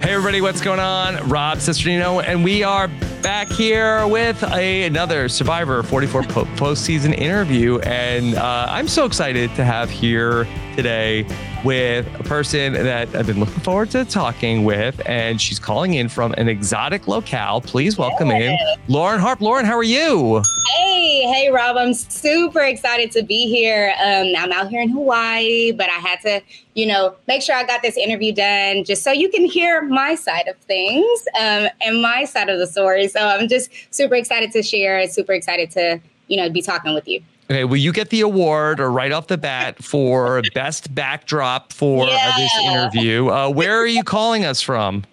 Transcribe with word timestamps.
Hey, 0.00 0.14
everybody, 0.14 0.40
what's 0.40 0.62
going 0.62 0.80
on? 0.80 1.28
Rob 1.28 1.58
Cesternino, 1.58 2.24
and 2.24 2.42
we 2.42 2.62
are 2.62 2.88
back 3.20 3.48
here 3.48 4.06
with 4.06 4.42
a, 4.44 4.84
another 4.84 5.28
Survivor 5.28 5.82
44 5.82 6.22
po- 6.22 6.44
postseason 6.56 7.12
interview. 7.12 7.80
And 7.80 8.34
uh, 8.34 8.64
I'm 8.70 8.88
so 8.88 9.04
excited 9.04 9.54
to 9.56 9.64
have 9.64 9.90
here 9.90 10.48
today 10.74 11.26
with 11.66 12.06
a 12.18 12.22
person 12.24 12.72
that 12.72 13.14
I've 13.14 13.26
been 13.26 13.40
looking 13.40 13.60
forward 13.60 13.90
to 13.90 14.06
talking 14.06 14.64
with. 14.64 14.98
And 15.04 15.38
she's 15.38 15.58
calling 15.58 15.92
in 15.92 16.08
from 16.08 16.32
an 16.38 16.48
exotic 16.48 17.06
locale. 17.06 17.60
Please 17.60 17.98
welcome 17.98 18.30
in 18.30 18.56
Lauren 18.88 19.20
Harpe. 19.20 19.42
Lauren, 19.42 19.66
how 19.66 19.76
are 19.76 19.82
you? 19.82 20.42
Hey, 20.76 20.89
hey, 21.00 21.22
hey, 21.32 21.50
Rob. 21.50 21.76
I'm 21.78 21.94
super 21.94 22.60
excited 22.60 23.10
to 23.12 23.22
be 23.22 23.46
here. 23.46 23.94
Um, 24.02 24.34
I'm 24.36 24.52
out 24.52 24.68
here 24.68 24.82
in 24.82 24.90
Hawaii, 24.90 25.72
but 25.72 25.88
I 25.88 25.94
had 25.94 26.20
to, 26.22 26.42
you 26.74 26.86
know, 26.86 27.14
make 27.26 27.40
sure 27.40 27.54
I 27.54 27.64
got 27.64 27.80
this 27.80 27.96
interview 27.96 28.32
done 28.34 28.84
just 28.84 29.02
so 29.02 29.10
you 29.10 29.30
can 29.30 29.46
hear 29.46 29.80
my 29.82 30.14
side 30.14 30.46
of 30.46 30.56
things 30.58 31.26
um, 31.40 31.68
and 31.82 32.02
my 32.02 32.24
side 32.24 32.50
of 32.50 32.58
the 32.58 32.66
story. 32.66 33.08
So 33.08 33.18
I'm 33.20 33.48
just 33.48 33.70
super 33.90 34.14
excited 34.14 34.52
to 34.52 34.62
share. 34.62 35.06
Super 35.08 35.32
excited 35.32 35.70
to, 35.72 36.00
you 36.28 36.36
know, 36.36 36.50
be 36.50 36.60
talking 36.60 36.92
with 36.92 37.08
you. 37.08 37.22
Okay, 37.50 37.64
will 37.64 37.78
you 37.78 37.92
get 37.92 38.10
the 38.10 38.20
award 38.20 38.78
or 38.78 38.90
right 38.92 39.10
off 39.10 39.26
the 39.28 39.38
bat 39.38 39.82
for 39.82 40.42
best 40.54 40.94
backdrop 40.94 41.72
for 41.72 42.06
Yeah. 42.08 42.36
this 42.36 42.52
interview? 42.62 43.28
Uh, 43.28 43.48
where 43.48 43.78
are 43.78 43.86
you 43.86 44.04
calling 44.04 44.44
us 44.44 44.60
from? 44.60 45.04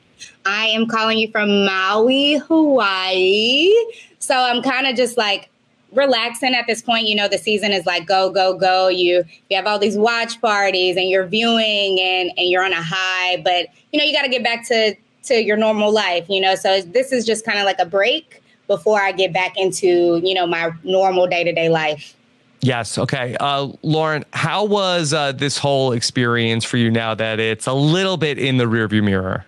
I 0.46 0.66
am 0.68 0.88
calling 0.88 1.18
you 1.18 1.32
from 1.32 1.66
Maui, 1.66 2.36
Hawaii. 2.36 3.74
So 4.20 4.36
I'm 4.36 4.62
kind 4.62 4.86
of 4.86 4.96
just 4.98 5.16
like 5.18 5.50
relaxing 5.92 6.54
at 6.54 6.68
this 6.68 6.82
point. 6.82 7.08
You 7.08 7.16
know, 7.16 7.28
the 7.28 7.38
season 7.38 7.72
is 7.72 7.86
like 7.86 8.06
go, 8.06 8.30
go, 8.30 8.58
go. 8.58 8.88
You 8.88 9.24
you 9.50 9.56
have 9.58 9.66
all 9.66 9.80
these 9.80 9.98
watch 9.98 10.40
parties 10.42 10.98
and 10.98 11.10
you're 11.10 11.26
viewing 11.28 12.00
and 12.00 12.32
and 12.38 12.50
you're 12.50 12.64
on 12.64 12.74
a 12.74 12.82
high, 12.82 13.42
but 13.44 13.68
you 13.92 14.00
know, 14.00 14.06
you 14.06 14.14
got 14.14 14.24
to 14.24 14.30
get 14.30 14.44
back 14.44 14.68
to 14.68 14.96
to 15.24 15.44
your 15.44 15.58
normal 15.58 15.92
life, 15.92 16.26
you 16.30 16.40
know. 16.40 16.56
So 16.56 16.82
this 16.82 17.12
is 17.12 17.26
just 17.26 17.46
kind 17.46 17.60
of 17.60 17.66
like 17.66 17.80
a 17.80 17.86
break 17.86 18.42
before 18.68 19.02
I 19.02 19.12
get 19.12 19.34
back 19.34 19.58
into, 19.58 20.20
you 20.24 20.34
know, 20.34 20.46
my 20.46 20.72
normal 20.84 21.26
day-to-day 21.26 21.70
life. 21.70 22.16
Yes. 22.62 22.98
Okay. 22.98 23.38
Uh, 23.40 23.70
Lauren, 23.82 24.26
how 24.34 24.66
was 24.66 25.14
uh, 25.14 25.32
this 25.32 25.58
whole 25.58 25.92
experience 25.94 26.66
for 26.66 26.78
you 26.78 26.90
now 26.92 27.14
that 27.16 27.40
it's 27.40 27.68
a 27.68 27.74
little 27.74 28.18
bit 28.18 28.38
in 28.38 28.58
the 28.58 28.66
rearview 28.66 29.04
mirror? 29.04 29.46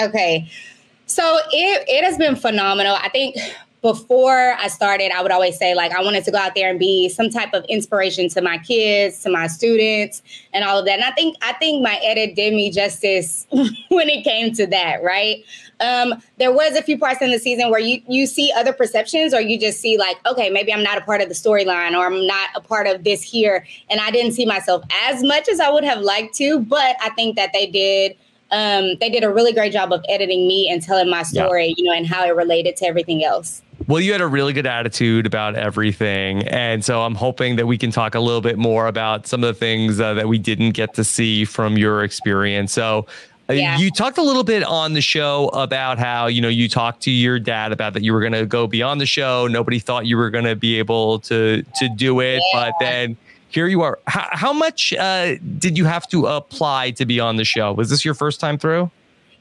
Okay. 0.00 0.48
So 1.06 1.38
it 1.50 1.84
it 1.88 2.04
has 2.04 2.16
been 2.16 2.36
phenomenal. 2.36 2.96
I 2.96 3.08
think 3.10 3.36
before 3.82 4.54
I 4.58 4.68
started, 4.68 5.10
I 5.12 5.22
would 5.22 5.32
always 5.32 5.58
say 5.58 5.74
like 5.74 5.90
I 5.92 6.02
wanted 6.02 6.24
to 6.24 6.30
go 6.30 6.38
out 6.38 6.54
there 6.54 6.70
and 6.70 6.78
be 6.78 7.08
some 7.08 7.28
type 7.28 7.52
of 7.52 7.64
inspiration 7.64 8.28
to 8.30 8.40
my 8.40 8.58
kids, 8.58 9.18
to 9.24 9.30
my 9.30 9.48
students, 9.48 10.22
and 10.52 10.64
all 10.64 10.78
of 10.78 10.84
that. 10.86 10.94
And 10.94 11.04
I 11.04 11.10
think 11.10 11.36
I 11.42 11.52
think 11.54 11.82
my 11.82 11.96
edit 11.96 12.36
did 12.36 12.54
me 12.54 12.70
justice 12.70 13.44
when 13.50 14.08
it 14.08 14.22
came 14.22 14.54
to 14.54 14.68
that, 14.68 15.02
right? 15.02 15.44
Um, 15.80 16.14
there 16.38 16.52
was 16.52 16.76
a 16.76 16.82
few 16.82 16.96
parts 16.96 17.20
in 17.22 17.32
the 17.32 17.40
season 17.40 17.70
where 17.70 17.80
you 17.80 18.00
you 18.06 18.28
see 18.28 18.52
other 18.56 18.72
perceptions, 18.72 19.34
or 19.34 19.40
you 19.40 19.58
just 19.58 19.80
see 19.80 19.98
like, 19.98 20.16
okay, 20.26 20.48
maybe 20.48 20.72
I'm 20.72 20.84
not 20.84 20.96
a 20.96 21.02
part 21.02 21.20
of 21.20 21.28
the 21.28 21.34
storyline, 21.34 21.98
or 21.98 22.06
I'm 22.06 22.24
not 22.24 22.50
a 22.54 22.60
part 22.60 22.86
of 22.86 23.02
this 23.02 23.20
here, 23.20 23.66
and 23.90 24.00
I 24.00 24.12
didn't 24.12 24.32
see 24.32 24.46
myself 24.46 24.84
as 25.08 25.24
much 25.24 25.48
as 25.48 25.58
I 25.58 25.70
would 25.70 25.84
have 25.84 26.00
liked 26.00 26.36
to. 26.36 26.60
But 26.60 26.96
I 27.00 27.10
think 27.10 27.34
that 27.34 27.50
they 27.52 27.66
did 27.66 28.16
um, 28.52 28.96
they 29.00 29.08
did 29.08 29.24
a 29.24 29.32
really 29.32 29.52
great 29.52 29.72
job 29.72 29.92
of 29.92 30.04
editing 30.08 30.46
me 30.46 30.68
and 30.70 30.82
telling 30.82 31.08
my 31.08 31.22
story, 31.22 31.74
you 31.76 31.84
know, 31.84 31.92
and 31.92 32.06
how 32.06 32.24
it 32.24 32.36
related 32.36 32.76
to 32.76 32.86
everything 32.86 33.24
else. 33.24 33.62
Well, 33.92 34.00
you 34.00 34.12
had 34.12 34.22
a 34.22 34.26
really 34.26 34.54
good 34.54 34.66
attitude 34.66 35.26
about 35.26 35.54
everything. 35.54 36.48
And 36.48 36.82
so 36.82 37.02
I'm 37.02 37.14
hoping 37.14 37.56
that 37.56 37.66
we 37.66 37.76
can 37.76 37.90
talk 37.90 38.14
a 38.14 38.20
little 38.20 38.40
bit 38.40 38.56
more 38.56 38.86
about 38.86 39.26
some 39.26 39.44
of 39.44 39.48
the 39.48 39.58
things 39.58 40.00
uh, 40.00 40.14
that 40.14 40.26
we 40.26 40.38
didn't 40.38 40.70
get 40.70 40.94
to 40.94 41.04
see 41.04 41.44
from 41.44 41.76
your 41.76 42.02
experience. 42.02 42.72
So, 42.72 43.06
uh, 43.50 43.52
Yeah. 43.52 43.76
you 43.76 43.90
talked 43.90 44.16
a 44.16 44.22
little 44.22 44.44
bit 44.44 44.62
on 44.64 44.94
the 44.94 45.02
show 45.02 45.48
about 45.48 45.98
how, 45.98 46.26
you 46.26 46.40
know, 46.40 46.48
you 46.48 46.70
talked 46.70 47.02
to 47.02 47.10
your 47.10 47.38
dad 47.38 47.70
about 47.70 47.92
that 47.92 48.02
you 48.02 48.14
were 48.14 48.20
going 48.20 48.32
to 48.32 48.46
go 48.46 48.66
beyond 48.66 48.98
the 48.98 49.04
show. 49.04 49.46
Nobody 49.46 49.78
thought 49.78 50.06
you 50.06 50.16
were 50.16 50.30
going 50.30 50.46
to 50.46 50.56
be 50.56 50.78
able 50.78 51.18
to 51.18 51.62
to 51.76 51.88
do 51.90 52.20
it, 52.20 52.40
but 52.54 52.72
then 52.80 53.18
here 53.50 53.66
you 53.66 53.82
are. 53.82 53.98
How, 54.06 54.26
how 54.32 54.52
much 54.54 54.94
uh, 54.94 55.34
did 55.58 55.76
you 55.76 55.84
have 55.84 56.08
to 56.08 56.28
apply 56.28 56.92
to 56.92 57.04
be 57.04 57.20
on 57.20 57.36
the 57.36 57.44
show? 57.44 57.74
Was 57.74 57.90
this 57.90 58.06
your 58.06 58.14
first 58.14 58.40
time 58.40 58.56
through? 58.56 58.90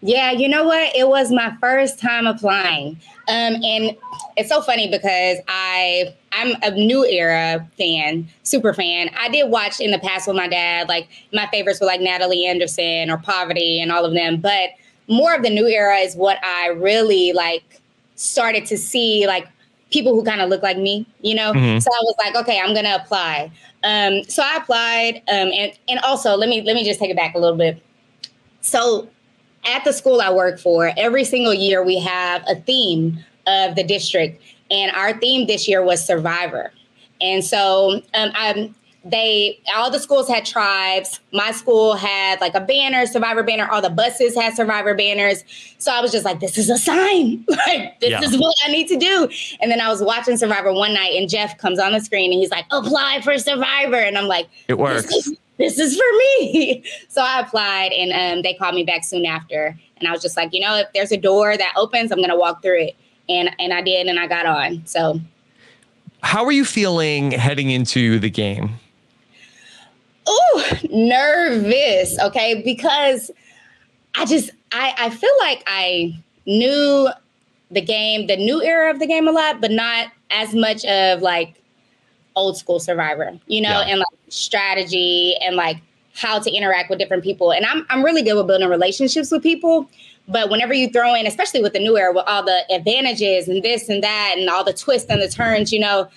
Yeah, 0.01 0.31
you 0.31 0.47
know 0.47 0.65
what? 0.65 0.95
It 0.95 1.07
was 1.07 1.31
my 1.31 1.55
first 1.61 1.99
time 1.99 2.25
applying. 2.25 2.99
Um, 3.27 3.63
and 3.63 3.95
it's 4.35 4.49
so 4.49 4.61
funny 4.61 4.89
because 4.89 5.37
I 5.47 6.13
I'm 6.31 6.55
a 6.63 6.71
new 6.71 7.05
era 7.05 7.67
fan, 7.77 8.27
super 8.43 8.73
fan. 8.73 9.09
I 9.19 9.29
did 9.29 9.49
watch 9.49 9.79
in 9.79 9.91
the 9.91 9.99
past 9.99 10.27
with 10.27 10.35
my 10.35 10.47
dad, 10.47 10.89
like 10.89 11.07
my 11.33 11.47
favorites 11.51 11.79
were 11.79 11.87
like 11.87 12.01
Natalie 12.01 12.45
Anderson 12.45 13.11
or 13.11 13.17
Parvati 13.17 13.79
and 13.79 13.91
all 13.91 14.05
of 14.05 14.13
them. 14.13 14.41
But 14.41 14.71
more 15.07 15.35
of 15.35 15.43
the 15.43 15.49
new 15.49 15.67
era 15.67 15.97
is 15.97 16.15
what 16.15 16.43
I 16.43 16.67
really 16.67 17.31
like 17.33 17.81
started 18.15 18.65
to 18.67 18.77
see 18.77 19.27
like 19.27 19.47
people 19.91 20.15
who 20.15 20.23
kind 20.23 20.41
of 20.41 20.49
look 20.49 20.63
like 20.63 20.77
me, 20.77 21.05
you 21.21 21.35
know? 21.35 21.51
Mhm. 21.53 21.81
So 21.81 21.91
I 21.91 21.99
was 22.03 22.15
like, 22.17 22.35
okay, 22.35 22.59
I'm 22.59 22.73
gonna 22.73 22.95
apply. 22.95 23.51
Um, 23.83 24.23
so 24.23 24.41
I 24.41 24.57
applied, 24.57 25.17
um, 25.27 25.51
and 25.53 25.73
and 25.87 25.99
also 25.99 26.35
let 26.35 26.49
me 26.49 26.61
let 26.61 26.75
me 26.75 26.83
just 26.83 26.99
take 26.99 27.11
it 27.11 27.15
back 27.17 27.35
a 27.35 27.39
little 27.39 27.57
bit. 27.57 27.81
So 28.61 29.07
at 29.65 29.83
the 29.83 29.93
school 29.93 30.21
I 30.21 30.31
work 30.31 30.59
for, 30.59 30.91
every 30.97 31.23
single 31.23 31.53
year 31.53 31.83
we 31.83 31.99
have 31.99 32.43
a 32.47 32.55
theme 32.55 33.23
of 33.47 33.75
the 33.75 33.83
district, 33.83 34.41
and 34.69 34.91
our 34.95 35.17
theme 35.17 35.47
this 35.47 35.67
year 35.67 35.83
was 35.83 36.05
Survivor. 36.05 36.71
And 37.19 37.43
so 37.43 38.01
um, 38.13 38.31
I'm 38.33 38.75
they 39.03 39.59
all 39.75 39.89
the 39.89 39.99
schools 39.99 40.27
had 40.27 40.45
tribes. 40.45 41.19
My 41.33 41.51
school 41.51 41.95
had 41.95 42.39
like 42.39 42.53
a 42.53 42.59
banner, 42.59 43.05
survivor 43.07 43.41
banner. 43.41 43.67
All 43.71 43.81
the 43.81 43.89
buses 43.89 44.35
had 44.35 44.55
survivor 44.55 44.93
banners. 44.93 45.43
So 45.79 45.91
I 45.91 46.01
was 46.01 46.11
just 46.11 46.23
like, 46.23 46.39
this 46.39 46.57
is 46.57 46.69
a 46.69 46.77
sign. 46.77 47.43
like 47.67 47.99
this 47.99 48.11
yeah. 48.11 48.21
is 48.21 48.37
what 48.37 48.55
I 48.63 48.71
need 48.71 48.87
to 48.89 48.97
do. 48.97 49.27
And 49.59 49.71
then 49.71 49.81
I 49.81 49.89
was 49.89 50.03
watching 50.03 50.37
Survivor 50.37 50.71
one 50.71 50.93
night, 50.93 51.13
and 51.13 51.27
Jeff 51.27 51.57
comes 51.57 51.79
on 51.79 51.93
the 51.93 51.99
screen 51.99 52.31
and 52.31 52.39
he's 52.39 52.51
like, 52.51 52.65
apply 52.69 53.21
for 53.21 53.37
Survivor, 53.39 53.95
and 53.95 54.17
I'm 54.17 54.27
like, 54.27 54.47
it 54.67 54.77
works. 54.77 55.03
This 55.03 55.27
is, 55.27 55.37
this 55.61 55.79
is 55.79 55.95
for 55.95 56.17
me. 56.17 56.83
so 57.07 57.21
I 57.21 57.39
applied, 57.39 57.91
and 57.91 58.11
um, 58.11 58.41
they 58.41 58.53
called 58.53 58.75
me 58.75 58.83
back 58.83 59.03
soon 59.03 59.25
after. 59.25 59.77
And 59.97 60.07
I 60.07 60.11
was 60.11 60.21
just 60.21 60.35
like, 60.35 60.53
you 60.53 60.59
know, 60.59 60.77
if 60.77 60.87
there's 60.93 61.11
a 61.11 61.17
door 61.17 61.55
that 61.55 61.73
opens, 61.77 62.11
I'm 62.11 62.19
gonna 62.21 62.37
walk 62.37 62.61
through 62.61 62.81
it. 62.81 62.95
And 63.29 63.51
and 63.59 63.73
I 63.73 63.81
did, 63.81 64.07
and 64.07 64.19
I 64.19 64.27
got 64.27 64.45
on. 64.45 64.85
So. 64.85 65.19
How 66.23 66.45
are 66.45 66.51
you 66.51 66.65
feeling 66.65 67.31
heading 67.31 67.71
into 67.71 68.19
the 68.19 68.29
game? 68.29 68.79
oh, 70.31 70.79
nervous. 70.89 72.19
Okay. 72.19 72.61
Because 72.63 73.31
I 74.15 74.25
just, 74.25 74.51
I, 74.71 74.93
I 74.97 75.09
feel 75.09 75.33
like 75.39 75.63
I 75.67 76.15
knew 76.45 77.09
the 77.69 77.81
game, 77.81 78.27
the 78.27 78.37
new 78.37 78.61
era 78.61 78.91
of 78.91 78.99
the 78.99 79.07
game 79.07 79.27
a 79.27 79.31
lot, 79.31 79.61
but 79.61 79.71
not 79.71 80.11
as 80.29 80.53
much 80.53 80.83
of 80.85 81.21
like 81.21 81.60
old 82.35 82.57
school 82.57 82.79
survivor, 82.79 83.37
you 83.47 83.61
know, 83.61 83.81
yeah. 83.81 83.87
and 83.87 83.99
like 83.99 84.07
strategy 84.29 85.35
and 85.43 85.55
like 85.55 85.77
how 86.15 86.39
to 86.39 86.51
interact 86.51 86.89
with 86.89 86.99
different 86.99 87.23
people. 87.23 87.51
And 87.51 87.65
I'm, 87.65 87.85
I'm 87.89 88.03
really 88.03 88.21
good 88.21 88.35
with 88.35 88.47
building 88.47 88.69
relationships 88.69 89.31
with 89.31 89.43
people. 89.43 89.89
But 90.27 90.49
whenever 90.49 90.73
you 90.73 90.89
throw 90.89 91.13
in, 91.15 91.25
especially 91.25 91.61
with 91.61 91.73
the 91.73 91.79
new 91.79 91.97
era, 91.97 92.13
with 92.13 92.25
all 92.27 92.43
the 92.43 92.63
advantages 92.73 93.47
and 93.47 93.63
this 93.63 93.89
and 93.89 94.03
that 94.03 94.35
and 94.37 94.49
all 94.49 94.63
the 94.63 94.73
twists 94.73 95.09
and 95.09 95.21
the 95.21 95.27
turns, 95.27 95.73
you 95.73 95.79
know, 95.79 96.07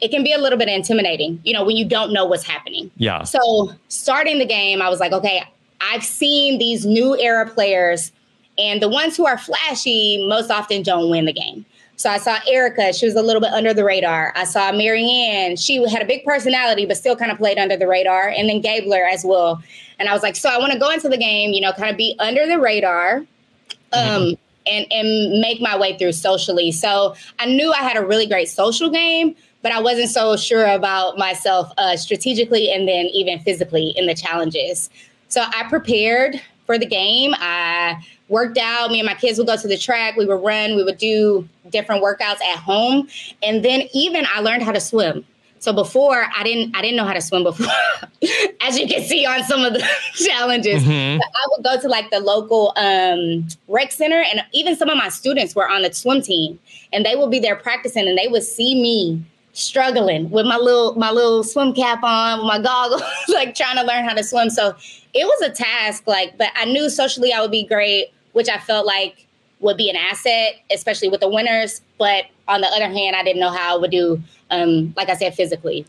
it 0.00 0.10
can 0.10 0.24
be 0.24 0.32
a 0.32 0.38
little 0.38 0.58
bit 0.58 0.68
intimidating, 0.68 1.40
you 1.44 1.52
know, 1.52 1.64
when 1.64 1.76
you 1.76 1.84
don't 1.84 2.12
know 2.12 2.24
what's 2.24 2.44
happening. 2.44 2.90
Yeah. 2.96 3.22
So 3.22 3.72
starting 3.88 4.38
the 4.38 4.46
game, 4.46 4.82
I 4.82 4.88
was 4.88 4.98
like, 4.98 5.12
okay, 5.12 5.44
I've 5.80 6.02
seen 6.02 6.58
these 6.58 6.84
new 6.84 7.16
era 7.18 7.48
players, 7.48 8.10
and 8.58 8.82
the 8.82 8.88
ones 8.88 9.16
who 9.16 9.26
are 9.26 9.38
flashy 9.38 10.26
most 10.28 10.50
often 10.50 10.82
don't 10.82 11.08
win 11.10 11.24
the 11.24 11.32
game. 11.32 11.64
So 12.02 12.10
I 12.10 12.18
saw 12.18 12.40
Erika, 12.48 12.92
she 12.92 13.06
was 13.06 13.14
a 13.14 13.22
little 13.22 13.40
bit 13.40 13.52
under 13.52 13.72
the 13.72 13.84
radar. 13.84 14.32
I 14.34 14.42
saw 14.42 14.72
Maryanne, 14.72 15.56
she 15.56 15.88
had 15.88 16.02
a 16.02 16.04
big 16.04 16.24
personality, 16.24 16.84
but 16.84 16.96
still 16.96 17.14
kind 17.14 17.30
of 17.30 17.38
played 17.38 17.58
under 17.58 17.76
the 17.76 17.86
radar. 17.86 18.26
And 18.26 18.48
then 18.48 18.60
Gabler 18.60 19.04
as 19.04 19.24
well. 19.24 19.62
And 20.00 20.08
I 20.08 20.12
was 20.12 20.20
like, 20.20 20.34
so 20.34 20.48
I 20.48 20.58
want 20.58 20.72
to 20.72 20.80
go 20.80 20.90
into 20.90 21.08
the 21.08 21.16
game, 21.16 21.52
you 21.52 21.60
know, 21.60 21.70
kind 21.70 21.90
of 21.92 21.96
be 21.96 22.16
under 22.18 22.44
the 22.44 22.58
radar. 22.58 23.18
Um, 23.18 23.26
mm-hmm. 23.92 24.34
and, 24.66 24.86
and 24.90 25.40
make 25.40 25.60
my 25.60 25.78
way 25.78 25.96
through 25.96 26.10
socially. 26.10 26.72
So 26.72 27.14
I 27.38 27.46
knew 27.46 27.72
I 27.72 27.84
had 27.84 27.96
a 27.96 28.04
really 28.04 28.26
great 28.26 28.48
social 28.48 28.90
game, 28.90 29.36
but 29.62 29.70
I 29.70 29.80
wasn't 29.80 30.08
so 30.08 30.36
sure 30.36 30.66
about 30.66 31.18
myself 31.18 31.70
uh, 31.78 31.96
strategically 31.96 32.68
and 32.72 32.88
then 32.88 33.06
even 33.12 33.38
physically 33.38 33.90
in 33.90 34.08
the 34.08 34.14
challenges. 34.14 34.90
So 35.28 35.42
I 35.42 35.68
prepared 35.68 36.42
for 36.66 36.78
the 36.78 36.86
game. 36.86 37.32
I 37.38 38.04
worked 38.32 38.58
out. 38.58 38.90
Me 38.90 38.98
and 38.98 39.06
my 39.06 39.14
kids 39.14 39.38
would 39.38 39.46
go 39.46 39.56
to 39.56 39.68
the 39.68 39.76
track. 39.76 40.16
We 40.16 40.26
would 40.26 40.42
run. 40.42 40.74
We 40.74 40.82
would 40.82 40.98
do 40.98 41.48
different 41.70 42.02
workouts 42.02 42.40
at 42.42 42.58
home, 42.58 43.08
and 43.42 43.64
then 43.64 43.82
even 43.92 44.26
I 44.34 44.40
learned 44.40 44.62
how 44.64 44.72
to 44.72 44.80
swim. 44.80 45.24
So 45.60 45.72
before 45.72 46.26
I 46.36 46.42
didn't 46.42 46.74
I 46.74 46.82
didn't 46.82 46.96
know 46.96 47.04
how 47.04 47.12
to 47.12 47.20
swim 47.20 47.44
before, 47.44 47.68
as 48.62 48.78
you 48.78 48.88
can 48.88 49.04
see 49.04 49.24
on 49.24 49.44
some 49.44 49.64
of 49.64 49.74
the 49.74 49.88
challenges. 50.14 50.82
Mm-hmm. 50.82 51.20
I 51.20 51.46
would 51.50 51.64
go 51.64 51.80
to 51.80 51.88
like 51.88 52.10
the 52.10 52.18
local 52.18 52.72
um, 52.76 53.46
rec 53.68 53.92
center, 53.92 54.20
and 54.22 54.42
even 54.52 54.74
some 54.74 54.88
of 54.88 54.96
my 54.96 55.08
students 55.08 55.54
were 55.54 55.68
on 55.68 55.82
the 55.82 55.92
swim 55.92 56.20
team, 56.22 56.58
and 56.92 57.06
they 57.06 57.14
would 57.14 57.30
be 57.30 57.38
there 57.38 57.54
practicing, 57.54 58.08
and 58.08 58.18
they 58.18 58.26
would 58.26 58.42
see 58.42 58.74
me 58.74 59.24
struggling 59.52 60.30
with 60.30 60.46
my 60.46 60.56
little 60.56 60.94
my 60.94 61.10
little 61.10 61.44
swim 61.44 61.72
cap 61.74 62.02
on, 62.02 62.38
with 62.38 62.46
my 62.46 62.58
goggles, 62.58 63.02
like 63.28 63.54
trying 63.54 63.76
to 63.76 63.84
learn 63.84 64.04
how 64.04 64.14
to 64.14 64.24
swim. 64.24 64.50
So 64.50 64.74
it 65.14 65.24
was 65.24 65.42
a 65.42 65.50
task, 65.50 66.06
like, 66.06 66.36
but 66.38 66.48
I 66.54 66.64
knew 66.64 66.88
socially 66.88 67.32
I 67.32 67.40
would 67.40 67.50
be 67.50 67.64
great, 67.64 68.12
which 68.32 68.48
I 68.48 68.58
felt 68.58 68.86
like 68.86 69.26
would 69.60 69.76
be 69.76 69.88
an 69.88 69.96
asset, 69.96 70.56
especially 70.70 71.08
with 71.08 71.20
the 71.20 71.28
winners. 71.28 71.80
But 71.98 72.26
on 72.48 72.60
the 72.60 72.66
other 72.68 72.88
hand, 72.88 73.16
I 73.16 73.22
didn't 73.22 73.40
know 73.40 73.50
how 73.50 73.76
I 73.76 73.78
would 73.78 73.90
do, 73.90 74.20
um, 74.50 74.92
like 74.96 75.08
I 75.08 75.16
said, 75.16 75.34
physically. 75.34 75.86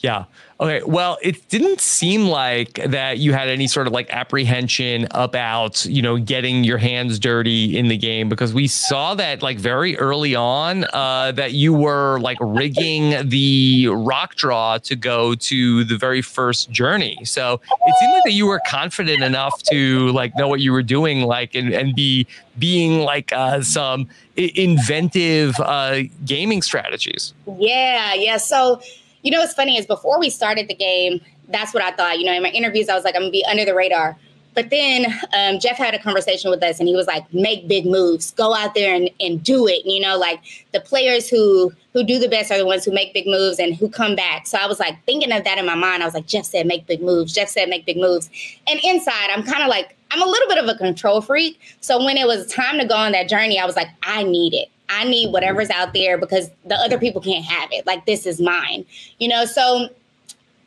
Yeah. 0.00 0.26
Okay. 0.58 0.82
Well, 0.86 1.18
it 1.22 1.48
didn't 1.50 1.82
seem 1.82 2.28
like 2.28 2.80
that 2.86 3.18
you 3.18 3.34
had 3.34 3.48
any 3.48 3.66
sort 3.66 3.86
of 3.86 3.92
like 3.92 4.08
apprehension 4.08 5.06
about, 5.10 5.84
you 5.84 6.00
know, 6.00 6.16
getting 6.16 6.64
your 6.64 6.78
hands 6.78 7.18
dirty 7.18 7.76
in 7.76 7.88
the 7.88 7.96
game 7.98 8.30
because 8.30 8.54
we 8.54 8.66
saw 8.66 9.14
that 9.16 9.42
like 9.42 9.58
very 9.58 9.98
early 9.98 10.34
on 10.34 10.84
uh, 10.94 11.32
that 11.32 11.52
you 11.52 11.74
were 11.74 12.18
like 12.20 12.38
rigging 12.40 13.28
the 13.28 13.88
rock 13.88 14.34
draw 14.36 14.78
to 14.78 14.96
go 14.96 15.34
to 15.34 15.84
the 15.84 15.98
very 15.98 16.22
first 16.22 16.70
journey. 16.70 17.18
So 17.24 17.60
it 17.86 17.94
seemed 18.00 18.12
like 18.14 18.24
that 18.24 18.32
you 18.32 18.46
were 18.46 18.62
confident 18.66 19.22
enough 19.22 19.62
to 19.64 20.10
like 20.12 20.34
know 20.36 20.48
what 20.48 20.60
you 20.60 20.72
were 20.72 20.82
doing, 20.82 21.22
like, 21.22 21.54
and, 21.54 21.70
and 21.74 21.94
be 21.94 22.26
being 22.58 23.00
like 23.00 23.30
uh, 23.34 23.60
some 23.60 24.08
inventive 24.36 25.54
uh, 25.60 26.04
gaming 26.24 26.62
strategies. 26.62 27.34
Yeah. 27.58 28.14
Yeah. 28.14 28.38
So, 28.38 28.80
you 29.26 29.32
know 29.32 29.40
what's 29.40 29.54
funny 29.54 29.76
is 29.76 29.86
before 29.86 30.20
we 30.20 30.30
started 30.30 30.68
the 30.68 30.74
game, 30.74 31.20
that's 31.48 31.74
what 31.74 31.82
I 31.82 31.90
thought. 31.90 32.20
You 32.20 32.26
know, 32.26 32.32
in 32.32 32.44
my 32.44 32.50
interviews, 32.50 32.88
I 32.88 32.94
was 32.94 33.02
like, 33.02 33.16
I'm 33.16 33.22
gonna 33.22 33.32
be 33.32 33.44
under 33.44 33.64
the 33.64 33.74
radar. 33.74 34.16
But 34.54 34.70
then 34.70 35.06
um, 35.36 35.58
Jeff 35.58 35.76
had 35.76 35.94
a 35.94 35.98
conversation 35.98 36.48
with 36.48 36.62
us 36.62 36.78
and 36.78 36.88
he 36.88 36.94
was 36.94 37.08
like, 37.08 37.34
make 37.34 37.66
big 37.66 37.86
moves, 37.86 38.30
go 38.30 38.54
out 38.54 38.74
there 38.76 38.94
and, 38.94 39.10
and 39.20 39.42
do 39.42 39.66
it. 39.66 39.84
You 39.84 40.00
know, 40.00 40.16
like 40.16 40.40
the 40.72 40.80
players 40.80 41.28
who 41.28 41.72
who 41.92 42.04
do 42.04 42.20
the 42.20 42.28
best 42.28 42.52
are 42.52 42.56
the 42.56 42.64
ones 42.64 42.84
who 42.84 42.92
make 42.92 43.12
big 43.12 43.26
moves 43.26 43.58
and 43.58 43.74
who 43.74 43.88
come 43.88 44.14
back. 44.14 44.46
So 44.46 44.58
I 44.58 44.68
was 44.68 44.78
like 44.78 44.96
thinking 45.06 45.32
of 45.32 45.42
that 45.42 45.58
in 45.58 45.66
my 45.66 45.74
mind. 45.74 46.04
I 46.04 46.06
was 46.06 46.14
like, 46.14 46.26
Jeff 46.26 46.44
said 46.44 46.64
make 46.64 46.86
big 46.86 47.02
moves. 47.02 47.34
Jeff 47.34 47.48
said 47.48 47.68
make 47.68 47.84
big 47.84 47.96
moves. 47.96 48.30
And 48.68 48.78
inside, 48.84 49.30
I'm 49.30 49.42
kind 49.42 49.64
of 49.64 49.68
like, 49.68 49.96
I'm 50.12 50.22
a 50.22 50.26
little 50.26 50.48
bit 50.48 50.62
of 50.62 50.68
a 50.68 50.78
control 50.78 51.20
freak. 51.20 51.60
So 51.80 52.02
when 52.02 52.16
it 52.16 52.28
was 52.28 52.46
time 52.46 52.78
to 52.78 52.86
go 52.86 52.94
on 52.94 53.10
that 53.10 53.28
journey, 53.28 53.58
I 53.58 53.66
was 53.66 53.74
like, 53.74 53.88
I 54.04 54.22
need 54.22 54.54
it. 54.54 54.68
I 54.88 55.04
need 55.04 55.32
whatever's 55.32 55.70
out 55.70 55.92
there 55.92 56.18
because 56.18 56.50
the 56.64 56.76
other 56.76 56.98
people 56.98 57.20
can't 57.20 57.44
have 57.44 57.70
it. 57.72 57.86
Like 57.86 58.06
this 58.06 58.26
is 58.26 58.40
mine, 58.40 58.84
you 59.18 59.28
know. 59.28 59.44
So 59.44 59.88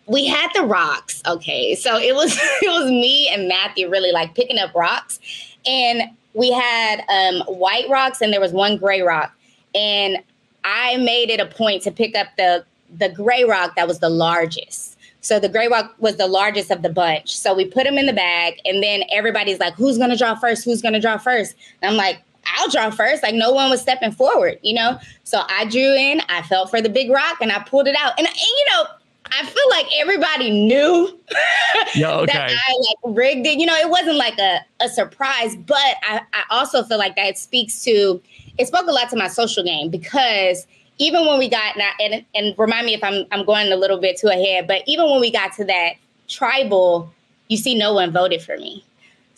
we 0.08 0.26
had 0.26 0.50
the 0.54 0.64
rocks. 0.64 1.22
Okay, 1.26 1.76
so 1.76 1.98
it 1.98 2.16
was 2.16 2.38
it 2.62 2.70
was 2.70 2.90
me 2.90 3.30
and 3.30 3.48
Matthew 3.48 3.90
really 3.90 4.12
like 4.12 4.36
picking 4.36 4.58
up 4.58 4.74
rocks, 4.76 5.20
and 5.66 6.04
we 6.34 6.52
had 6.52 7.04
um, 7.10 7.42
white 7.56 7.90
rocks 7.90 8.22
and 8.22 8.32
there 8.32 8.42
was 8.42 8.52
one 8.52 8.78
gray 8.78 9.02
rock, 9.02 9.34
and 9.74 10.18
I 10.64 10.98
made 10.98 11.30
it 11.30 11.40
a 11.40 11.46
point 11.46 11.84
to 11.84 11.92
pick 11.92 12.16
up 12.16 12.28
the 12.38 12.66
the 12.98 13.10
gray 13.10 13.44
rock 13.44 13.76
that 13.76 13.88
was 13.88 14.00
the 14.00 14.10
largest. 14.10 14.98
So 15.22 15.38
the 15.40 15.50
gray 15.50 15.68
rock 15.68 15.94
was 16.00 16.16
the 16.16 16.28
largest 16.28 16.72
of 16.72 16.82
the 16.82 16.90
bunch. 16.90 17.38
So 17.38 17.54
we 17.54 17.66
put 17.66 17.84
them 17.84 17.98
in 17.98 18.06
the 18.06 18.14
bag, 18.14 18.60
and 18.66 18.82
then 18.82 19.04
everybody's 19.12 19.60
like, 19.60 19.76
"Who's 19.76 19.98
gonna 19.98 20.18
draw 20.18 20.36
first? 20.36 20.66
Who's 20.66 20.82
gonna 20.82 21.00
draw 21.00 21.18
first? 21.18 21.56
And 21.82 21.92
I'm 21.92 21.98
like, 21.98 22.20
I'll 22.58 22.70
draw 22.70 22.90
first. 22.90 23.24
Like 23.24 23.36
no 23.36 23.52
one 23.52 23.70
was 23.70 23.82
stepping 23.82 24.12
forward, 24.12 24.60
you 24.62 24.74
know? 24.74 25.00
So 25.24 25.44
I 25.48 25.66
drew 25.66 25.96
in, 25.96 26.22
I 26.30 26.42
felt 26.44 26.70
for 26.70 26.82
the 26.82 26.90
big 26.90 27.12
rock 27.12 27.38
and 27.42 27.52
I 27.52 27.60
pulled 27.60 27.88
it 27.88 27.96
out. 28.00 28.14
And, 28.18 28.28
and 28.28 28.38
you 28.38 28.66
know, 28.72 28.86
I 29.32 29.46
feel 29.46 29.70
like 29.70 29.86
everybody 29.98 30.50
knew 30.50 31.20
yeah, 31.96 32.16
okay. 32.16 32.34
that 32.34 32.52
I 32.52 32.74
like 32.80 33.16
rigged 33.16 33.46
it. 33.46 33.60
You 33.60 33.66
know, 33.66 33.76
it 33.76 33.90
wasn't 33.90 34.18
like 34.18 34.38
a, 34.40 34.60
a 34.80 34.90
surprise, 34.90 35.56
but 35.56 35.78
I, 35.78 36.22
I 36.34 36.44
also 36.50 36.84
feel 36.84 36.98
like 36.98 37.16
that 37.16 37.38
speaks 37.38 37.84
to 37.84 38.22
it 38.58 38.68
spoke 38.68 38.88
a 38.88 38.92
lot 38.92 39.10
to 39.10 39.16
my 39.16 39.28
social 39.28 39.64
game 39.64 39.90
because 39.90 40.68
even 40.98 41.26
when 41.26 41.40
we 41.40 41.50
got 41.50 41.78
now 41.78 41.92
and, 42.00 42.26
and 42.36 42.54
remind 42.58 42.86
me 42.86 42.94
if 42.94 43.04
I'm 43.04 43.26
I'm 43.32 43.46
going 43.46 43.72
a 43.72 43.76
little 43.78 44.00
bit 44.00 44.18
too 44.18 44.28
ahead, 44.28 44.68
but 44.68 44.84
even 44.86 45.10
when 45.10 45.22
we 45.22 45.32
got 45.32 45.54
to 45.54 45.66
that 45.66 45.94
tribal, 46.28 47.12
you 47.48 47.58
see 47.58 47.76
no 47.76 47.94
one 47.94 48.12
voted 48.12 48.42
for 48.42 48.58
me. 48.58 48.84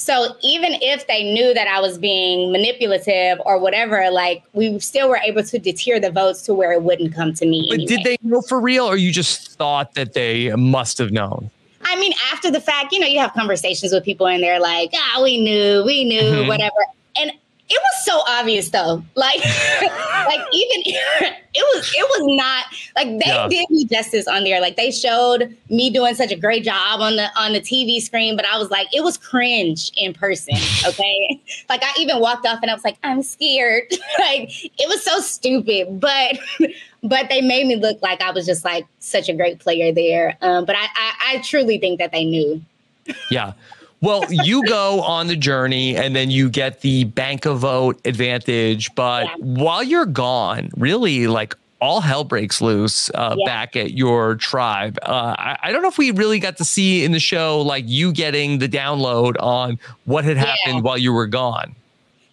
So 0.01 0.35
even 0.41 0.79
if 0.81 1.05
they 1.05 1.21
knew 1.31 1.53
that 1.53 1.67
I 1.67 1.79
was 1.79 1.99
being 1.99 2.51
manipulative 2.51 3.39
or 3.45 3.59
whatever, 3.59 4.09
like 4.09 4.41
we 4.53 4.79
still 4.79 5.07
were 5.07 5.17
able 5.23 5.43
to 5.43 5.59
deter 5.59 5.99
the 5.99 6.09
votes 6.09 6.41
to 6.43 6.55
where 6.55 6.71
it 6.71 6.81
wouldn't 6.81 7.13
come 7.13 7.35
to 7.35 7.45
me. 7.45 7.67
But 7.69 7.75
anyway. 7.75 7.87
did 7.87 8.03
they 8.03 8.17
know 8.23 8.41
for 8.41 8.59
real, 8.59 8.85
or 8.85 8.97
you 8.97 9.11
just 9.11 9.51
thought 9.59 9.93
that 9.93 10.13
they 10.13 10.55
must 10.55 10.97
have 10.97 11.11
known? 11.11 11.51
I 11.83 11.95
mean, 11.99 12.13
after 12.33 12.49
the 12.49 12.59
fact, 12.59 12.91
you 12.91 12.99
know, 12.99 13.05
you 13.05 13.19
have 13.19 13.33
conversations 13.33 13.93
with 13.93 14.03
people 14.03 14.25
and 14.25 14.41
they're 14.41 14.59
like, 14.59 14.89
ah, 14.95 15.17
oh, 15.17 15.23
we 15.23 15.39
knew, 15.39 15.83
we 15.85 16.03
knew, 16.03 16.19
mm-hmm. 16.19 16.47
whatever. 16.47 16.73
And 17.15 17.33
it 17.71 17.81
was 17.81 18.05
so 18.05 18.21
obvious 18.27 18.69
though. 18.69 19.01
Like, 19.15 19.39
like 19.85 20.41
even 20.51 20.81
it 21.53 21.75
was 21.75 21.93
it 21.95 22.03
was 22.03 22.35
not 22.35 22.65
like 22.95 23.07
they 23.07 23.31
yeah. 23.31 23.47
did 23.47 23.69
me 23.69 23.85
justice 23.85 24.27
on 24.27 24.43
there. 24.43 24.59
Like 24.59 24.75
they 24.75 24.91
showed 24.91 25.55
me 25.69 25.89
doing 25.89 26.13
such 26.15 26.31
a 26.31 26.35
great 26.35 26.63
job 26.63 26.99
on 26.99 27.15
the 27.15 27.29
on 27.37 27.53
the 27.53 27.61
TV 27.61 28.01
screen, 28.01 28.35
but 28.35 28.45
I 28.45 28.57
was 28.57 28.69
like, 28.69 28.93
it 28.93 29.03
was 29.03 29.17
cringe 29.17 29.91
in 29.95 30.13
person. 30.13 30.55
Okay. 30.83 31.39
like 31.69 31.83
I 31.83 31.91
even 31.99 32.19
walked 32.19 32.45
off 32.45 32.59
and 32.61 32.71
I 32.71 32.73
was 32.73 32.83
like, 32.83 32.97
I'm 33.03 33.21
scared. 33.21 33.83
like 34.19 34.49
it 34.49 34.89
was 34.89 35.03
so 35.03 35.19
stupid. 35.19 35.99
But 35.99 36.39
but 37.03 37.29
they 37.29 37.41
made 37.41 37.67
me 37.67 37.75
look 37.75 38.01
like 38.01 38.21
I 38.21 38.31
was 38.31 38.45
just 38.45 38.65
like 38.65 38.85
such 38.99 39.29
a 39.29 39.33
great 39.33 39.59
player 39.59 39.93
there. 39.93 40.37
Um, 40.41 40.65
but 40.65 40.75
I, 40.75 40.87
I 40.95 41.13
I 41.33 41.37
truly 41.41 41.77
think 41.77 41.99
that 41.99 42.11
they 42.11 42.25
knew. 42.25 42.61
Yeah. 43.29 43.53
Well, 44.01 44.25
you 44.31 44.65
go 44.65 45.01
on 45.01 45.27
the 45.27 45.35
journey 45.35 45.95
and 45.95 46.15
then 46.15 46.31
you 46.31 46.49
get 46.49 46.81
the 46.81 47.03
bank 47.03 47.45
of 47.45 47.59
vote 47.59 48.01
advantage. 48.05 48.93
But 48.95 49.25
yeah. 49.25 49.35
while 49.37 49.83
you're 49.83 50.07
gone, 50.07 50.71
really, 50.75 51.27
like 51.27 51.55
all 51.81 52.01
hell 52.01 52.23
breaks 52.23 52.61
loose 52.61 53.09
uh, 53.11 53.35
yeah. 53.37 53.45
back 53.45 53.75
at 53.75 53.93
your 53.93 54.35
tribe. 54.35 54.97
Uh, 55.03 55.35
I, 55.37 55.57
I, 55.63 55.71
don't 55.71 55.81
know 55.81 55.87
if 55.87 55.97
we 55.97 56.11
really 56.11 56.39
got 56.39 56.57
to 56.57 56.65
see 56.65 57.03
in 57.03 57.11
the 57.11 57.19
show 57.19 57.59
like 57.61 57.85
you 57.87 58.11
getting 58.11 58.59
the 58.59 58.69
download 58.69 59.35
on 59.39 59.79
what 60.05 60.23
had 60.23 60.37
happened 60.37 60.75
yeah. 60.75 60.81
while 60.81 60.97
you 60.97 61.11
were 61.11 61.27
gone. 61.27 61.75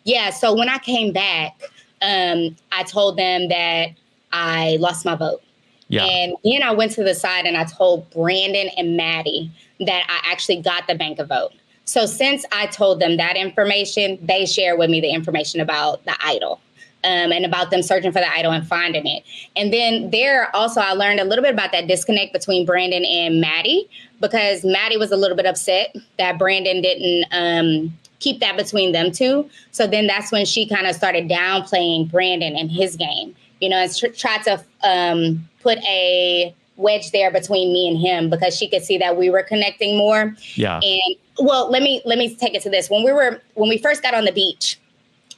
Yeah. 0.04 0.30
So 0.30 0.54
when 0.54 0.68
I 0.68 0.78
came 0.78 1.12
back, 1.12 1.60
um, 2.02 2.56
I 2.72 2.82
told 2.82 3.16
them 3.16 3.48
that 3.48 3.90
I 4.32 4.76
lost 4.80 5.04
my 5.04 5.14
vote. 5.14 5.42
Yeah. 5.88 6.04
And 6.04 6.36
then 6.44 6.62
I 6.62 6.70
went 6.72 6.92
to 6.92 7.04
the 7.04 7.14
side 7.14 7.46
and 7.46 7.56
I 7.56 7.64
told 7.64 8.08
Brandon 8.10 8.68
and 8.76 8.96
Maddy 8.96 9.50
that 9.80 10.04
I 10.08 10.30
actually 10.30 10.60
got 10.60 10.86
the 10.86 10.94
bank 10.94 11.18
of 11.18 11.28
vote. 11.28 11.52
So 11.84 12.04
since 12.04 12.44
I 12.52 12.66
told 12.66 13.00
them 13.00 13.16
that 13.16 13.36
information, 13.36 14.18
they 14.22 14.44
share 14.44 14.76
with 14.76 14.90
me 14.90 15.00
the 15.00 15.10
information 15.10 15.60
about 15.60 16.04
the 16.04 16.14
idol. 16.22 16.60
Um, 17.04 17.30
and 17.30 17.44
about 17.44 17.70
them 17.70 17.80
searching 17.80 18.10
for 18.10 18.18
the 18.18 18.28
idol 18.28 18.50
and 18.50 18.66
finding 18.66 19.06
it. 19.06 19.22
And 19.54 19.72
then 19.72 20.10
there 20.10 20.54
also, 20.54 20.80
I 20.80 20.94
learned 20.94 21.20
a 21.20 21.24
little 21.24 21.44
bit 21.44 21.54
about 21.54 21.70
that 21.70 21.86
disconnect 21.86 22.32
between 22.32 22.66
Brandon 22.66 23.04
and 23.04 23.40
Maddy 23.40 23.88
because 24.20 24.64
Maddy 24.64 24.96
was 24.96 25.12
a 25.12 25.16
little 25.16 25.36
bit 25.36 25.46
upset 25.46 25.94
that 26.18 26.38
Brandon 26.40 26.82
didn't 26.82 27.24
um, 27.30 27.96
keep 28.18 28.40
that 28.40 28.56
between 28.56 28.90
them 28.90 29.12
two. 29.12 29.48
So 29.70 29.86
then 29.86 30.08
that's 30.08 30.32
when 30.32 30.44
she 30.44 30.66
kind 30.66 30.88
of 30.88 30.96
started 30.96 31.28
downplaying 31.28 32.10
Brandon 32.10 32.56
and 32.56 32.68
his 32.68 32.96
game, 32.96 33.36
you 33.60 33.68
know, 33.68 33.76
and 33.76 33.96
tr- 33.96 34.08
tried 34.08 34.42
to 34.44 34.64
um, 34.82 35.48
put 35.60 35.78
a 35.78 36.54
wedge 36.76 37.10
there 37.10 37.30
between 37.30 37.72
me 37.72 37.88
and 37.88 37.98
him 37.98 38.30
because 38.30 38.56
she 38.56 38.68
could 38.68 38.82
see 38.82 38.96
that 38.98 39.16
we 39.16 39.28
were 39.30 39.42
connecting 39.42 39.96
more. 39.98 40.34
Yeah. 40.54 40.80
And 40.82 41.16
well, 41.40 41.70
let 41.70 41.82
me 41.82 42.00
let 42.04 42.18
me 42.18 42.34
take 42.34 42.54
it 42.54 42.62
to 42.62 42.70
this. 42.70 42.88
When 42.88 43.04
we 43.04 43.12
were 43.12 43.42
when 43.54 43.68
we 43.68 43.78
first 43.78 44.02
got 44.02 44.14
on 44.14 44.24
the 44.24 44.32
beach, 44.32 44.78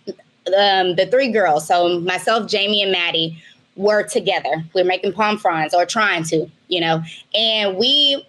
um, 0.07 0.97
the 0.97 1.09
three 1.11 1.31
girls, 1.31 1.67
so 1.67 2.00
myself, 2.00 2.50
Jaime, 2.50 2.83
and 2.83 2.93
Maddy, 2.93 3.43
were 3.77 4.03
together. 4.03 4.65
We 4.75 4.83
are 4.83 4.85
making 4.85 5.12
palm 5.12 5.39
fronds 5.39 5.75
or 5.75 5.85
trying 5.85 6.25
to, 6.25 6.47
you 6.69 6.81
know, 6.81 7.03
and 7.35 7.77
we 7.77 8.25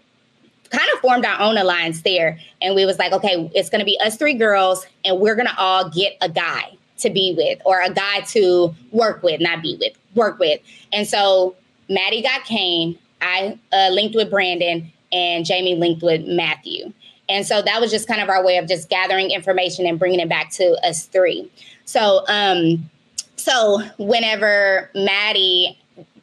kind 0.70 0.88
of 0.94 1.00
formed 1.00 1.26
our 1.26 1.40
own 1.40 1.58
alliance 1.58 2.02
there. 2.02 2.40
And 2.62 2.76
we 2.76 2.86
was 2.86 2.98
like, 2.98 3.12
okay, 3.12 3.50
it's 3.54 3.70
gonna 3.70 3.86
be 3.86 4.00
us 4.04 4.18
three 4.18 4.34
girls, 4.34 4.86
and 5.06 5.20
we're 5.20 5.36
gonna 5.36 5.56
all 5.58 5.90
get 5.90 6.18
a 6.22 6.30
guy 6.30 6.78
to 7.02 7.10
be 7.10 7.34
with 7.38 7.60
or 7.66 7.82
a 7.82 7.90
guy 7.90 8.22
to 8.22 8.74
work 8.92 9.24
with, 9.24 9.42
not 9.42 9.62
be 9.62 9.78
with, 9.80 9.94
work 10.16 10.40
with. 10.40 10.60
And 10.94 11.08
so 11.08 11.56
Maddy 11.90 12.22
got 12.22 12.46
Kane. 12.46 12.98
I 13.22 13.60
uh, 13.72 13.90
linked 13.92 14.16
with 14.16 14.32
Brandon, 14.32 14.92
and 15.12 15.48
Jaime 15.48 15.76
linked 15.76 16.02
with 16.02 16.26
Matthew. 16.26 16.92
And 17.30 17.46
so 17.46 17.62
that 17.62 17.80
was 17.80 17.92
just 17.92 18.08
kind 18.08 18.22
of 18.22 18.30
our 18.30 18.44
way 18.44 18.58
of 18.58 18.68
just 18.68 18.90
gathering 18.90 19.32
information 19.32 19.86
and 19.86 20.00
bringing 20.00 20.20
it 20.20 20.28
back 20.28 20.50
to 20.52 20.78
us 20.84 21.06
three. 21.06 21.50
So, 21.86 22.26
um, 22.28 22.90
so 23.36 23.82
whenever 23.98 24.90
Maddy, 24.96 25.78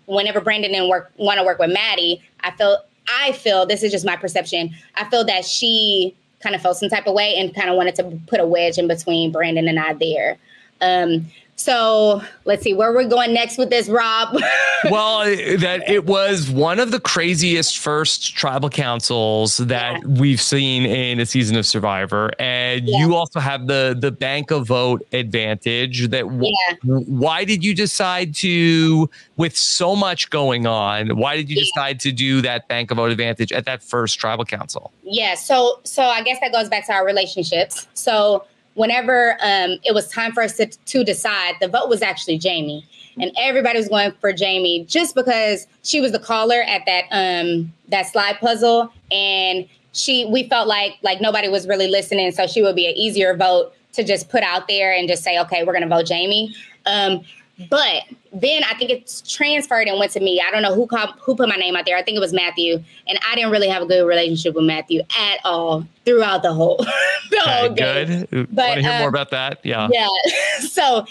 whenever 0.07 0.41
Brandon 0.41 0.73
didn't 0.73 0.89
work, 0.89 1.11
want 1.17 1.39
to 1.39 1.45
work 1.45 1.59
with 1.59 1.73
Maddy, 1.73 2.23
I 2.41 2.51
feel, 2.53 2.79
I 3.09 3.33
feel 3.33 3.65
this 3.65 3.83
is 3.83 3.93
just 3.93 4.05
my 4.05 4.17
perception. 4.17 4.75
I 4.97 5.09
feel 5.09 5.25
that 5.25 5.45
she 5.45 6.15
kind 6.41 6.55
of 6.55 6.63
felt 6.63 6.77
some 6.77 6.89
type 6.89 7.07
of 7.07 7.15
way 7.15 7.37
and 7.37 7.55
kind 7.55 7.71
of 7.71 7.77
wanted 7.77 7.95
to 7.97 8.21
put 8.27 8.41
a 8.41 8.47
wedge 8.47 8.79
in 8.79 8.87
between 8.87 9.33
Brandon 9.33 9.67
and 9.67 9.79
I 9.79 9.95
there. 9.95 10.37
Um, 10.81 11.27
so 11.59 12.23
let's 12.45 12.63
see 12.63 12.73
where 12.73 12.93
we're 12.93 13.09
going 13.09 13.35
next 13.35 13.59
with 13.59 13.69
this, 13.69 13.89
Rob. 13.89 14.33
well, 14.91 15.25
that 15.25 15.83
it 15.89 16.07
was 16.07 16.49
one 16.49 16.79
of 16.79 16.93
the 16.93 17.01
craziest 17.01 17.79
first 17.79 18.37
tribal 18.37 18.71
councils 18.71 19.57
that 19.57 20.01
yeah. 20.01 20.07
we've 20.07 20.41
seen 20.41 20.87
in 20.87 21.19
a 21.19 21.27
season 21.27 21.57
of 21.57 21.67
Survivor, 21.67 22.31
and 22.39 22.87
yeah. 22.87 22.99
you 22.99 23.17
also 23.17 23.41
have 23.41 23.67
the 23.67 23.97
the 23.99 24.13
bank 24.13 24.53
of 24.53 24.69
vote 24.69 25.05
advantage. 25.13 26.09
That 26.11 26.23
w- 26.29 26.45
yeah. 26.45 26.77
why 26.85 27.45
did 27.45 27.65
you 27.65 27.75
decide 27.75 28.37
to, 28.37 29.11
with 29.37 29.57
so 29.57 29.97
much 29.97 30.31
going 30.31 30.65
on, 30.69 31.17
why 31.17 31.35
did 31.35 31.51
you 31.51 31.57
decide 31.57 31.99
to 32.01 32.13
do 32.13 32.41
that 32.43 32.69
bank 32.69 32.93
of 32.93 32.99
vote 32.99 33.11
advantage 33.11 33.51
at 33.51 33.65
that 33.65 33.83
first 33.83 34.21
tribal 34.21 34.45
council? 34.45 34.93
Yeah, 35.03 35.35
so 35.35 35.81
so 35.83 36.05
I 36.05 36.23
guess 36.23 36.39
that 36.41 36.53
goes 36.53 36.69
back 36.69 36.87
to 36.87 36.93
our 36.93 37.05
relationships. 37.05 37.89
So 37.95 38.45
whenever 38.79 39.33
um, 39.43 39.77
it 39.85 39.93
was 39.93 40.09
time 40.09 40.33
for 40.33 40.43
us 40.43 40.57
to, 40.57 40.67
to 40.67 41.03
decide, 41.03 41.57
the 41.61 41.67
vote 41.69 41.89
was 41.89 42.01
actually 42.01 42.41
Jaime. 42.43 42.87
And 43.21 43.33
everybody 43.37 43.79
was 43.79 43.89
going 43.89 44.13
for 44.21 44.33
Jaime 44.39 44.85
just 44.85 45.17
because 45.17 45.67
she 45.83 46.01
was 46.01 46.13
the 46.13 46.21
caller 46.21 46.63
at 46.63 46.83
that 46.87 47.05
um, 47.11 47.73
that 47.89 48.07
slide 48.07 48.39
puzzle, 48.39 48.93
and 49.11 49.69
she 49.93 50.25
we 50.27 50.49
felt 50.49 50.69
like 50.69 50.93
like 51.03 51.21
nobody 51.21 51.49
was 51.49 51.67
really 51.67 51.89
listening, 51.89 52.31
so 52.31 52.47
she 52.47 52.63
would 52.63 52.77
be 52.77 52.87
an 52.87 52.95
easier 52.95 53.37
vote 53.37 53.75
to 53.95 54.05
just 54.05 54.29
put 54.29 54.45
out 54.45 54.69
there 54.69 54.95
and 54.95 55.09
just 55.09 55.25
say, 55.25 55.37
okay, 55.41 55.65
we're 55.65 55.73
going 55.73 55.83
to 55.83 55.89
vote 55.89 56.09
Jaime. 56.09 56.55
Um, 56.87 57.23
but 57.71 58.05
then 58.33 58.62
I 58.65 58.75
think 58.75 58.91
it's 58.91 59.21
transferred 59.23 59.88
and 59.88 59.99
went 59.99 60.12
to 60.12 60.21
me. 60.21 60.41
I 60.47 60.50
don't 60.50 60.62
know 60.62 60.75
who 60.75 60.87
called, 60.87 61.15
who 61.21 61.35
put 61.35 61.49
my 61.49 61.57
name 61.57 61.75
out 61.75 61.87
there. 61.87 61.97
I 61.97 62.03
think 62.03 62.17
it 62.17 62.21
was 62.21 62.33
Matthew, 62.33 62.83
and 63.07 63.19
I 63.29 63.35
didn't 63.35 63.50
really 63.50 63.69
have 63.69 63.83
a 63.83 63.87
good 63.87 64.07
relationship 64.07 64.55
with 64.55 64.65
Matthew 64.65 65.03
at 65.19 65.41
all 65.45 65.85
throughout 66.05 66.43
the 66.43 66.53
whole. 66.53 66.77
the 67.31 67.41
okay, 67.43 67.61
whole 67.61 67.69
good. 67.71 68.49
But 68.55 68.65
Want 68.65 68.75
to 68.77 68.83
hear 68.83 68.93
um, 68.93 68.99
more 69.00 69.09
about 69.09 69.31
that? 69.31 69.61
Yeah. 69.65 69.88
Yeah. 69.91 70.09
so 70.61 71.05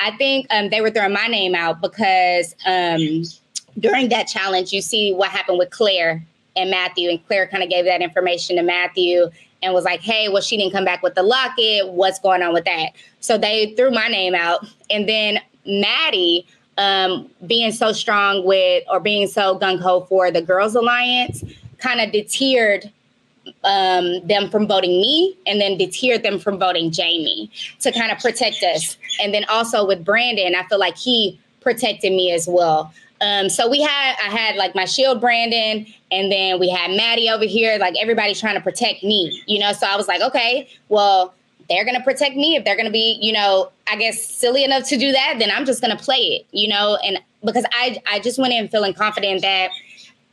I 0.00 0.14
think 0.16 0.46
um, 0.50 0.68
they 0.68 0.80
were 0.80 0.90
throwing 0.90 1.12
my 1.12 1.26
name 1.26 1.54
out 1.54 1.80
because 1.80 2.54
um, 2.66 3.22
during 3.78 4.10
that 4.10 4.24
challenge, 4.24 4.72
you 4.72 4.82
see 4.82 5.14
what 5.14 5.30
happened 5.30 5.58
with 5.58 5.70
Claire 5.70 6.22
and 6.56 6.70
Matthew, 6.70 7.08
and 7.08 7.26
Claire 7.26 7.46
kind 7.46 7.62
of 7.62 7.70
gave 7.70 7.86
that 7.86 8.02
information 8.02 8.56
to 8.56 8.62
Matthew 8.62 9.30
and 9.62 9.72
was 9.72 9.84
like, 9.84 10.00
"Hey, 10.00 10.28
well, 10.28 10.42
she 10.42 10.58
didn't 10.58 10.72
come 10.72 10.84
back 10.84 11.02
with 11.02 11.14
the 11.14 11.22
locket. 11.22 11.88
What's 11.88 12.18
going 12.18 12.42
on 12.42 12.52
with 12.52 12.66
that?" 12.66 12.90
So 13.20 13.38
they 13.38 13.74
threw 13.74 13.90
my 13.90 14.08
name 14.08 14.34
out, 14.34 14.66
and 14.90 15.08
then 15.08 15.40
Maddy 15.66 16.46
um, 16.78 17.30
being 17.46 17.72
so 17.72 17.92
strong 17.92 18.44
with 18.44 18.84
or 18.90 19.00
being 19.00 19.26
so 19.26 19.58
gung 19.58 19.80
ho 19.80 20.02
for 20.08 20.30
the 20.30 20.42
Girls 20.42 20.74
Alliance 20.74 21.44
kind 21.78 22.00
of 22.00 22.12
deterred 22.12 22.90
um, 23.62 24.26
them 24.26 24.50
from 24.50 24.66
voting 24.66 25.00
me 25.00 25.36
and 25.46 25.60
then 25.60 25.76
deterred 25.76 26.22
them 26.22 26.38
from 26.38 26.58
voting 26.58 26.92
Jaime 26.94 27.50
to 27.80 27.92
kind 27.92 28.10
of 28.10 28.18
protect 28.18 28.62
us. 28.62 28.96
And 29.22 29.34
then 29.34 29.44
also 29.48 29.86
with 29.86 30.04
Brandon, 30.04 30.54
I 30.54 30.64
feel 30.64 30.78
like 30.78 30.96
he 30.96 31.38
protected 31.60 32.12
me 32.12 32.32
as 32.32 32.48
well. 32.48 32.92
Um, 33.20 33.48
so 33.48 33.68
we 33.68 33.80
had, 33.80 34.16
I 34.22 34.28
had 34.28 34.56
like 34.56 34.74
my 34.74 34.84
shield 34.84 35.20
Brandon, 35.20 35.86
and 36.10 36.30
then 36.30 36.58
we 36.58 36.68
had 36.68 36.90
Maddy 36.90 37.30
over 37.30 37.44
here, 37.44 37.78
like 37.78 37.94
everybody 38.00 38.34
trying 38.34 38.54
to 38.54 38.60
protect 38.60 39.02
me, 39.02 39.42
you 39.46 39.58
know? 39.58 39.72
So 39.72 39.86
I 39.86 39.96
was 39.96 40.08
like, 40.08 40.20
okay, 40.20 40.68
well, 40.88 41.34
they're 41.68 41.84
going 41.84 41.96
to 41.96 42.02
protect 42.02 42.36
me. 42.36 42.56
If 42.56 42.64
they're 42.64 42.76
going 42.76 42.86
to 42.86 42.92
be, 42.92 43.18
you 43.20 43.32
know, 43.32 43.70
I 43.90 43.96
guess 43.96 44.22
silly 44.24 44.64
enough 44.64 44.88
to 44.88 44.96
do 44.96 45.12
that, 45.12 45.36
then 45.38 45.50
I'm 45.50 45.64
just 45.64 45.80
going 45.80 45.96
to 45.96 46.02
play 46.02 46.16
it, 46.16 46.46
you 46.52 46.68
know, 46.68 46.98
and 47.04 47.18
because 47.44 47.64
I, 47.72 48.00
I 48.10 48.18
just 48.20 48.38
went 48.38 48.52
in 48.52 48.68
feeling 48.68 48.94
confident 48.94 49.42
that 49.42 49.70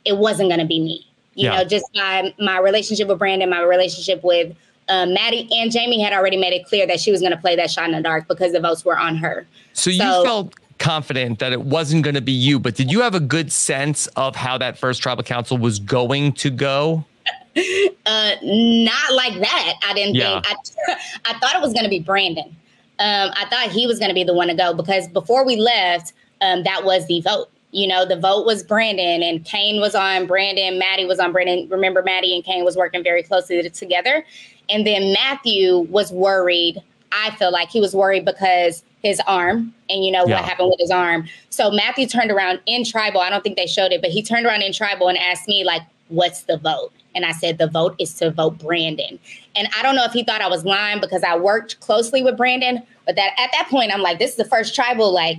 it 0.04 0.16
wasn't 0.16 0.48
going 0.48 0.60
to 0.60 0.66
be 0.66 0.80
me, 0.80 1.06
you 1.34 1.48
yeah. 1.48 1.58
know, 1.58 1.64
just 1.64 1.84
my, 1.94 2.34
my 2.38 2.58
relationship 2.58 3.08
with 3.08 3.18
Brandon, 3.18 3.48
my 3.50 3.62
relationship 3.62 4.22
with 4.24 4.56
um, 4.88 5.14
Maddy 5.14 5.48
and 5.52 5.72
Jaime 5.72 6.00
had 6.00 6.12
already 6.12 6.36
made 6.36 6.52
it 6.52 6.66
clear 6.66 6.86
that 6.86 7.00
she 7.00 7.10
was 7.10 7.20
going 7.20 7.32
to 7.32 7.38
play 7.38 7.56
that 7.56 7.70
shot 7.70 7.86
in 7.86 7.92
the 7.92 8.02
dark 8.02 8.28
because 8.28 8.52
the 8.52 8.60
votes 8.60 8.84
were 8.84 8.98
on 8.98 9.16
her. 9.16 9.46
So, 9.72 9.90
so 9.90 9.90
you 9.90 10.24
felt 10.24 10.54
confident 10.78 11.38
that 11.38 11.52
it 11.52 11.62
wasn't 11.62 12.02
going 12.02 12.16
to 12.16 12.20
be 12.20 12.32
you, 12.32 12.58
but 12.58 12.74
did 12.74 12.90
you 12.90 13.00
have 13.00 13.14
a 13.14 13.20
good 13.20 13.52
sense 13.52 14.08
of 14.08 14.34
how 14.34 14.58
that 14.58 14.76
first 14.76 15.00
tribal 15.00 15.22
council 15.22 15.56
was 15.56 15.78
going 15.78 16.32
to 16.34 16.50
go? 16.50 17.04
uh, 18.06 18.32
not 18.42 19.12
like 19.12 19.38
that. 19.40 19.74
I 19.84 19.94
didn't 19.94 20.14
yeah. 20.14 20.40
think. 20.40 20.56
I, 20.88 20.96
I 21.26 21.38
thought 21.38 21.54
it 21.54 21.62
was 21.62 21.72
going 21.72 21.84
to 21.84 21.90
be 21.90 22.00
Brandon. 22.00 22.56
Um, 22.98 23.30
I 23.34 23.46
thought 23.50 23.70
he 23.70 23.86
was 23.86 23.98
going 23.98 24.10
to 24.10 24.14
be 24.14 24.24
the 24.24 24.34
one 24.34 24.48
to 24.48 24.54
go 24.54 24.74
because 24.74 25.08
before 25.08 25.44
we 25.44 25.56
left, 25.56 26.12
um, 26.40 26.62
that 26.64 26.84
was 26.84 27.06
the 27.06 27.20
vote. 27.20 27.48
You 27.72 27.88
know, 27.88 28.04
the 28.04 28.18
vote 28.18 28.44
was 28.44 28.62
Brandon 28.62 29.22
and 29.22 29.44
Kane 29.44 29.80
was 29.80 29.94
on 29.94 30.26
Brandon. 30.26 30.78
Maddy 30.78 31.06
was 31.06 31.18
on 31.18 31.32
Brandon. 31.32 31.68
Remember, 31.70 32.02
Maddy 32.02 32.34
and 32.34 32.44
Kane 32.44 32.64
was 32.64 32.76
working 32.76 33.02
very 33.02 33.22
closely 33.22 33.68
together. 33.70 34.24
And 34.68 34.86
then 34.86 35.12
Matthew 35.14 35.78
was 35.78 36.12
worried. 36.12 36.82
I 37.12 37.30
feel 37.36 37.50
like 37.50 37.70
he 37.70 37.80
was 37.80 37.94
worried 37.94 38.24
because 38.24 38.82
his 39.02 39.20
arm 39.26 39.74
and 39.90 40.04
you 40.04 40.10
know 40.10 40.24
yeah. 40.26 40.36
what 40.36 40.44
happened 40.48 40.68
with 40.68 40.78
his 40.78 40.90
arm. 40.90 41.28
So 41.50 41.70
Matthew 41.70 42.06
turned 42.06 42.30
around 42.30 42.60
in 42.66 42.84
tribal. 42.84 43.20
I 43.20 43.30
don't 43.30 43.42
think 43.42 43.56
they 43.56 43.66
showed 43.66 43.92
it, 43.92 44.00
but 44.00 44.10
he 44.10 44.22
turned 44.22 44.46
around 44.46 44.62
in 44.62 44.72
tribal 44.72 45.08
and 45.08 45.18
asked 45.18 45.48
me 45.48 45.64
like, 45.64 45.82
"What's 46.08 46.42
the 46.42 46.56
vote?" 46.56 46.92
And 47.14 47.24
I 47.24 47.32
said, 47.32 47.58
the 47.58 47.68
vote 47.68 47.94
is 47.98 48.14
to 48.14 48.30
vote 48.30 48.58
Brandon. 48.58 49.18
And 49.54 49.68
I 49.76 49.82
don't 49.82 49.94
know 49.94 50.04
if 50.04 50.12
he 50.12 50.24
thought 50.24 50.40
I 50.40 50.48
was 50.48 50.64
lying 50.64 51.00
because 51.00 51.22
I 51.22 51.36
worked 51.36 51.80
closely 51.80 52.22
with 52.22 52.36
Brandon, 52.36 52.82
but 53.06 53.16
that 53.16 53.32
at 53.38 53.50
that 53.52 53.68
point, 53.68 53.92
I'm 53.92 54.00
like, 54.00 54.18
this 54.18 54.30
is 54.32 54.36
the 54.36 54.44
first 54.44 54.74
tribal, 54.74 55.12
like, 55.12 55.38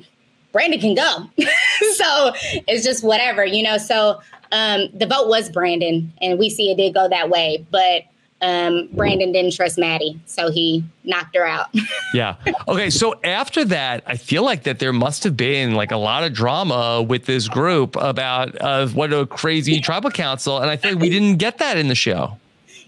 Brandon 0.51 0.79
can 0.79 0.93
go. 0.93 1.29
so 1.95 2.31
it's 2.67 2.83
just 2.83 3.03
whatever, 3.03 3.43
you 3.43 3.63
know. 3.63 3.77
So 3.77 4.21
um, 4.51 4.87
the 4.93 5.07
vote 5.07 5.27
was 5.27 5.49
Brandon, 5.49 6.13
and 6.21 6.37
we 6.37 6.49
see 6.49 6.71
it 6.71 6.77
did 6.77 6.93
go 6.93 7.09
that 7.09 7.29
way. 7.29 7.65
But 7.71 8.03
um, 8.43 8.89
Brandon 8.91 9.31
didn't 9.31 9.53
trust 9.53 9.77
Maddy, 9.77 10.19
so 10.25 10.51
he 10.51 10.83
knocked 11.05 11.35
her 11.35 11.45
out. 11.45 11.67
yeah. 12.13 12.35
Okay. 12.67 12.89
So 12.89 13.17
after 13.23 13.63
that, 13.65 14.03
I 14.05 14.17
feel 14.17 14.43
like 14.43 14.63
that 14.63 14.79
there 14.79 14.91
must 14.91 15.23
have 15.23 15.37
been 15.37 15.75
like 15.75 15.91
a 15.91 15.97
lot 15.97 16.25
of 16.25 16.33
drama 16.33 17.01
with 17.01 17.25
this 17.25 17.47
group 17.47 17.95
about 17.95 18.59
uh, 18.61 18.87
what 18.87 19.13
a 19.13 19.25
crazy 19.25 19.79
tribal 19.79 20.11
council, 20.11 20.59
and 20.59 20.69
I 20.69 20.75
think 20.75 20.99
we 20.99 21.09
didn't 21.09 21.37
get 21.37 21.57
that 21.59 21.77
in 21.77 21.87
the 21.87 21.95
show. 21.95 22.37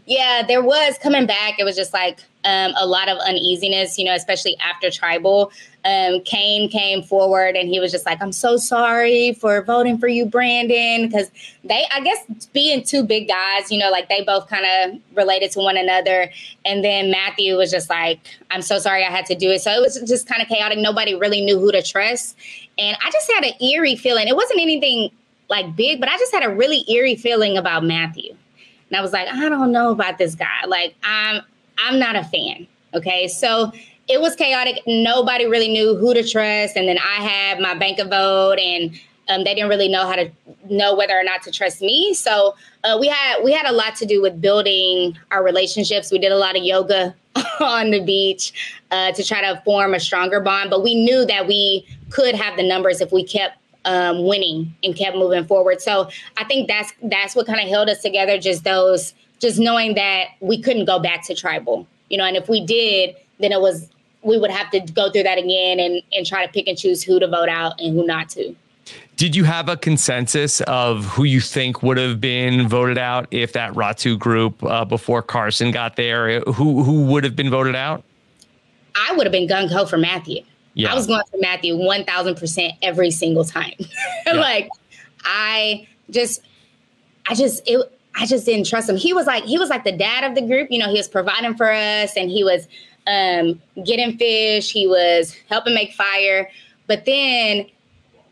Yeah, 0.05 0.43
there 0.45 0.61
was 0.61 0.97
coming 0.99 1.25
back. 1.25 1.57
It 1.57 1.63
was 1.63 1.75
just 1.75 1.93
like 1.93 2.19
um, 2.43 2.73
a 2.77 2.85
lot 2.85 3.07
of 3.09 3.17
uneasiness, 3.19 3.97
you 3.97 4.05
know, 4.05 4.13
especially 4.13 4.55
after 4.59 4.91
tribal. 4.91 5.51
Um, 5.85 6.21
Kane 6.21 6.67
came 6.67 7.03
forward 7.03 7.55
and 7.55 7.69
he 7.69 7.79
was 7.79 7.91
just 7.91 8.07
like, 8.07 8.19
I'm 8.19 8.31
so 8.31 8.57
sorry 8.57 9.33
for 9.33 9.61
voting 9.61 9.99
for 9.99 10.07
you, 10.07 10.25
Brandon. 10.25 11.07
Because 11.07 11.29
they, 11.63 11.85
I 11.93 12.01
guess, 12.01 12.47
being 12.53 12.83
two 12.83 13.03
big 13.03 13.27
guys, 13.27 13.71
you 13.71 13.77
know, 13.77 13.91
like 13.91 14.09
they 14.09 14.23
both 14.23 14.49
kind 14.49 14.65
of 14.65 14.99
related 15.15 15.51
to 15.51 15.59
one 15.59 15.77
another. 15.77 16.31
And 16.65 16.83
then 16.83 17.11
Matthew 17.11 17.55
was 17.55 17.69
just 17.69 17.87
like, 17.87 18.19
I'm 18.49 18.63
so 18.63 18.79
sorry 18.79 19.05
I 19.05 19.11
had 19.11 19.27
to 19.27 19.35
do 19.35 19.51
it. 19.51 19.61
So 19.61 19.71
it 19.71 19.79
was 19.79 20.01
just 20.07 20.27
kind 20.27 20.41
of 20.41 20.47
chaotic. 20.47 20.79
Nobody 20.79 21.13
really 21.13 21.41
knew 21.41 21.59
who 21.59 21.71
to 21.71 21.83
trust. 21.83 22.35
And 22.79 22.97
I 23.05 23.11
just 23.11 23.31
had 23.31 23.43
an 23.43 23.53
eerie 23.61 23.95
feeling. 23.95 24.27
It 24.27 24.35
wasn't 24.35 24.61
anything 24.61 25.11
like 25.49 25.75
big, 25.75 25.99
but 25.99 26.09
I 26.09 26.17
just 26.17 26.33
had 26.33 26.43
a 26.43 26.49
really 26.49 26.83
eerie 26.89 27.15
feeling 27.15 27.59
about 27.59 27.83
Matthew. 27.83 28.35
And 28.89 28.97
I 28.97 29.01
was 29.01 29.13
like, 29.13 29.27
I 29.27 29.49
don't 29.49 29.71
know 29.71 29.91
about 29.91 30.17
this 30.17 30.33
guy. 30.33 30.65
Like, 30.67 30.95
I'm 31.03 31.41
I'm 31.77 31.99
not 31.99 32.15
a 32.15 32.23
fan. 32.23 32.65
Okay. 32.95 33.27
So 33.27 33.71
it 34.07 34.21
was 34.21 34.35
chaotic. 34.35 34.81
Nobody 34.85 35.45
really 35.45 35.67
knew 35.67 35.95
who 35.95 36.13
to 36.13 36.27
trust. 36.27 36.75
And 36.75 36.87
then 36.87 36.97
I 36.97 37.23
had 37.23 37.59
my 37.59 37.73
bank 37.73 37.99
of 37.99 38.09
vote 38.09 38.59
and 38.59 38.91
um, 39.27 39.43
they 39.43 39.55
didn't 39.55 39.69
really 39.69 39.87
know 39.87 40.05
how 40.05 40.15
to 40.15 40.31
know 40.69 40.95
whether 40.95 41.17
or 41.17 41.23
not 41.23 41.41
to 41.43 41.51
trust 41.51 41.81
me. 41.81 42.13
So 42.13 42.55
uh, 42.83 42.97
we 42.99 43.07
had 43.07 43.43
we 43.43 43.51
had 43.51 43.65
a 43.65 43.71
lot 43.71 43.95
to 43.95 44.05
do 44.05 44.21
with 44.21 44.39
building 44.39 45.17
our 45.31 45.43
relationships. 45.43 46.11
We 46.11 46.19
did 46.19 46.31
a 46.31 46.37
lot 46.37 46.55
of 46.55 46.63
yoga 46.63 47.15
on 47.59 47.91
the 47.91 47.99
beach 47.99 48.53
uh, 48.91 49.11
to 49.13 49.23
try 49.23 49.41
to 49.41 49.61
form 49.65 49.93
a 49.93 49.99
stronger 49.99 50.39
bond. 50.39 50.69
But 50.69 50.83
we 50.83 50.95
knew 50.95 51.25
that 51.25 51.47
we 51.47 51.87
could 52.11 52.35
have 52.35 52.55
the 52.55 52.63
numbers 52.67 53.01
if 53.01 53.11
we 53.11 53.23
kept 53.23 53.57
um, 53.85 54.25
winning 54.25 54.75
and 54.83 54.95
kept 54.95 55.17
moving 55.17 55.45
forward. 55.45 55.81
So 55.81 56.09
I 56.37 56.43
think 56.43 56.67
that's 56.67 56.91
that's 57.03 57.35
what 57.35 57.47
kind 57.47 57.59
of 57.59 57.67
held 57.67 57.89
us 57.89 58.01
together. 58.01 58.37
Just 58.37 58.63
those, 58.63 59.15
just 59.39 59.57
knowing 59.57 59.95
that 59.95 60.27
we 60.39 60.61
couldn't 60.61 60.85
go 60.85 60.99
back 60.99 61.25
to 61.25 61.33
tribal, 61.35 61.87
you 62.09 62.17
know. 62.19 62.25
And 62.25 62.37
if 62.37 62.47
we 62.47 62.63
did, 62.63 63.15
then 63.39 63.51
it 63.51 63.61
was 63.61 63.89
we 64.25 64.37
would 64.37 64.51
have 64.51 64.71
to 64.71 64.79
go 64.79 65.11
through 65.11 65.23
that 65.23 65.37
again 65.37 65.79
and, 65.79 66.01
and 66.11 66.25
try 66.25 66.45
to 66.45 66.51
pick 66.51 66.67
and 66.67 66.77
choose 66.77 67.03
who 67.03 67.19
to 67.19 67.27
vote 67.27 67.47
out 67.47 67.79
and 67.79 67.95
who 67.95 68.05
not 68.05 68.27
to. 68.29 68.55
Did 69.17 69.35
you 69.35 69.45
have 69.45 69.69
a 69.69 69.77
consensus 69.77 70.61
of 70.61 71.05
who 71.05 71.23
you 71.23 71.39
think 71.39 71.81
would 71.81 71.97
have 71.97 72.19
been 72.19 72.67
voted 72.67 72.97
out 72.97 73.27
if 73.31 73.53
that 73.53 73.71
Ratu 73.73 74.19
group 74.19 74.61
uh, 74.63 74.83
before 74.83 75.21
Carson 75.21 75.71
got 75.71 75.95
there? 75.95 76.41
Who 76.41 76.83
who 76.83 77.05
would 77.05 77.23
have 77.23 77.35
been 77.35 77.49
voted 77.49 77.75
out? 77.75 78.03
I 78.95 79.13
would 79.15 79.25
have 79.25 79.31
been 79.31 79.47
gung 79.47 79.71
ho 79.71 79.85
for 79.85 79.97
Matthew. 79.97 80.43
Yeah. 80.73 80.91
I 80.91 80.95
was 80.95 81.07
going 81.07 81.23
for 81.31 81.37
Matthew 81.39 81.77
one 81.77 82.03
thousand 82.03 82.35
percent 82.35 82.73
every 82.81 83.11
single 83.11 83.45
time. 83.45 83.73
Yeah. 84.27 84.33
like 84.33 84.69
I 85.23 85.87
just, 86.09 86.41
I 87.27 87.35
just 87.35 87.61
it. 87.67 87.91
I 88.15 88.25
just 88.25 88.45
didn't 88.45 88.65
trust 88.65 88.89
him. 88.89 88.97
He 88.97 89.13
was 89.13 89.27
like 89.27 89.43
he 89.43 89.57
was 89.57 89.69
like 89.69 89.83
the 89.83 89.91
dad 89.91 90.23
of 90.23 90.35
the 90.35 90.41
group. 90.41 90.69
You 90.71 90.79
know, 90.79 90.89
he 90.89 90.97
was 90.97 91.07
providing 91.07 91.55
for 91.55 91.71
us, 91.71 92.17
and 92.17 92.29
he 92.29 92.43
was 92.43 92.67
um, 93.07 93.61
getting 93.83 94.17
fish. 94.17 94.71
He 94.71 94.87
was 94.87 95.35
helping 95.49 95.73
make 95.73 95.93
fire. 95.93 96.49
But 96.87 97.05
then 97.05 97.67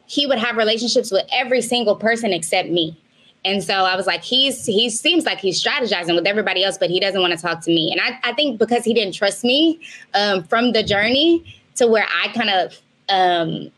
he 0.05 0.27
would 0.27 0.37
have 0.37 0.57
relationships 0.57 1.11
with 1.11 1.25
every 1.31 1.61
single 1.61 1.95
person 1.95 2.33
except 2.33 2.69
me. 2.69 2.97
And 3.45 3.63
so 3.63 3.73
I 3.73 3.95
was 3.95 4.07
like, 4.07 4.23
he's 4.23 4.65
he 4.65 4.89
seems 4.89 5.25
like 5.25 5.39
he's 5.39 5.61
strategizing 5.61 6.15
with 6.15 6.25
everybody 6.25 6.63
else, 6.63 6.77
but 6.77 6.89
he 6.89 6.99
doesn't 6.99 7.19
want 7.19 7.33
to 7.33 7.39
talk 7.39 7.61
to 7.61 7.71
me. 7.71 7.91
And 7.91 7.99
I, 7.99 8.29
I 8.29 8.33
think 8.33 8.57
because 8.57 8.85
he 8.85 8.93
didn't 8.93 9.13
trust 9.13 9.43
me 9.43 9.81
um, 10.13 10.43
from 10.43 10.71
the 10.71 10.81
journey 10.81 11.43
to 11.75 11.87
where 11.87 12.05
I 12.23 12.29
kind 12.29 12.49
of 12.49 12.79
um, 13.09 13.69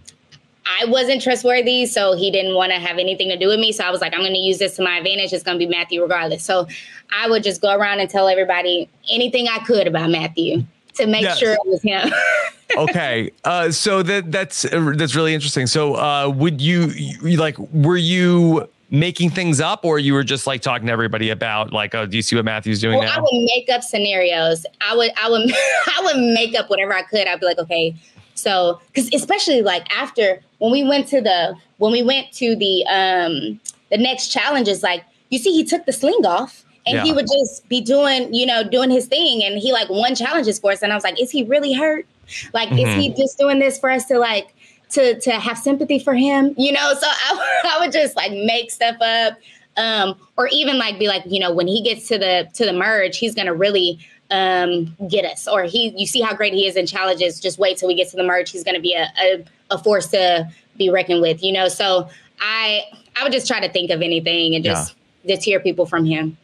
I 0.68 0.86
wasn't 0.86 1.22
trustworthy, 1.22 1.86
so 1.88 2.16
he 2.16 2.30
didn't 2.30 2.56
want 2.56 2.72
to 2.74 2.80
have 2.80 2.98
anything 2.98 3.30
to 3.30 3.38
do 3.38 3.48
with 3.48 3.60
me. 3.60 3.72
So 3.72 3.84
I 3.84 3.90
was 3.90 4.02
like, 4.02 4.14
I'm 4.14 4.22
going 4.22 4.34
to 4.34 4.40
use 4.40 4.60
this 4.60 4.76
to 4.76 4.84
my 4.84 4.98
advantage. 4.98 5.34
It's 5.34 5.44
going 5.44 5.60
to 5.60 5.66
be 5.66 5.70
Matthew 5.70 6.02
regardless. 6.02 6.44
So 6.44 6.68
I 7.12 7.30
would 7.30 7.44
just 7.44 7.62
go 7.62 7.76
around 7.76 8.00
and 8.00 8.10
tell 8.10 8.28
everybody 8.28 8.90
anything 9.10 9.48
I 9.48 9.60
could 9.60 9.88
about 9.88 10.10
Matthew 10.10 10.64
to 10.96 11.08
make 11.08 11.22
yes. 11.22 11.40
sure 11.40 11.54
it 11.54 11.60
was 11.66 11.82
him. 11.82 12.12
okay, 12.78 13.32
uh, 13.44 13.72
so 13.72 14.04
that 14.04 14.32
that's 14.32 14.66
uh, 14.66 14.94
that's 14.96 15.16
really 15.16 15.34
interesting. 15.34 15.68
So, 15.68 15.96
uh, 15.96 16.30
would 16.30 16.62
you, 16.62 16.88
you 16.88 17.38
like 17.38 17.58
were 17.58 17.98
you 17.98 18.68
making 18.92 19.30
things 19.30 19.60
up, 19.60 19.84
or 19.84 20.00
you 20.00 20.14
were 20.14 20.24
just 20.24 20.48
like 20.48 20.62
talking 20.62 20.88
to 20.88 20.94
everybody 20.94 21.30
about 21.30 21.74
like, 21.74 21.96
oh, 21.96 22.06
do 22.06 22.16
you 22.18 22.24
see 22.24 22.36
what 22.36 22.46
Matthew's 22.46 22.82
doing 22.82 22.98
well, 22.98 23.08
now? 23.08 23.18
I 23.18 23.22
would 23.22 23.50
make 23.56 23.70
up 23.70 23.84
scenarios. 23.84 24.66
I 24.82 24.96
would 24.96 25.12
I 25.22 25.30
would 25.30 25.52
I 25.88 26.02
would 26.04 26.18
make 26.34 26.56
up 26.56 26.70
whatever 26.70 26.94
I 26.94 27.04
could. 27.04 27.28
I'd 27.28 27.40
be 27.40 27.46
like, 27.46 27.60
okay, 27.60 27.96
so 28.36 28.82
because 28.88 29.14
especially 29.14 29.62
like 29.62 29.86
after 29.96 30.42
when 30.60 30.72
we 30.72 30.84
went 30.84 31.08
to 31.10 31.22
the 31.22 31.56
when 31.78 31.92
we 31.92 32.04
went 32.04 32.32
to 32.34 32.56
the 32.56 32.86
um 32.88 33.60
the 33.90 33.98
next 33.98 34.30
challenge 34.30 34.68
is 34.68 34.84
like 34.84 35.04
you 35.30 35.40
see 35.40 35.52
he 35.52 35.64
took 35.64 35.86
the 35.86 35.94
sling 35.94 36.26
off 36.26 36.65
and 36.86 36.98
yeah. 36.98 37.04
he 37.04 37.14
would 37.14 37.28
just 37.28 37.68
be 37.68 37.82
doing, 37.82 38.32
you 38.34 38.46
know, 38.46 38.64
doing 38.64 38.92
his 38.92 39.08
thing. 39.08 39.44
And 39.44 39.58
he 39.58 39.72
like 39.72 39.90
won 39.90 40.14
challenges 40.16 40.60
for 40.60 40.72
us. 40.72 40.84
And 40.84 40.92
I 40.92 40.96
was 40.96 41.04
like, 41.04 41.20
is 41.20 41.32
he 41.32 41.44
really 41.44 41.74
hurt? 41.74 42.06
Like, 42.54 42.70
mm-hmm. 42.70 42.80
is 42.80 42.96
he 42.96 43.10
mm-hmm. 43.10 43.20
just 43.20 43.38
doing 43.38 43.60
this 43.60 43.80
for 43.80 43.90
us 43.90 44.06
to 44.06 44.20
like 44.20 44.54
to 44.92 45.20
to 45.22 45.32
have 45.32 45.58
sympathy 45.58 46.00
for 46.00 46.14
him? 46.14 46.54
You 46.58 46.74
know, 46.74 46.94
so 46.94 47.08
I, 47.08 47.62
I 47.76 47.80
would 47.80 47.92
just 47.92 48.16
like 48.16 48.32
make 48.32 48.72
stuff 48.72 48.98
up. 49.02 49.38
Um, 49.78 50.16
or 50.38 50.48
even 50.54 50.78
like 50.78 50.98
be 50.98 51.08
like, 51.08 51.24
you 51.26 51.40
know, 51.40 51.52
when 51.54 51.68
he 51.68 51.82
gets 51.82 52.08
to 52.08 52.18
the 52.18 52.48
to 52.54 52.66
the 52.66 52.72
merge, 52.72 53.18
he's 53.18 53.36
gonna 53.36 53.54
really 53.54 54.00
um 54.32 54.96
get 55.10 55.26
us. 55.26 55.48
Or 55.48 55.64
he 55.64 55.90
you 55.98 56.08
see 56.08 56.22
how 56.22 56.34
great 56.34 56.54
he 56.54 56.68
is 56.68 56.76
in 56.76 56.86
challenges. 56.86 57.40
Just 57.40 57.58
wait 57.58 57.78
till 57.78 57.88
we 57.88 57.96
get 57.96 58.10
to 58.12 58.16
the 58.16 58.24
merge. 58.24 58.52
He's 58.52 58.64
gonna 58.64 58.80
be 58.80 58.94
a, 58.94 59.12
a, 59.22 59.46
a 59.72 59.84
force 59.84 60.08
to 60.08 60.50
be 60.78 60.90
reckoned 60.90 61.22
with, 61.22 61.44
you 61.44 61.52
know. 61.52 61.68
So 61.68 62.10
I 62.40 62.84
I 63.20 63.24
would 63.24 63.34
just 63.34 63.48
try 63.48 63.60
to 63.60 63.72
think 63.72 63.92
of 63.92 64.02
anything 64.02 64.56
and 64.56 64.64
just 64.64 64.96
yeah. 65.24 65.36
deter 65.36 65.60
people 65.60 65.86
from 65.86 66.06
him. 66.06 66.38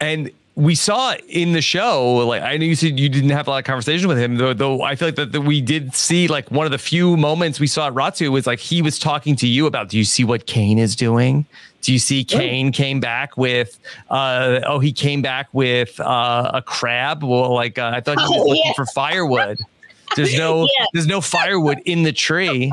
And 0.00 0.30
we 0.58 0.74
saw 0.74 1.14
in 1.28 1.52
the 1.52 1.62
show, 1.62 2.26
like 2.26 2.42
I 2.42 2.56
know 2.56 2.64
you 2.64 2.74
said 2.74 2.98
you 2.98 3.08
didn't 3.08 3.30
have 3.30 3.46
a 3.46 3.50
lot 3.50 3.58
of 3.58 3.64
conversation 3.64 4.08
with 4.08 4.18
him, 4.18 4.36
though. 4.36 4.52
Though 4.52 4.82
I 4.82 4.96
feel 4.96 5.08
like 5.08 5.14
that, 5.14 5.30
that 5.30 5.42
we 5.42 5.60
did 5.60 5.94
see 5.94 6.26
like 6.26 6.50
one 6.50 6.66
of 6.66 6.72
the 6.72 6.78
few 6.78 7.16
moments 7.16 7.60
we 7.60 7.68
saw 7.68 7.86
at 7.86 7.94
Ratu 7.94 8.30
was 8.30 8.46
like 8.46 8.58
he 8.58 8.82
was 8.82 8.98
talking 8.98 9.36
to 9.36 9.46
you 9.46 9.66
about. 9.66 9.88
Do 9.88 9.96
you 9.96 10.04
see 10.04 10.24
what 10.24 10.46
Kane 10.46 10.80
is 10.80 10.96
doing? 10.96 11.46
Do 11.82 11.92
you 11.92 12.00
see 12.00 12.24
Kane 12.24 12.72
came 12.72 12.98
back 12.98 13.36
with? 13.36 13.78
Uh, 14.10 14.60
oh, 14.66 14.80
he 14.80 14.92
came 14.92 15.22
back 15.22 15.48
with 15.52 16.00
uh, 16.00 16.50
a 16.52 16.60
crab. 16.60 17.22
Well, 17.22 17.54
like 17.54 17.78
uh, 17.78 17.92
I 17.94 18.00
thought 18.00 18.18
he 18.18 18.24
was 18.24 18.32
oh, 18.34 18.48
looking 18.48 18.62
yeah. 18.66 18.72
for 18.74 18.86
firewood. 18.86 19.60
There's 20.16 20.36
no 20.36 20.62
yeah. 20.78 20.86
there's 20.92 21.06
no 21.06 21.20
firewood 21.20 21.78
in 21.84 22.02
the 22.02 22.12
tree. 22.12 22.72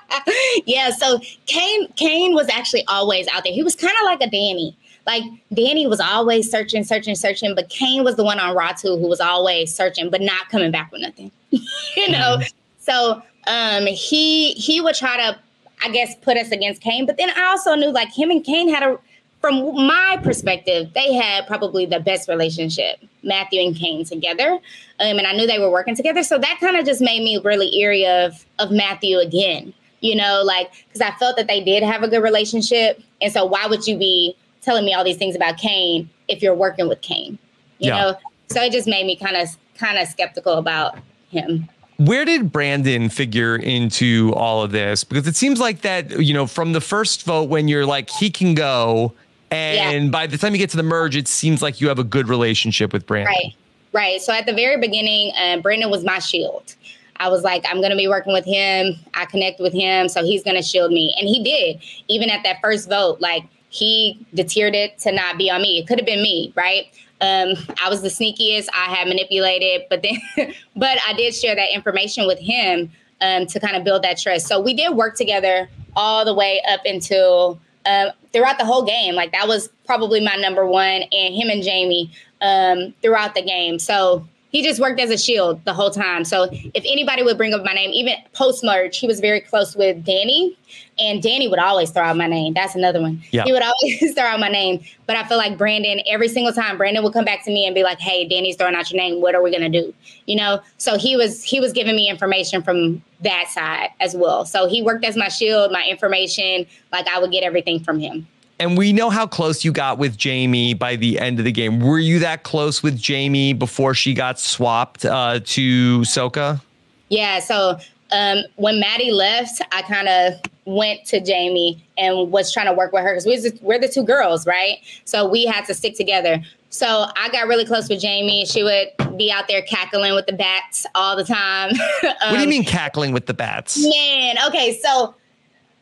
yeah, 0.64 0.90
so 0.90 1.20
Kane 1.44 1.88
Kane 1.96 2.34
was 2.34 2.48
actually 2.48 2.86
always 2.86 3.28
out 3.28 3.44
there. 3.44 3.52
He 3.52 3.62
was 3.62 3.76
kind 3.76 3.94
of 4.00 4.04
like 4.06 4.22
a 4.22 4.30
Danny 4.30 4.74
like 5.06 5.24
Danny 5.52 5.86
was 5.86 6.00
always 6.00 6.50
searching, 6.50 6.84
searching, 6.84 7.14
searching, 7.14 7.54
but 7.54 7.68
Kane 7.68 8.04
was 8.04 8.16
the 8.16 8.24
one 8.24 8.38
on 8.38 8.56
Ratu 8.56 9.00
who 9.00 9.08
was 9.08 9.20
always 9.20 9.74
searching, 9.74 10.10
but 10.10 10.20
not 10.20 10.48
coming 10.48 10.70
back 10.70 10.92
with 10.92 11.02
nothing. 11.02 11.30
you 11.50 12.10
know, 12.10 12.38
mm-hmm. 12.38 12.46
so 12.78 13.22
um, 13.46 13.86
he 13.86 14.52
he 14.52 14.80
would 14.80 14.94
try 14.94 15.16
to, 15.16 15.38
I 15.82 15.90
guess, 15.90 16.14
put 16.16 16.36
us 16.36 16.50
against 16.50 16.82
Kane. 16.82 17.06
But 17.06 17.16
then 17.16 17.30
I 17.30 17.46
also 17.46 17.74
knew 17.74 17.90
like 17.90 18.12
him 18.12 18.30
and 18.30 18.44
Kane 18.44 18.68
had 18.68 18.82
a, 18.82 18.98
from 19.40 19.74
my 19.86 20.18
perspective, 20.22 20.92
they 20.94 21.14
had 21.14 21.46
probably 21.46 21.86
the 21.86 21.98
best 21.98 22.28
relationship, 22.28 22.98
Matthew 23.22 23.60
and 23.62 23.74
Kane 23.74 24.04
together, 24.04 24.50
um, 24.50 25.18
and 25.18 25.26
I 25.26 25.32
knew 25.32 25.46
they 25.46 25.58
were 25.58 25.70
working 25.70 25.96
together. 25.96 26.22
So 26.22 26.38
that 26.38 26.58
kind 26.60 26.76
of 26.76 26.84
just 26.84 27.00
made 27.00 27.22
me 27.22 27.40
really 27.42 27.74
eerie 27.78 28.06
of 28.06 28.44
of 28.58 28.70
Matthew 28.70 29.18
again. 29.18 29.72
You 30.00 30.14
know, 30.16 30.42
like 30.44 30.70
because 30.86 31.00
I 31.00 31.10
felt 31.18 31.36
that 31.36 31.46
they 31.46 31.62
did 31.62 31.82
have 31.82 32.02
a 32.02 32.08
good 32.08 32.22
relationship, 32.22 33.02
and 33.20 33.32
so 33.32 33.44
why 33.44 33.66
would 33.66 33.86
you 33.86 33.98
be 33.98 34.36
telling 34.62 34.84
me 34.84 34.94
all 34.94 35.04
these 35.04 35.16
things 35.16 35.34
about 35.34 35.56
Kane 35.58 36.08
if 36.28 36.42
you're 36.42 36.54
working 36.54 36.88
with 36.88 37.00
Kane. 37.00 37.38
You 37.78 37.88
yeah. 37.88 38.02
know? 38.02 38.18
So 38.48 38.62
it 38.62 38.72
just 38.72 38.88
made 38.88 39.06
me 39.06 39.16
kind 39.16 39.36
of 39.36 39.48
kind 39.76 39.98
of 39.98 40.08
skeptical 40.08 40.54
about 40.54 40.98
him. 41.30 41.68
Where 41.98 42.24
did 42.24 42.50
Brandon 42.50 43.08
figure 43.10 43.56
into 43.56 44.32
all 44.34 44.62
of 44.62 44.72
this? 44.72 45.04
Because 45.04 45.26
it 45.26 45.36
seems 45.36 45.60
like 45.60 45.82
that, 45.82 46.20
you 46.20 46.32
know, 46.32 46.46
from 46.46 46.72
the 46.72 46.80
first 46.80 47.24
vote 47.24 47.48
when 47.48 47.68
you're 47.68 47.86
like 47.86 48.08
he 48.08 48.30
can 48.30 48.54
go 48.54 49.12
and 49.50 50.04
yeah. 50.06 50.10
by 50.10 50.26
the 50.26 50.38
time 50.38 50.52
you 50.52 50.58
get 50.58 50.70
to 50.70 50.76
the 50.76 50.82
merge 50.82 51.16
it 51.16 51.26
seems 51.26 51.60
like 51.60 51.80
you 51.80 51.88
have 51.88 51.98
a 51.98 52.04
good 52.04 52.28
relationship 52.28 52.92
with 52.92 53.06
Brandon. 53.06 53.34
Right. 53.34 53.54
Right. 53.92 54.20
So 54.22 54.32
at 54.32 54.46
the 54.46 54.52
very 54.52 54.80
beginning, 54.80 55.32
uh, 55.36 55.58
Brandon 55.58 55.90
was 55.90 56.04
my 56.04 56.20
shield. 56.20 56.74
I 57.16 57.28
was 57.28 57.42
like, 57.42 57.64
I'm 57.68 57.78
going 57.78 57.90
to 57.90 57.96
be 57.96 58.08
working 58.08 58.32
with 58.32 58.46
him. 58.46 58.94
I 59.14 59.26
connect 59.26 59.60
with 59.60 59.74
him, 59.74 60.08
so 60.08 60.24
he's 60.24 60.42
going 60.42 60.56
to 60.56 60.62
shield 60.62 60.90
me. 60.90 61.14
And 61.18 61.28
he 61.28 61.42
did. 61.44 61.82
Even 62.08 62.30
at 62.30 62.42
that 62.44 62.60
first 62.62 62.88
vote, 62.88 63.20
like 63.20 63.44
he 63.70 64.26
deterred 64.34 64.74
it 64.74 64.98
to 64.98 65.12
not 65.12 65.38
be 65.38 65.50
on 65.50 65.62
me. 65.62 65.78
It 65.78 65.86
could 65.86 65.98
have 65.98 66.06
been 66.06 66.22
me, 66.22 66.52
right? 66.56 66.86
Um, 67.20 67.54
I 67.82 67.88
was 67.88 68.02
the 68.02 68.08
sneakiest. 68.08 68.68
I 68.74 68.94
had 68.94 69.08
manipulated, 69.08 69.82
but 69.88 70.02
then, 70.02 70.18
but 70.76 70.98
I 71.06 71.12
did 71.14 71.34
share 71.34 71.54
that 71.54 71.72
information 71.72 72.26
with 72.26 72.38
him 72.38 72.90
um, 73.20 73.46
to 73.46 73.60
kind 73.60 73.76
of 73.76 73.84
build 73.84 74.02
that 74.02 74.18
trust. 74.18 74.46
So 74.46 74.60
we 74.60 74.74
did 74.74 74.96
work 74.96 75.16
together 75.16 75.70
all 75.96 76.24
the 76.24 76.34
way 76.34 76.62
up 76.68 76.80
until 76.84 77.60
uh, 77.86 78.10
throughout 78.32 78.58
the 78.58 78.64
whole 78.64 78.84
game. 78.84 79.14
Like 79.14 79.32
that 79.32 79.46
was 79.46 79.68
probably 79.86 80.20
my 80.20 80.36
number 80.36 80.66
one, 80.66 81.02
and 81.12 81.34
him 81.34 81.48
and 81.48 81.64
Jaime 81.64 82.10
um, 82.40 82.94
throughout 83.02 83.34
the 83.34 83.42
game. 83.42 83.78
So 83.78 84.26
he 84.50 84.62
just 84.62 84.80
worked 84.80 85.00
as 85.00 85.10
a 85.10 85.18
shield 85.18 85.64
the 85.64 85.72
whole 85.72 85.90
time. 85.90 86.24
So 86.24 86.48
if 86.50 86.84
anybody 86.84 87.22
would 87.22 87.36
bring 87.36 87.54
up 87.54 87.64
my 87.64 87.72
name, 87.72 87.90
even 87.92 88.14
post 88.32 88.62
merge, 88.64 88.98
he 88.98 89.06
was 89.06 89.20
very 89.20 89.40
close 89.40 89.76
with 89.76 90.04
Danny, 90.04 90.56
and 90.98 91.22
Danny 91.22 91.48
would 91.48 91.58
always 91.58 91.90
throw 91.90 92.02
out 92.02 92.16
my 92.16 92.26
name. 92.26 92.52
That's 92.54 92.74
another 92.74 93.00
one. 93.00 93.22
Yeah. 93.30 93.44
He 93.44 93.52
would 93.52 93.62
always 93.62 94.14
throw 94.14 94.24
out 94.24 94.40
my 94.40 94.48
name. 94.48 94.82
But 95.06 95.16
I 95.16 95.26
feel 95.26 95.38
like 95.38 95.56
Brandon, 95.56 96.00
every 96.06 96.28
single 96.28 96.52
time, 96.52 96.76
Brandon 96.76 97.02
would 97.04 97.12
come 97.12 97.24
back 97.24 97.44
to 97.44 97.50
me 97.50 97.64
and 97.64 97.74
be 97.74 97.82
like, 97.82 98.00
"Hey, 98.00 98.26
Danny's 98.26 98.56
throwing 98.56 98.74
out 98.74 98.90
your 98.90 99.00
name. 99.00 99.20
What 99.20 99.34
are 99.34 99.42
we 99.42 99.52
gonna 99.52 99.68
do?" 99.68 99.94
You 100.26 100.36
know. 100.36 100.60
So 100.78 100.98
he 100.98 101.16
was 101.16 101.42
he 101.44 101.60
was 101.60 101.72
giving 101.72 101.94
me 101.94 102.08
information 102.08 102.62
from 102.62 103.02
that 103.22 103.48
side 103.48 103.90
as 104.00 104.14
well. 104.16 104.44
So 104.44 104.68
he 104.68 104.82
worked 104.82 105.04
as 105.04 105.16
my 105.16 105.28
shield, 105.28 105.72
my 105.72 105.84
information. 105.84 106.66
Like 106.92 107.06
I 107.08 107.20
would 107.20 107.30
get 107.30 107.44
everything 107.44 107.80
from 107.82 107.98
him. 108.00 108.26
And 108.60 108.76
we 108.76 108.92
know 108.92 109.08
how 109.08 109.26
close 109.26 109.64
you 109.64 109.72
got 109.72 109.96
with 109.96 110.22
Jaime 110.22 110.74
by 110.74 110.94
the 110.94 111.18
end 111.18 111.38
of 111.38 111.46
the 111.46 111.50
game. 111.50 111.80
Were 111.80 111.98
you 111.98 112.18
that 112.18 112.42
close 112.42 112.82
with 112.82 113.02
Jaime 113.02 113.54
before 113.54 113.94
she 113.94 114.12
got 114.12 114.38
swapped 114.38 115.06
uh, 115.06 115.40
to 115.42 116.00
Soka? 116.00 116.60
Yeah. 117.08 117.40
So 117.40 117.78
um, 118.12 118.42
when 118.56 118.78
Maddy 118.78 119.12
left, 119.12 119.62
I 119.72 119.80
kind 119.80 120.08
of 120.08 120.34
went 120.66 121.06
to 121.06 121.20
Jaime 121.20 121.82
and 121.96 122.30
was 122.30 122.52
trying 122.52 122.66
to 122.66 122.74
work 122.74 122.92
with 122.92 123.02
her 123.02 123.14
because 123.14 123.24
we're, 123.24 123.52
we're 123.62 123.78
the 123.78 123.88
two 123.88 124.04
girls, 124.04 124.46
right? 124.46 124.76
So 125.06 125.26
we 125.26 125.46
had 125.46 125.64
to 125.64 125.74
stick 125.74 125.96
together. 125.96 126.42
So 126.68 127.06
I 127.16 127.30
got 127.30 127.48
really 127.48 127.64
close 127.64 127.88
with 127.88 128.00
Jamie. 128.00 128.44
She 128.44 128.62
would 128.62 128.88
be 129.16 129.32
out 129.32 129.48
there 129.48 129.62
cackling 129.62 130.14
with 130.14 130.26
the 130.26 130.34
bats 130.34 130.84
all 130.94 131.16
the 131.16 131.24
time. 131.24 131.70
um, 131.70 131.78
what 132.02 132.36
do 132.36 132.40
you 132.42 132.48
mean 132.48 132.64
cackling 132.64 133.12
with 133.12 133.24
the 133.24 133.34
bats? 133.34 133.82
Man, 133.82 134.36
okay, 134.46 134.78
so 134.82 135.14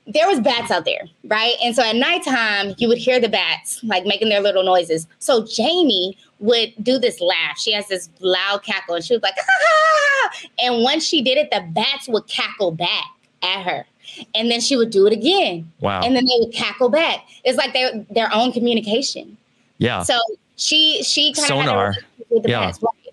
there 0.08 0.26
was 0.26 0.40
bats 0.40 0.70
out 0.70 0.86
there, 0.86 1.02
right? 1.24 1.54
And 1.62 1.76
so 1.76 1.84
at 1.84 1.94
nighttime, 1.94 2.74
you 2.78 2.88
would 2.88 2.98
hear 2.98 3.20
the 3.20 3.28
bats 3.28 3.82
like 3.84 4.06
making 4.06 4.30
their 4.30 4.40
little 4.40 4.64
noises. 4.64 5.06
So 5.18 5.46
Jaime 5.54 6.16
would 6.40 6.72
do 6.82 6.98
this 6.98 7.20
laugh. 7.20 7.58
She 7.58 7.72
has 7.72 7.86
this 7.88 8.08
loud 8.20 8.62
cackle, 8.62 8.94
and 8.94 9.04
she 9.04 9.14
was 9.14 9.22
like, 9.22 9.34
ah! 9.38 10.30
and 10.60 10.82
once 10.82 11.04
she 11.04 11.20
did 11.20 11.36
it, 11.36 11.50
the 11.50 11.60
bats 11.72 12.08
would 12.08 12.26
cackle 12.26 12.70
back 12.70 13.04
at 13.42 13.62
her. 13.64 13.86
And 14.34 14.50
then 14.50 14.60
she 14.60 14.76
would 14.76 14.90
do 14.90 15.06
it 15.06 15.12
again. 15.12 15.70
Wow. 15.80 16.00
And 16.02 16.16
then 16.16 16.24
they 16.24 16.32
would 16.38 16.54
cackle 16.54 16.88
back. 16.88 17.26
It's 17.44 17.58
like 17.58 17.74
their 17.74 18.04
their 18.10 18.34
own 18.34 18.52
communication. 18.52 19.36
Yeah. 19.76 20.02
So 20.02 20.18
she 20.56 21.02
she 21.02 21.34
kind 21.34 21.44
of 21.44 21.66
sonar. 21.66 21.96
with 22.30 22.42
the 22.44 22.48
yeah. 22.48 22.60
bats. 22.60 22.82
Right. 22.82 23.07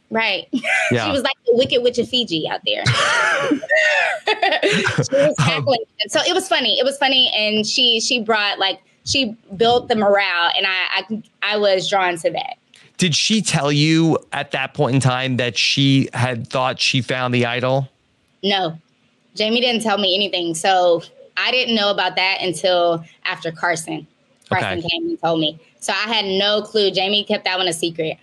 Yeah. 0.91 1.05
she 1.05 1.11
was 1.11 1.23
like 1.23 1.33
the 1.47 1.55
Wicked 1.55 1.81
Witch 1.81 1.97
of 1.97 2.07
Fiji 2.07 2.47
out 2.47 2.61
there. 2.63 2.83
was 4.97 5.09
um, 5.39 5.65
so 6.07 6.19
it 6.21 6.33
was 6.33 6.47
funny. 6.47 6.77
It 6.79 6.85
was 6.85 6.97
funny, 6.99 7.31
and 7.35 7.65
she 7.65 7.99
she 7.99 8.21
brought 8.21 8.59
like 8.59 8.79
she 9.03 9.35
built 9.57 9.87
the 9.87 9.95
morale, 9.95 10.51
and 10.55 10.67
I 10.67 10.85
I, 10.97 11.23
I 11.41 11.57
was 11.57 11.89
drawn 11.89 12.17
to 12.17 12.29
that. 12.31 12.57
Did 12.97 13.15
she 13.15 13.41
tell 13.41 13.71
you 13.71 14.19
at 14.31 14.51
that 14.51 14.75
point 14.75 14.95
in 14.95 15.01
time 15.01 15.37
that 15.37 15.57
she 15.57 16.07
had 16.13 16.47
thought 16.47 16.79
she 16.79 17.01
found 17.01 17.33
the 17.33 17.45
idol? 17.45 17.89
No, 18.43 18.77
Jaime 19.37 19.59
didn't 19.59 19.81
tell 19.81 19.97
me 19.97 20.15
anything. 20.15 20.55
So 20.55 21.03
I 21.37 21.51
didn't 21.51 21.75
know 21.75 21.91
about 21.91 22.15
that 22.15 22.37
until 22.41 23.03
after 23.23 23.51
Carson. 23.51 24.07
Carson 24.49 24.79
okay. 24.79 24.87
came 24.87 25.09
and 25.09 25.21
told 25.21 25.39
me. 25.39 25.59
So 25.79 25.91
I 25.93 26.13
had 26.13 26.25
no 26.25 26.61
clue. 26.61 26.91
Jaime 26.93 27.23
kept 27.23 27.45
that 27.45 27.57
one 27.57 27.67
a 27.67 27.73
secret. 27.73 28.17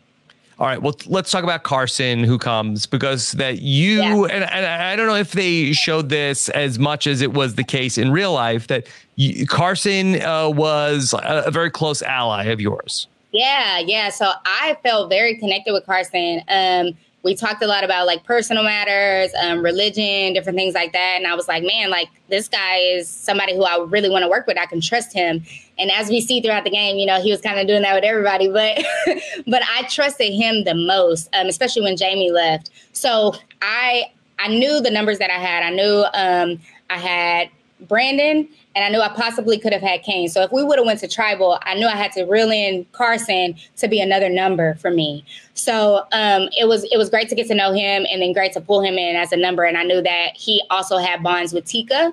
All 0.63 0.69
right. 0.69 0.81
Well, 0.81 0.95
let's 1.07 1.33
talk 1.33 1.43
about 1.43 1.65
Carson, 1.65 2.23
who 2.23 2.39
comes 2.39 2.87
because 2.87 3.33
that 3.33 3.63
you 3.63 3.99
yeah. 3.99 4.33
and, 4.33 4.45
and, 4.45 4.65
I 4.65 4.95
don't 4.95 5.09
know 5.09 5.17
if 5.17 5.33
they 5.33 5.73
showed 5.73 6.09
this 6.09 6.49
as 6.51 6.79
much 6.79 7.09
as 7.09 7.21
it 7.21 7.33
was 7.33 7.57
the 7.57 7.65
case 7.65 7.99
in 7.99 8.13
real 8.13 8.33
life 8.33 8.69
that 8.69 8.87
you, 9.17 9.45
Carson 9.45 10.23
uh, 10.23 10.49
was 10.49 11.15
a, 11.15 11.43
a, 11.47 11.51
very 11.51 11.69
close 11.69 12.01
ally 12.01 12.45
of 12.45 12.61
yours. 12.61 13.09
Yeah, 13.33 13.81
yeah. 13.81 14.11
So 14.11 14.31
I 14.45 14.79
felt 14.85 15.09
very 15.09 15.37
connected 15.37 15.73
with 15.73 15.85
Carson. 15.85 16.43
Um, 16.47 16.93
we 17.23 17.35
talked 17.35 17.63
a 17.63 17.67
lot 17.67 17.85
about 17.85 18.07
like 18.07 18.25
personal 18.25 18.65
matters, 18.65 19.33
um, 19.43 19.63
religion, 19.63 20.33
different 20.33 20.59
things 20.59 20.75
like 20.75 20.93
that. 20.93 21.15
And 21.17 21.27
I 21.27 21.35
was 21.35 21.47
like, 21.47 21.63
man, 21.63 21.89
like 21.91 22.09
this 22.29 22.49
guy 22.49 22.79
is 22.79 23.09
somebody 23.09 23.55
who 23.55 23.63
I 23.63 23.85
really 23.85 24.11
want 24.11 24.25
to 24.25 24.29
work 24.29 24.47
with. 24.47 24.59
I 24.59 24.67
can 24.67 24.81
trust 24.81 25.13
him. 25.13 25.45
And 25.79 25.91
as 25.93 26.09
we 26.09 26.21
see 26.21 26.41
throughout 26.41 26.65
the 26.65 26.71
game, 26.71 26.97
you 26.99 27.07
know, 27.07 27.23
he 27.23 27.31
was 27.31 27.41
kind 27.41 27.61
of 27.61 27.67
doing 27.67 27.83
that 27.83 27.95
with 27.95 28.05
everybody, 28.05 28.49
but 28.49 28.85
but 29.47 29.63
I 29.73 29.85
trusted 29.85 30.33
him 30.33 30.65
the 30.65 30.75
most, 30.75 31.29
um, 31.35 31.47
especially 31.47 31.83
when 31.83 31.97
Jaime 31.97 32.31
left. 32.33 32.71
So 32.93 33.35
I 33.61 34.11
I 34.39 34.49
knew 34.49 34.81
the 34.81 34.91
numbers 34.91 35.19
that 35.19 35.31
I 35.31 35.39
had. 35.39 35.63
I 35.63 35.71
knew 35.71 36.05
um, 36.15 36.61
I 36.91 36.99
had 36.99 37.51
Brandon 37.89 38.49
and 38.75 38.85
I 38.85 38.89
knew 38.89 39.01
I 39.01 39.09
possibly 39.09 39.59
could 39.59 39.73
have 39.73 39.83
had 39.83 40.03
Kane. 40.03 40.29
So 40.29 40.43
if 40.43 40.53
we 40.53 40.65
would 40.65 40.79
have 40.79 40.87
went 40.87 41.01
to 41.01 41.09
tribal, 41.09 41.59
I 41.63 41.75
knew 41.75 41.87
I 41.87 41.97
had 41.97 42.13
to 42.13 42.25
reel 42.25 42.51
in 42.51 42.87
Carson 42.93 43.57
to 43.77 43.89
be 43.89 44.01
another 44.01 44.29
number 44.29 44.75
for 44.77 44.91
me. 44.91 45.25
So 45.55 46.07
um, 46.13 46.49
it 46.59 46.69
was 46.69 46.85
it 46.85 46.97
was 46.97 47.11
great 47.11 47.29
to 47.29 47.35
get 47.35 47.47
to 47.49 47.55
know 47.55 47.73
him, 47.73 48.07
and 48.11 48.23
then 48.23 48.33
great 48.33 48.53
to 48.55 48.61
pull 48.61 48.83
him 48.83 48.95
in 48.95 49.17
as 49.17 49.33
a 49.33 49.37
number. 49.37 49.65
And 49.65 49.77
I 49.77 49.83
knew 49.83 50.01
that 50.03 50.31
he 50.35 50.63
also 50.71 50.99
had 50.99 51.23
bonds 51.23 51.53
with 51.53 51.65
Tika. 51.65 52.13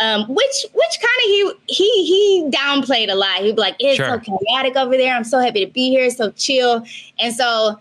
Um, 0.00 0.28
which 0.28 0.66
which 0.74 1.00
kind 1.00 1.18
of 1.18 1.24
he 1.24 1.52
he 1.66 2.04
he 2.06 2.50
downplayed 2.50 3.10
a 3.10 3.16
lot. 3.16 3.38
He'd 3.38 3.56
be 3.56 3.60
like, 3.60 3.74
"It's 3.80 3.96
sure. 3.96 4.22
so 4.24 4.36
chaotic 4.46 4.76
over 4.76 4.96
there. 4.96 5.12
I'm 5.12 5.24
so 5.24 5.40
happy 5.40 5.66
to 5.66 5.72
be 5.72 5.90
here, 5.90 6.08
so 6.10 6.30
chill." 6.30 6.84
And 7.18 7.34
so 7.34 7.80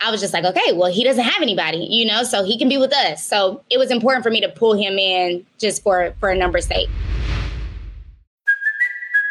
I 0.00 0.10
was 0.10 0.20
just 0.20 0.32
like, 0.32 0.44
okay, 0.44 0.72
well, 0.72 0.90
he 0.90 1.04
doesn't 1.04 1.24
have 1.24 1.42
anybody, 1.42 1.86
you 1.90 2.06
know, 2.06 2.22
so 2.22 2.42
he 2.42 2.58
can 2.58 2.68
be 2.68 2.78
with 2.78 2.92
us. 2.92 3.24
So 3.24 3.62
it 3.68 3.78
was 3.78 3.90
important 3.90 4.24
for 4.24 4.30
me 4.30 4.40
to 4.40 4.48
pull 4.48 4.74
him 4.74 4.98
in 4.98 5.44
just 5.58 5.82
for 5.82 6.14
for 6.20 6.30
a 6.30 6.36
number's 6.36 6.66
sake. 6.66 6.88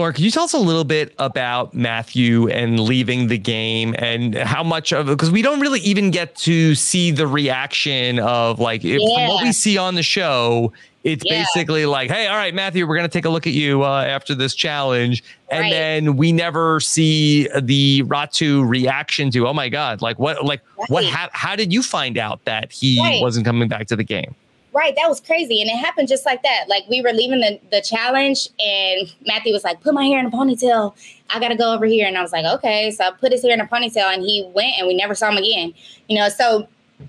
Laura, 0.00 0.14
can 0.14 0.24
you 0.24 0.30
tell 0.30 0.44
us 0.44 0.54
a 0.54 0.58
little 0.58 0.84
bit 0.84 1.14
about 1.18 1.74
Matthew 1.74 2.48
and 2.48 2.80
leaving 2.80 3.28
the 3.28 3.36
game 3.36 3.94
and 3.98 4.34
how 4.34 4.62
much 4.62 4.94
of 4.94 5.10
it? 5.10 5.12
Because 5.12 5.30
we 5.30 5.42
don't 5.42 5.60
really 5.60 5.80
even 5.80 6.10
get 6.10 6.34
to 6.36 6.74
see 6.74 7.10
the 7.10 7.26
reaction 7.26 8.18
of 8.18 8.58
like 8.58 8.82
if, 8.82 8.98
yeah. 8.98 9.28
what 9.28 9.42
we 9.42 9.52
see 9.52 9.76
on 9.76 9.96
the 9.96 10.02
show. 10.02 10.72
It's 11.04 11.22
yeah. 11.26 11.42
basically 11.42 11.84
like, 11.84 12.10
hey, 12.10 12.28
all 12.28 12.36
right, 12.36 12.54
Matthew, 12.54 12.86
we're 12.86 12.96
going 12.96 13.08
to 13.08 13.12
take 13.12 13.26
a 13.26 13.28
look 13.28 13.46
at 13.46 13.52
you 13.52 13.82
uh, 13.82 14.04
after 14.04 14.34
this 14.34 14.54
challenge. 14.54 15.22
And 15.50 15.64
right. 15.64 15.70
then 15.70 16.16
we 16.16 16.32
never 16.32 16.80
see 16.80 17.46
the 17.60 18.02
Ratu 18.04 18.66
reaction 18.66 19.30
to, 19.32 19.48
oh 19.48 19.52
my 19.52 19.68
God, 19.68 20.00
like 20.00 20.18
what, 20.18 20.42
like 20.46 20.62
right. 20.78 20.88
what, 20.88 21.04
how, 21.04 21.28
how 21.32 21.56
did 21.56 21.74
you 21.74 21.82
find 21.82 22.16
out 22.16 22.42
that 22.46 22.72
he 22.72 22.98
right. 23.00 23.20
wasn't 23.20 23.44
coming 23.44 23.68
back 23.68 23.86
to 23.88 23.96
the 23.96 24.04
game? 24.04 24.34
Right, 24.72 24.94
that 24.96 25.08
was 25.08 25.20
crazy. 25.20 25.60
And 25.60 25.68
it 25.68 25.76
happened 25.76 26.06
just 26.06 26.24
like 26.24 26.42
that. 26.44 26.66
Like 26.68 26.84
we 26.88 27.00
were 27.00 27.12
leaving 27.12 27.40
the, 27.40 27.58
the 27.72 27.80
challenge 27.80 28.48
and 28.60 29.12
Matthew 29.26 29.52
was 29.52 29.64
like, 29.64 29.80
put 29.80 29.94
my 29.94 30.04
hair 30.04 30.20
in 30.20 30.26
a 30.26 30.30
ponytail. 30.30 30.94
I 31.28 31.40
gotta 31.40 31.56
go 31.56 31.74
over 31.74 31.86
here. 31.86 32.06
And 32.06 32.16
I 32.16 32.22
was 32.22 32.30
like, 32.30 32.44
okay. 32.44 32.92
So 32.92 33.04
I 33.04 33.10
put 33.10 33.32
his 33.32 33.42
hair 33.42 33.52
in 33.52 33.60
a 33.60 33.66
ponytail 33.66 34.14
and 34.14 34.22
he 34.22 34.48
went 34.54 34.78
and 34.78 34.86
we 34.86 34.94
never 34.94 35.14
saw 35.14 35.30
him 35.30 35.38
again. 35.38 35.74
You 36.08 36.18
know, 36.18 36.28
so 36.28 36.68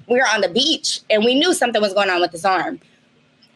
we 0.09 0.17
were 0.17 0.27
on 0.27 0.41
the 0.41 0.49
beach 0.49 1.01
and 1.11 1.23
we 1.23 1.35
knew 1.35 1.53
something 1.53 1.81
was 1.81 1.93
going 1.93 2.09
on 2.09 2.19
with 2.19 2.31
his 2.31 2.45
arm. 2.45 2.79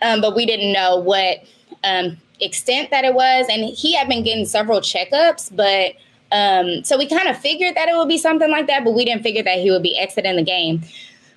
Um, 0.04 0.22
but 0.22 0.36
we 0.36 0.46
didn't 0.46 0.72
know 0.72 0.98
what 0.98 1.44
um, 1.84 2.18
extent 2.39 2.91
that 2.91 3.06
it 3.06 3.15
was. 3.15 3.48
And 3.50 3.65
he 3.65 3.96
had 3.96 4.08
been 4.08 4.24
getting 4.24 4.46
several 4.46 4.82
checkups, 4.82 5.56
but 5.56 5.94
um, 6.32 6.84
so 6.84 6.98
we 6.98 7.08
kind 7.08 7.28
of 7.28 7.38
figured 7.38 7.76
that 7.76 7.88
it 7.88 7.96
would 7.96 8.10
be 8.10 8.18
something 8.18 8.52
like 8.52 8.68
that, 8.68 8.84
but 8.84 8.94
we 8.94 9.06
didn't 9.06 9.24
figure 9.24 9.44
that 9.44 9.60
he 9.60 9.72
would 9.72 9.84
be 9.84 9.98
exiting 9.98 10.36
the 10.36 10.44
game. 10.44 10.82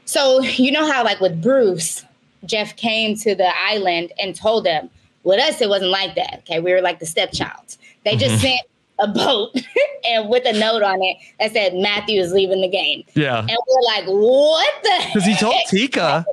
So 0.04 0.40
you 0.42 0.72
know 0.72 0.90
how 0.90 1.04
like 1.04 1.20
with 1.20 1.40
Bruce, 1.42 2.04
Jeff 2.44 2.76
came 2.76 3.16
to 3.18 3.34
the 3.34 3.50
island 3.56 4.12
and 4.20 4.34
told 4.34 4.64
them. 4.64 4.90
With 5.24 5.40
us, 5.40 5.60
it 5.60 5.68
wasn't 5.68 5.90
like 5.90 6.14
that. 6.14 6.38
Okay, 6.40 6.60
we 6.60 6.72
were 6.72 6.80
like 6.80 7.00
the 7.00 7.06
stepchild. 7.06 7.76
They 8.04 8.16
just 8.16 8.36
mm-hmm. 8.36 8.40
sent 8.40 8.60
a 8.98 9.08
boat 9.08 9.54
and 10.04 10.28
with 10.28 10.46
a 10.46 10.52
note 10.52 10.82
on 10.82 11.02
it 11.02 11.16
that 11.38 11.52
said 11.52 11.74
Matthew 11.74 12.20
is 12.20 12.32
leaving 12.32 12.60
the 12.60 12.68
game. 12.68 13.04
Yeah, 13.14 13.40
and 13.40 13.50
we're 13.50 13.82
like, 13.82 14.04
what 14.06 14.72
the? 14.82 15.02
Because 15.06 15.24
he 15.24 15.36
told 15.36 15.54
Tika. 15.68 16.24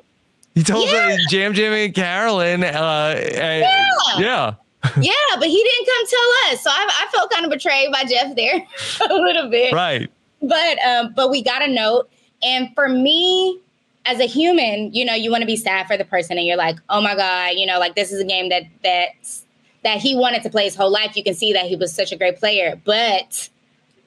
He 0.53 0.63
told 0.63 0.87
yeah. 0.89 1.17
Jam 1.29 1.53
Jimmy 1.53 1.85
and 1.85 1.93
Carolyn. 1.93 2.63
Uh, 2.63 3.19
yeah. 3.33 4.17
yeah. 4.17 4.53
yeah, 5.01 5.13
but 5.37 5.47
he 5.47 5.63
didn't 5.63 5.85
come 5.85 6.07
tell 6.07 6.53
us. 6.53 6.63
So 6.63 6.69
I, 6.69 6.89
I 7.03 7.11
felt 7.11 7.31
kind 7.31 7.43
of 7.43 7.51
betrayed 7.51 7.91
by 7.91 8.03
Jeff 8.05 8.35
there 8.35 8.65
a 9.09 9.13
little 9.13 9.49
bit. 9.49 9.73
Right. 9.73 10.09
But 10.41 10.79
um, 10.79 11.13
but 11.15 11.29
we 11.29 11.41
got 11.41 11.61
a 11.61 11.67
note, 11.67 12.09
and 12.43 12.69
for 12.75 12.87
me, 12.87 13.59
as 14.05 14.19
a 14.19 14.25
human, 14.25 14.93
you 14.93 15.03
know, 15.03 15.13
you 15.13 15.31
want 15.31 15.41
to 15.41 15.47
be 15.47 15.55
sad 15.55 15.87
for 15.87 15.97
the 15.97 16.05
person 16.05 16.37
and 16.37 16.45
you're 16.45 16.57
like, 16.57 16.77
oh 16.89 17.01
my 17.01 17.15
God, 17.15 17.53
you 17.55 17.65
know, 17.65 17.79
like 17.79 17.95
this 17.95 18.11
is 18.11 18.19
a 18.19 18.25
game 18.25 18.49
that 18.49 18.63
that 18.83 19.09
that 19.83 19.99
he 19.99 20.15
wanted 20.15 20.43
to 20.43 20.49
play 20.49 20.65
his 20.65 20.75
whole 20.75 20.91
life. 20.91 21.15
You 21.15 21.23
can 21.23 21.33
see 21.33 21.53
that 21.53 21.65
he 21.65 21.75
was 21.75 21.93
such 21.93 22.11
a 22.11 22.15
great 22.15 22.37
player. 22.37 22.79
But 22.85 23.49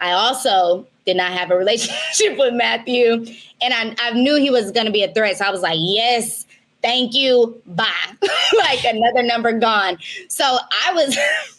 I 0.00 0.12
also 0.12 0.86
did 1.06 1.16
not 1.16 1.32
have 1.32 1.50
a 1.50 1.56
relationship 1.56 2.36
with 2.38 2.54
Matthew. 2.54 3.26
And 3.60 3.74
I, 3.74 3.94
I 4.00 4.12
knew 4.12 4.36
he 4.36 4.50
was 4.50 4.72
to 4.72 4.90
be 4.90 5.02
a 5.02 5.12
threat. 5.12 5.38
So 5.38 5.44
I 5.44 5.50
was 5.50 5.62
like, 5.62 5.78
yes, 5.80 6.46
thank 6.82 7.14
you, 7.14 7.60
bye. 7.66 7.86
like 8.58 8.84
another 8.84 9.22
number 9.22 9.52
gone. 9.52 9.98
So 10.28 10.44
I 10.44 10.92
was. 10.94 11.16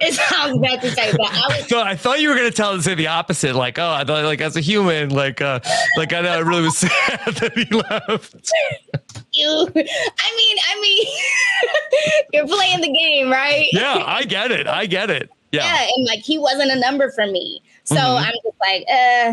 it 0.00 0.14
sounds 0.14 0.58
bad 0.58 0.80
to 0.82 0.90
say, 0.90 1.12
but 1.12 1.30
I, 1.30 1.46
was, 1.48 1.58
I 1.58 1.62
thought 1.62 1.86
I 1.86 1.96
thought 1.96 2.20
you 2.20 2.28
were 2.28 2.34
gonna 2.34 2.50
tell 2.50 2.76
to 2.76 2.82
say 2.82 2.94
the 2.94 3.06
opposite. 3.06 3.54
Like, 3.54 3.78
oh, 3.78 3.90
I 3.90 4.04
thought 4.04 4.24
like 4.24 4.40
as 4.40 4.56
a 4.56 4.60
human, 4.60 5.10
like, 5.10 5.40
uh, 5.40 5.60
like 5.96 6.12
I 6.12 6.20
know 6.20 6.30
I 6.30 6.38
really 6.38 6.62
was 6.62 6.78
sad 6.78 6.90
that 7.26 7.52
he 7.54 7.64
left. 7.64 8.34
you, 9.32 9.48
I 9.48 10.36
mean, 10.36 10.58
I 10.68 10.80
mean, 10.80 11.06
you're 12.32 12.46
playing 12.46 12.80
the 12.80 12.92
game, 12.92 13.30
right? 13.30 13.66
Yeah, 13.72 14.02
I 14.06 14.24
get 14.24 14.50
it. 14.50 14.66
I 14.66 14.86
get 14.86 15.10
it. 15.10 15.30
Yeah. 15.52 15.64
yeah 15.64 15.88
and 15.96 16.06
like 16.06 16.20
he 16.20 16.38
wasn't 16.38 16.70
a 16.70 16.78
number 16.78 17.10
for 17.10 17.26
me, 17.26 17.62
so 17.84 17.96
mm-hmm. 17.96 18.24
I'm 18.24 18.34
just 18.44 18.56
like, 18.60 18.84
uh, 18.92 19.32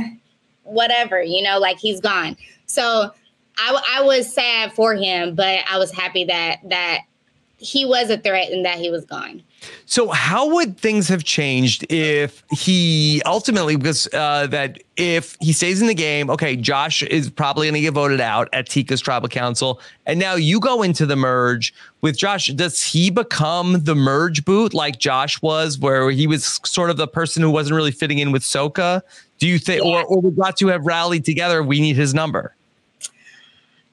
whatever, 0.64 1.22
you 1.22 1.42
know, 1.42 1.60
like 1.60 1.80
he's 1.80 2.00
gone. 2.00 2.38
So 2.66 3.12
I, 3.58 3.98
I 3.98 4.02
was 4.02 4.34
sad 4.34 4.74
for 4.74 4.96
him, 4.96 5.36
but 5.36 5.60
I 5.70 5.78
was 5.78 5.92
happy 5.92 6.26
that 6.26 6.60
that 6.70 7.02
he 7.58 7.86
was 7.86 8.10
a 8.10 8.18
threat 8.18 8.52
and 8.52 8.66
that 8.66 8.78
he 8.78 8.90
was 8.90 9.06
gone. 9.06 9.44
So, 9.86 10.10
how 10.10 10.54
would 10.54 10.78
things 10.78 11.08
have 11.08 11.24
changed 11.24 11.86
if 11.92 12.44
he 12.52 13.22
ultimately, 13.26 13.76
because 13.76 14.08
uh, 14.14 14.48
that 14.48 14.82
if 14.98 15.36
he 15.40 15.54
stays 15.54 15.82
in 15.82 15.88
the 15.88 15.94
game, 15.94 16.30
okay, 16.30 16.56
Josh 16.56 17.04
is 17.04 17.30
probably 17.30 17.68
going 17.68 17.76
to 17.76 17.82
get 17.82 17.94
voted 17.94 18.22
out 18.22 18.50
at 18.54 18.68
Tika's 18.68 19.02
tribal 19.02 19.30
council, 19.30 19.80
and 20.06 20.20
now 20.20 20.36
you 20.36 20.60
go 20.60 20.82
into 20.82 21.06
the 21.06 21.16
merge 21.16 21.74
with 22.02 22.18
Josh. 22.18 22.48
Does 22.48 22.84
he 22.84 23.10
become 23.10 23.84
the 23.84 23.96
merge 23.96 24.46
boot 24.46 24.74
like 24.74 25.00
Josh 25.00 25.42
was, 25.42 25.78
where 25.78 26.10
he 26.12 26.28
was 26.28 26.60
sort 26.66 26.90
of 26.90 26.98
the 26.98 27.08
person 27.08 27.42
who 27.42 27.50
wasn't 27.50 27.76
really 27.76 27.92
fitting 27.92 28.20
in 28.20 28.32
with 28.32 28.44
Soka? 28.44 29.02
Do 29.40 29.48
you 29.48 29.60
think, 29.60 29.84
yeah. 29.84 29.92
or, 29.92 30.04
or 30.06 30.22
would 30.22 30.36
got 30.36 30.58
to 30.58 30.68
have 30.68 30.86
rallied 30.86 31.26
together? 31.26 31.62
We 31.64 31.82
need 31.82 31.96
his 31.96 32.14
number. 32.14 32.56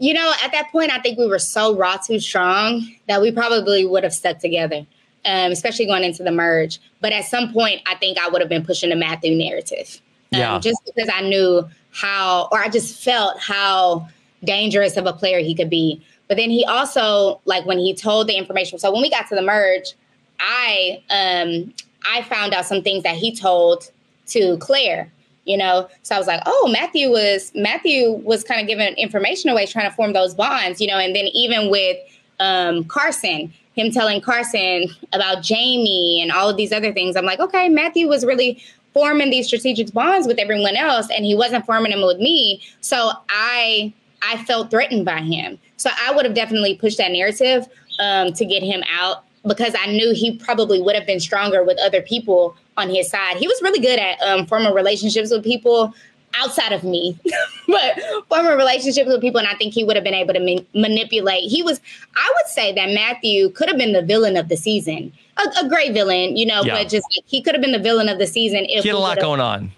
You 0.00 0.14
know, 0.14 0.32
at 0.42 0.52
that 0.52 0.72
point, 0.72 0.90
I 0.90 0.98
think 0.98 1.18
we 1.18 1.26
were 1.26 1.38
so 1.38 1.76
raw 1.76 1.98
too 1.98 2.20
strong 2.20 2.90
that 3.06 3.20
we 3.20 3.30
probably 3.30 3.84
would 3.84 4.02
have 4.02 4.14
stuck 4.14 4.38
together, 4.38 4.86
um, 5.24 5.52
especially 5.52 5.86
going 5.86 6.04
into 6.04 6.22
the 6.22 6.32
merge. 6.32 6.78
But 7.00 7.12
at 7.12 7.24
some 7.24 7.52
point, 7.52 7.82
I 7.86 7.94
think 7.96 8.18
I 8.18 8.28
would 8.28 8.40
have 8.40 8.48
been 8.48 8.64
pushing 8.64 8.90
the 8.90 8.96
Matthew 8.96 9.34
narrative. 9.34 10.00
Um, 10.32 10.40
yeah. 10.40 10.58
Just 10.58 10.78
because 10.84 11.10
I 11.12 11.22
knew 11.22 11.68
how, 11.92 12.48
or 12.52 12.58
I 12.58 12.68
just 12.68 13.02
felt 13.02 13.38
how 13.40 14.08
dangerous 14.44 14.96
of 14.96 15.06
a 15.06 15.12
player 15.12 15.40
he 15.40 15.54
could 15.54 15.70
be. 15.70 16.02
But 16.28 16.36
then 16.36 16.50
he 16.50 16.64
also, 16.64 17.40
like 17.44 17.66
when 17.66 17.78
he 17.78 17.94
told 17.94 18.28
the 18.28 18.36
information. 18.36 18.78
So 18.78 18.92
when 18.92 19.02
we 19.02 19.10
got 19.10 19.28
to 19.28 19.34
the 19.34 19.42
merge, 19.42 19.94
I 20.38 21.02
um, 21.10 21.74
I 22.06 22.22
found 22.22 22.54
out 22.54 22.64
some 22.64 22.82
things 22.82 23.02
that 23.02 23.16
he 23.16 23.34
told 23.34 23.90
to 24.28 24.56
Claire 24.58 25.10
you 25.44 25.56
know 25.56 25.88
so 26.02 26.14
i 26.14 26.18
was 26.18 26.26
like 26.26 26.40
oh 26.46 26.68
matthew 26.72 27.10
was 27.10 27.50
matthew 27.54 28.12
was 28.12 28.44
kind 28.44 28.60
of 28.60 28.66
giving 28.66 28.94
information 28.94 29.50
away 29.50 29.66
trying 29.66 29.88
to 29.88 29.94
form 29.96 30.12
those 30.12 30.34
bonds 30.34 30.80
you 30.80 30.86
know 30.86 30.98
and 30.98 31.14
then 31.16 31.26
even 31.28 31.70
with 31.70 31.96
um, 32.38 32.84
carson 32.84 33.52
him 33.80 33.90
telling 33.90 34.20
carson 34.20 34.86
about 35.12 35.46
jaime 35.46 36.20
and 36.22 36.30
all 36.30 36.48
of 36.48 36.56
these 36.56 36.72
other 36.72 36.92
things 36.92 37.16
i'm 37.16 37.24
like 37.24 37.40
okay 37.40 37.68
matthew 37.68 38.08
was 38.08 38.24
really 38.24 38.62
forming 38.92 39.30
these 39.30 39.46
strategic 39.46 39.92
bonds 39.92 40.26
with 40.26 40.38
everyone 40.38 40.76
else 40.76 41.08
and 41.10 41.24
he 41.24 41.34
wasn't 41.34 41.64
forming 41.64 41.92
them 41.92 42.02
with 42.02 42.18
me 42.18 42.62
so 42.80 43.12
i 43.30 43.92
i 44.22 44.36
felt 44.44 44.70
threatened 44.70 45.04
by 45.04 45.20
him 45.20 45.58
so 45.76 45.90
i 46.06 46.12
would 46.14 46.24
have 46.24 46.34
definitely 46.34 46.74
pushed 46.74 46.98
that 46.98 47.10
narrative 47.10 47.66
um, 48.00 48.32
to 48.32 48.44
get 48.44 48.62
him 48.62 48.82
out 48.90 49.24
because 49.46 49.74
I 49.78 49.86
knew 49.86 50.12
he 50.14 50.36
probably 50.36 50.82
would 50.82 50.94
have 50.94 51.06
been 51.06 51.20
stronger 51.20 51.64
with 51.64 51.78
other 51.80 52.02
people 52.02 52.56
on 52.76 52.90
his 52.90 53.08
side. 53.08 53.36
He 53.36 53.46
was 53.46 53.60
really 53.62 53.80
good 53.80 53.98
at 53.98 54.20
um, 54.20 54.46
forming 54.46 54.74
relationships 54.74 55.30
with 55.30 55.44
people 55.44 55.94
outside 56.34 56.72
of 56.72 56.84
me, 56.84 57.18
but 57.68 58.00
former 58.28 58.56
relationships 58.56 59.08
with 59.08 59.20
people, 59.20 59.38
and 59.38 59.48
I 59.48 59.54
think 59.54 59.74
he 59.74 59.84
would 59.84 59.96
have 59.96 60.04
been 60.04 60.14
able 60.14 60.34
to 60.34 60.40
ma- 60.40 60.80
manipulate. 60.80 61.50
He 61.50 61.62
was, 61.62 61.80
I 62.16 62.32
would 62.36 62.50
say 62.50 62.72
that 62.74 62.90
Matthew 62.90 63.50
could 63.50 63.68
have 63.68 63.78
been 63.78 63.92
the 63.92 64.02
villain 64.02 64.36
of 64.36 64.48
the 64.48 64.56
season, 64.56 65.12
a, 65.36 65.64
a 65.64 65.68
great 65.68 65.92
villain, 65.92 66.36
you 66.36 66.46
know, 66.46 66.62
yeah. 66.62 66.74
but 66.74 66.88
just 66.88 67.06
like, 67.16 67.24
he 67.26 67.42
could 67.42 67.54
have 67.54 67.62
been 67.62 67.72
the 67.72 67.78
villain 67.78 68.08
of 68.08 68.18
the 68.18 68.26
season 68.26 68.64
if 68.68 68.82
he 68.82 68.88
had 68.88 68.96
a 68.96 68.98
lot 68.98 69.18
going 69.18 69.40
on. 69.40 69.70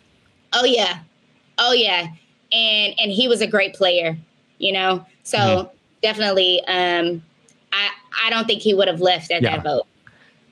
Oh 0.52 0.64
yeah, 0.64 1.00
oh 1.58 1.72
yeah, 1.72 2.08
and 2.52 2.94
and 2.98 3.10
he 3.10 3.28
was 3.28 3.40
a 3.40 3.46
great 3.46 3.74
player, 3.74 4.16
you 4.58 4.72
know. 4.72 5.04
So 5.22 5.38
mm-hmm. 5.38 5.76
definitely, 6.02 6.62
um, 6.66 7.22
I 7.72 7.88
I 8.26 8.30
don't 8.30 8.46
think 8.46 8.62
he 8.62 8.74
would 8.74 8.88
have 8.88 9.00
left 9.00 9.30
at 9.30 9.42
yeah. 9.42 9.56
that 9.56 9.64
vote. 9.64 9.86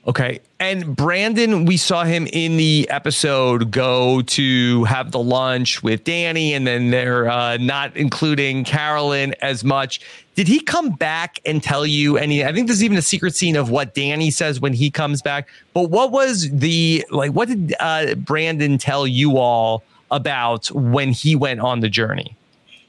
Okay. 0.07 0.41
And 0.59 0.97
Brandon, 0.97 1.67
we 1.67 1.77
saw 1.77 2.05
him 2.05 2.27
in 2.33 2.57
the 2.57 2.89
episode 2.89 3.71
go 3.71 4.23
to 4.23 4.85
have 4.85 5.11
the 5.11 5.19
lunch 5.19 5.83
with 5.83 6.05
Danny, 6.05 6.55
and 6.55 6.67
then 6.67 6.91
they're 6.91 7.31
uh, 7.31 7.59
not 7.59 7.95
including 7.97 8.65
Carolyn 8.65 9.35
as 9.43 9.63
much. 9.63 10.01
Did 10.37 10.49
he 10.49 10.61
come 10.61 10.91
back 10.91 11.39
and 11.45 11.63
tell 11.63 11.85
you 11.85 12.17
any? 12.17 12.45
I 12.45 12.53
think 12.53 12.67
there's 12.67 12.83
even 12.83 12.97
a 12.97 13.03
secret 13.03 13.35
scene 13.35 13.57
of 13.57 13.69
what 13.69 13.95
Danny 13.95 14.31
says 14.31 14.59
when 14.59 14.73
he 14.73 14.91
comes 14.91 15.21
back. 15.21 15.49
But 15.75 15.91
what 15.91 16.13
was 16.13 16.49
the 16.51 17.05
like? 17.11 17.33
What 17.33 17.49
did 17.49 17.75
uh, 17.79 18.15
Brandon 18.15 18.79
tell 18.79 19.07
you 19.07 19.37
all 19.37 19.83
about 20.11 20.71
when 20.73 21.13
he 21.13 21.37
went 21.37 21.61
on 21.61 21.81
the 21.81 21.91
journey? 21.91 22.37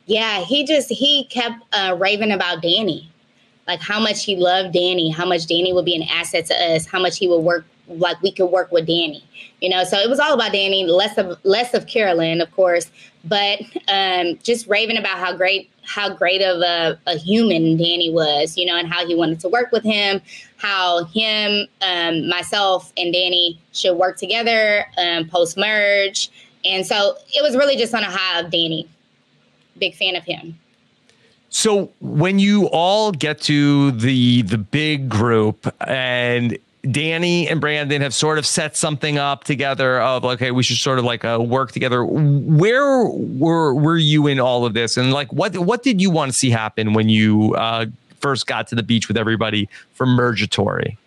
Yeah, 0.05 0.41
he 0.41 0.65
just 0.65 0.89
he 0.89 1.25
kept 1.25 1.55
uh, 1.73 1.97
raving 1.99 2.31
about 2.31 2.61
Danny 2.61 3.10
like 3.67 3.81
how 3.81 3.99
much 3.99 4.23
he 4.23 4.35
loved 4.35 4.73
Danny, 4.73 5.09
how 5.09 5.25
much 5.25 5.47
Danny 5.47 5.73
would 5.73 5.85
be 5.85 5.95
an 5.95 6.03
asset 6.03 6.45
to 6.47 6.55
us, 6.55 6.85
how 6.85 6.99
much 6.99 7.17
he 7.17 7.27
would 7.27 7.39
work 7.39 7.65
like 7.87 8.21
we 8.21 8.31
could 8.31 8.47
work 8.47 8.71
with 8.71 8.87
Danny. 8.87 9.23
You 9.59 9.69
know, 9.69 9.83
so 9.83 9.97
it 9.97 10.09
was 10.09 10.19
all 10.19 10.33
about 10.33 10.53
Danny, 10.53 10.85
less 10.85 11.17
of 11.17 11.37
less 11.43 11.73
of 11.73 11.87
Carolyn, 11.87 12.41
of 12.41 12.51
course, 12.51 12.89
but 13.23 13.61
um, 13.87 14.39
just 14.43 14.67
raving 14.67 14.97
about 14.97 15.17
how 15.17 15.35
great 15.35 15.69
how 15.83 16.13
great 16.13 16.41
of 16.41 16.61
a, 16.61 16.99
a, 17.07 17.17
human 17.17 17.75
Danny 17.75 18.11
was, 18.11 18.55
you 18.55 18.65
know, 18.65 18.77
and 18.77 18.87
how 18.87 19.05
he 19.05 19.15
wanted 19.15 19.39
to 19.39 19.49
work 19.49 19.71
with 19.71 19.83
him, 19.83 20.21
how 20.57 21.05
him, 21.05 21.67
um, 21.81 22.29
myself, 22.29 22.93
and 22.97 23.11
Danny 23.11 23.59
should 23.73 23.95
work 23.95 24.17
together 24.17 24.85
um, 24.97 25.27
post 25.27 25.57
merge. 25.57 26.29
And 26.63 26.85
so 26.85 27.15
it 27.33 27.41
was 27.41 27.57
really 27.57 27.75
just 27.75 27.95
on 27.95 28.03
a 28.03 28.11
high 28.11 28.39
of 28.39 28.51
Danny. 28.51 28.87
Big 29.79 29.95
fan 29.95 30.15
of 30.15 30.23
him. 30.23 30.57
So 31.51 31.91
when 31.99 32.39
you 32.39 32.69
all 32.69 33.11
get 33.11 33.41
to 33.41 33.91
the 33.91 34.41
the 34.43 34.57
big 34.57 35.09
group 35.09 35.71
and 35.81 36.57
Danny 36.89 37.47
and 37.47 37.59
Brandon 37.59 38.01
have 38.01 38.13
sort 38.13 38.39
of 38.39 38.45
set 38.45 38.77
something 38.77 39.17
up 39.17 39.43
together 39.43 40.01
of 40.01 40.23
okay, 40.23 40.51
we 40.51 40.63
should 40.63 40.77
sort 40.77 40.97
of 40.97 41.03
like 41.03 41.25
uh, 41.25 41.39
work 41.41 41.73
together. 41.73 42.05
Where 42.05 43.05
were 43.05 43.75
were 43.75 43.97
you 43.97 44.27
in 44.27 44.39
all 44.39 44.65
of 44.65 44.73
this, 44.73 44.95
and 44.95 45.11
like, 45.11 45.31
what 45.33 45.55
what 45.57 45.83
did 45.83 46.01
you 46.01 46.09
want 46.09 46.31
to 46.31 46.37
see 46.37 46.49
happen 46.49 46.93
when 46.93 47.09
you 47.09 47.53
uh, 47.55 47.85
first 48.21 48.47
got 48.47 48.67
to 48.67 48.75
the 48.75 48.83
beach 48.83 49.09
with 49.09 49.17
everybody 49.17 49.67
for 49.93 50.05
Mergatory? 50.05 50.97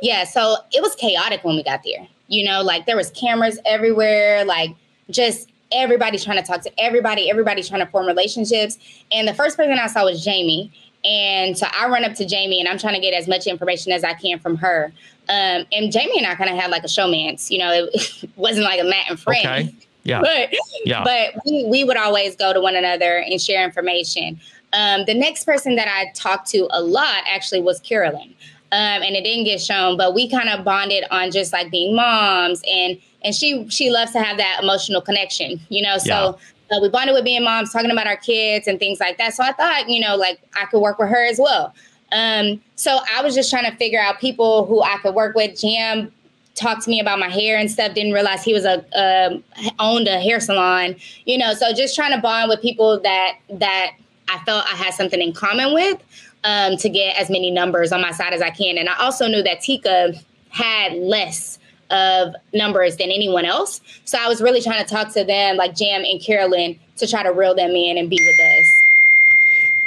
Yeah, 0.00 0.24
so 0.24 0.56
it 0.72 0.82
was 0.82 0.94
chaotic 0.94 1.44
when 1.44 1.54
we 1.54 1.62
got 1.62 1.82
there. 1.84 2.08
You 2.28 2.44
know, 2.44 2.62
like 2.62 2.86
there 2.86 2.96
was 2.96 3.10
cameras 3.10 3.58
everywhere, 3.66 4.46
like 4.46 4.70
just 5.10 5.51
everybody's 5.72 6.24
trying 6.24 6.38
to 6.38 6.42
talk 6.42 6.62
to 6.62 6.80
everybody, 6.80 7.30
everybody's 7.30 7.68
trying 7.68 7.84
to 7.84 7.90
form 7.90 8.06
relationships. 8.06 8.78
And 9.10 9.26
the 9.26 9.34
first 9.34 9.56
person 9.56 9.72
I 9.72 9.86
saw 9.86 10.04
was 10.04 10.24
Jaime. 10.24 10.72
And 11.04 11.58
so 11.58 11.66
I 11.72 11.88
run 11.88 12.04
up 12.04 12.14
to 12.14 12.26
Jaime 12.28 12.60
and 12.60 12.68
I'm 12.68 12.78
trying 12.78 12.94
to 12.94 13.00
get 13.00 13.14
as 13.14 13.26
much 13.26 13.46
information 13.46 13.92
as 13.92 14.04
I 14.04 14.14
can 14.14 14.38
from 14.38 14.56
her. 14.56 14.92
Um, 15.28 15.66
and 15.72 15.92
Jaime 15.92 16.16
and 16.16 16.26
I 16.26 16.34
kind 16.34 16.50
of 16.50 16.56
had 16.56 16.70
like 16.70 16.84
a 16.84 16.88
showmance, 16.88 17.50
you 17.50 17.58
know, 17.58 17.72
it 17.72 18.30
wasn't 18.36 18.64
like 18.64 18.80
a 18.80 18.84
Matt 18.84 19.10
and 19.10 19.18
Frannie. 19.18 19.38
Okay. 19.38 19.74
Yeah. 20.04 20.20
But, 20.20 20.52
yeah. 20.84 21.04
but 21.04 21.34
we, 21.46 21.64
we 21.66 21.84
would 21.84 21.96
always 21.96 22.34
go 22.34 22.52
to 22.52 22.60
one 22.60 22.74
another 22.74 23.18
and 23.18 23.40
share 23.40 23.64
information. 23.64 24.40
Um, 24.72 25.04
the 25.06 25.14
next 25.14 25.44
person 25.44 25.76
that 25.76 25.86
I 25.86 26.10
talked 26.14 26.48
to 26.50 26.66
a 26.70 26.82
lot 26.82 27.22
actually 27.28 27.60
was 27.60 27.78
Carolyn. 27.80 28.34
Um, 28.72 29.02
and 29.02 29.14
it 29.14 29.22
didn't 29.22 29.44
get 29.44 29.60
shown, 29.60 29.98
but 29.98 30.14
we 30.14 30.30
kind 30.30 30.48
of 30.48 30.64
bonded 30.64 31.04
on 31.10 31.30
just 31.30 31.52
like 31.52 31.70
being 31.70 31.94
moms 31.94 32.62
and 32.66 32.98
and 33.24 33.34
she 33.34 33.68
she 33.68 33.90
loves 33.90 34.12
to 34.12 34.20
have 34.20 34.36
that 34.36 34.60
emotional 34.62 35.00
connection, 35.00 35.60
you 35.68 35.82
know. 35.82 35.98
So 35.98 36.38
yeah. 36.70 36.76
uh, 36.76 36.80
we 36.80 36.88
bonded 36.88 37.14
with 37.14 37.24
being 37.24 37.44
moms, 37.44 37.72
talking 37.72 37.90
about 37.90 38.06
our 38.06 38.16
kids 38.16 38.66
and 38.66 38.78
things 38.78 39.00
like 39.00 39.18
that. 39.18 39.34
So 39.34 39.42
I 39.42 39.52
thought, 39.52 39.88
you 39.88 40.00
know, 40.00 40.16
like 40.16 40.40
I 40.60 40.66
could 40.66 40.80
work 40.80 40.98
with 40.98 41.08
her 41.08 41.24
as 41.24 41.38
well. 41.38 41.74
Um, 42.12 42.60
so 42.76 42.98
I 43.14 43.22
was 43.22 43.34
just 43.34 43.50
trying 43.50 43.70
to 43.70 43.76
figure 43.76 44.00
out 44.00 44.20
people 44.20 44.66
who 44.66 44.82
I 44.82 44.98
could 44.98 45.14
work 45.14 45.34
with. 45.34 45.62
Yam 45.64 46.12
talked 46.54 46.82
to 46.82 46.90
me 46.90 47.00
about 47.00 47.18
my 47.18 47.28
hair 47.28 47.56
and 47.56 47.70
stuff. 47.70 47.94
Didn't 47.94 48.12
realize 48.12 48.44
he 48.44 48.52
was 48.52 48.64
a 48.64 48.84
um, 48.94 49.42
owned 49.78 50.08
a 50.08 50.20
hair 50.20 50.40
salon, 50.40 50.96
you 51.24 51.38
know. 51.38 51.54
So 51.54 51.72
just 51.72 51.94
trying 51.94 52.12
to 52.12 52.20
bond 52.20 52.48
with 52.48 52.60
people 52.60 53.00
that 53.00 53.38
that 53.50 53.92
I 54.28 54.38
felt 54.44 54.64
I 54.66 54.76
had 54.76 54.94
something 54.94 55.20
in 55.20 55.32
common 55.32 55.72
with 55.74 56.02
um, 56.44 56.76
to 56.76 56.88
get 56.88 57.18
as 57.18 57.30
many 57.30 57.50
numbers 57.50 57.92
on 57.92 58.00
my 58.00 58.12
side 58.12 58.32
as 58.32 58.42
I 58.42 58.50
can. 58.50 58.78
And 58.78 58.88
I 58.88 58.98
also 58.98 59.26
knew 59.26 59.42
that 59.42 59.60
Tika 59.60 60.14
had 60.50 60.92
less 60.94 61.58
of 61.92 62.34
numbers 62.52 62.96
than 62.96 63.10
anyone 63.10 63.44
else. 63.44 63.80
So 64.04 64.18
I 64.18 64.28
was 64.28 64.40
really 64.40 64.62
trying 64.62 64.84
to 64.84 64.88
talk 64.88 65.12
to 65.14 65.24
them, 65.24 65.56
like 65.56 65.78
Yam 65.78 66.02
and 66.04 66.20
Carolyn, 66.20 66.78
to 66.96 67.06
try 67.06 67.22
to 67.22 67.30
reel 67.30 67.54
them 67.54 67.70
in 67.70 67.98
and 67.98 68.08
be 68.08 68.18
with 68.18 68.40
us. 68.40 68.82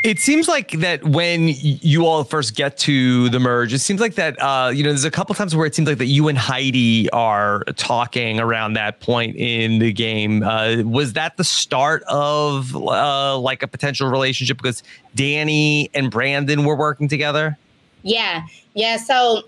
It 0.05 0.19
seems 0.19 0.47
like 0.47 0.69
that 0.81 1.03
when 1.03 1.47
you 1.47 2.05
all 2.05 2.23
first 2.23 2.55
get 2.55 2.77
to 2.77 3.27
the 3.29 3.39
merge, 3.39 3.73
it 3.73 3.79
seems 3.79 3.99
like 3.99 4.13
that 4.13 4.39
uh, 4.39 4.69
you 4.69 4.83
know 4.83 4.89
there's 4.89 5.03
a 5.03 5.09
couple 5.09 5.33
times 5.33 5.55
where 5.55 5.65
it 5.65 5.73
seems 5.73 5.87
like 5.87 5.97
that 5.97 6.05
you 6.05 6.27
and 6.27 6.37
Heidi 6.37 7.09
are 7.09 7.63
talking 7.75 8.39
around 8.39 8.73
that 8.73 8.99
point 8.99 9.35
in 9.35 9.79
the 9.79 9.91
game. 9.91 10.43
Uh, 10.43 10.83
was 10.83 11.13
that 11.13 11.37
the 11.37 11.43
start 11.43 12.03
of 12.03 12.75
uh, 12.75 13.35
like 13.39 13.63
a 13.63 13.67
potential 13.67 14.07
relationship 14.07 14.57
because 14.57 14.83
Danny 15.15 15.89
and 15.95 16.11
Brandon 16.11 16.65
were 16.65 16.75
working 16.75 17.07
together? 17.07 17.57
Yeah, 18.03 18.45
yeah. 18.75 18.97
So 18.97 19.41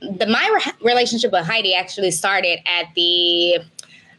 the 0.00 0.26
my 0.26 0.60
re- 0.64 0.72
relationship 0.82 1.32
with 1.32 1.44
Heidi 1.44 1.74
actually 1.74 2.10
started 2.10 2.60
at 2.66 2.86
the 2.94 3.58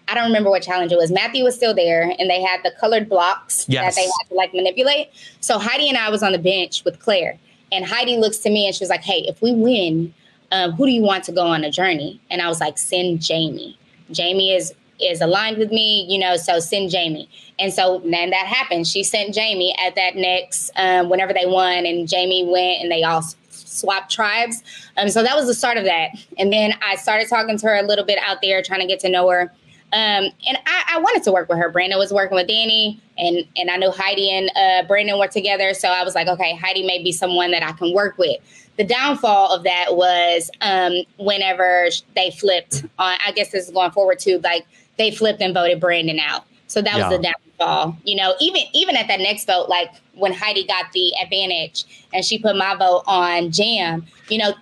I 0.07 0.15
don't 0.15 0.25
remember 0.25 0.49
what 0.49 0.63
challenge 0.63 0.91
it 0.91 0.97
was. 0.97 1.11
Matthew 1.11 1.43
was 1.43 1.55
still 1.55 1.73
there, 1.73 2.13
and 2.17 2.29
they 2.29 2.41
had 2.41 2.61
the 2.63 2.71
colored 2.79 3.07
blocks 3.07 3.65
yes. 3.69 3.95
that 3.95 4.01
they 4.01 4.05
had 4.05 4.29
to 4.29 4.33
like 4.33 4.53
manipulate. 4.53 5.09
So 5.39 5.59
Heidi 5.59 5.87
and 5.87 5.97
I 5.97 6.09
was 6.09 6.23
on 6.23 6.31
the 6.31 6.39
bench 6.39 6.83
with 6.83 6.99
Claire, 6.99 7.37
and 7.71 7.85
Heidi 7.85 8.17
looks 8.17 8.37
to 8.39 8.49
me 8.49 8.65
and 8.65 8.75
she 8.75 8.83
was 8.83 8.89
like, 8.89 9.03
"Hey, 9.03 9.25
if 9.27 9.41
we 9.41 9.53
win, 9.53 10.13
um, 10.51 10.71
who 10.71 10.85
do 10.85 10.91
you 10.91 11.01
want 11.01 11.23
to 11.25 11.31
go 11.31 11.45
on 11.45 11.63
a 11.63 11.71
journey?" 11.71 12.19
And 12.29 12.41
I 12.41 12.47
was 12.47 12.59
like, 12.59 12.77
"Send 12.77 13.25
Jaime. 13.25 13.77
Jaime 14.15 14.53
is 14.53 14.73
is 14.99 15.21
aligned 15.21 15.57
with 15.57 15.71
me, 15.71 16.05
you 16.09 16.19
know, 16.19 16.35
so 16.35 16.59
send 16.59 16.91
Jaime." 16.91 17.29
And 17.59 17.71
so 17.71 18.01
then 18.03 18.31
that 18.31 18.47
happened. 18.47 18.87
She 18.87 19.03
sent 19.03 19.37
Jaime 19.37 19.75
at 19.85 19.95
that 19.95 20.15
next 20.15 20.71
um, 20.75 21.09
whenever 21.09 21.33
they 21.33 21.45
won, 21.45 21.85
and 21.85 22.09
Jaime 22.11 22.45
went, 22.45 22.81
and 22.81 22.91
they 22.91 23.03
all 23.03 23.23
swapped 23.69 24.11
tribes. 24.11 24.63
Um, 24.97 25.09
so 25.09 25.23
that 25.23 25.35
was 25.35 25.47
the 25.47 25.53
start 25.53 25.77
of 25.77 25.85
that. 25.85 26.11
And 26.37 26.51
then 26.51 26.73
I 26.85 26.95
started 26.95 27.29
talking 27.29 27.57
to 27.57 27.67
her 27.67 27.75
a 27.75 27.83
little 27.83 28.05
bit 28.05 28.19
out 28.21 28.37
there, 28.41 28.61
trying 28.61 28.81
to 28.81 28.87
get 28.87 28.99
to 29.01 29.09
know 29.09 29.29
her. 29.29 29.51
Um, 29.91 30.25
and 30.47 30.57
I, 30.67 30.83
I, 30.93 30.99
wanted 30.99 31.23
to 31.23 31.31
work 31.31 31.49
with 31.49 31.57
her. 31.57 31.71
Brandon 31.71 31.97
was 31.97 32.13
working 32.13 32.35
with 32.35 32.47
Danny, 32.47 33.01
and 33.17 33.43
and 33.55 33.71
I 33.71 33.77
know 33.77 33.89
Heidi 33.89 34.29
and 34.31 34.51
uh, 34.55 34.87
Brandon 34.87 35.17
were 35.17 35.27
together. 35.27 35.73
So 35.73 35.87
I 35.87 36.03
was 36.03 36.13
like, 36.13 36.27
okay, 36.27 36.55
Heidi 36.55 36.85
may 36.85 37.01
be 37.01 37.11
someone 37.11 37.49
that 37.51 37.63
I 37.63 37.71
can 37.71 37.91
work 37.91 38.19
with. 38.19 38.39
The 38.77 38.83
downfall 38.83 39.51
of 39.51 39.63
that 39.63 39.95
was 39.95 40.51
um, 40.61 40.93
whenever 41.17 41.87
they 42.15 42.29
flipped 42.29 42.83
on. 42.99 43.17
I 43.25 43.31
guess 43.31 43.49
this 43.49 43.65
is 43.65 43.73
going 43.73 43.89
forward 43.89 44.19
too. 44.19 44.39
Like 44.43 44.67
they 44.97 45.09
flipped 45.09 45.41
and 45.41 45.55
voted 45.55 45.79
Brandon 45.79 46.19
out. 46.19 46.45
So 46.69 46.83
that 46.83 46.97
yeah. 46.97 47.09
was 47.09 47.17
the 47.17 47.23
downfall. 47.23 47.97
You 48.05 48.15
know, 48.15 48.35
even 48.39 48.61
even 48.73 48.95
at 48.95 49.07
that 49.07 49.19
next 49.19 49.45
vote, 49.45 49.67
like 49.69 49.91
when 50.13 50.31
Heidi 50.31 50.65
got 50.65 50.91
the 50.93 51.11
advantage 51.21 52.07
and 52.13 52.23
she 52.23 52.39
put 52.39 52.55
my 52.55 52.75
vote 52.75 53.03
on 53.07 53.49
Yam. 53.53 54.05
You 54.29 54.37
know, 54.37 54.53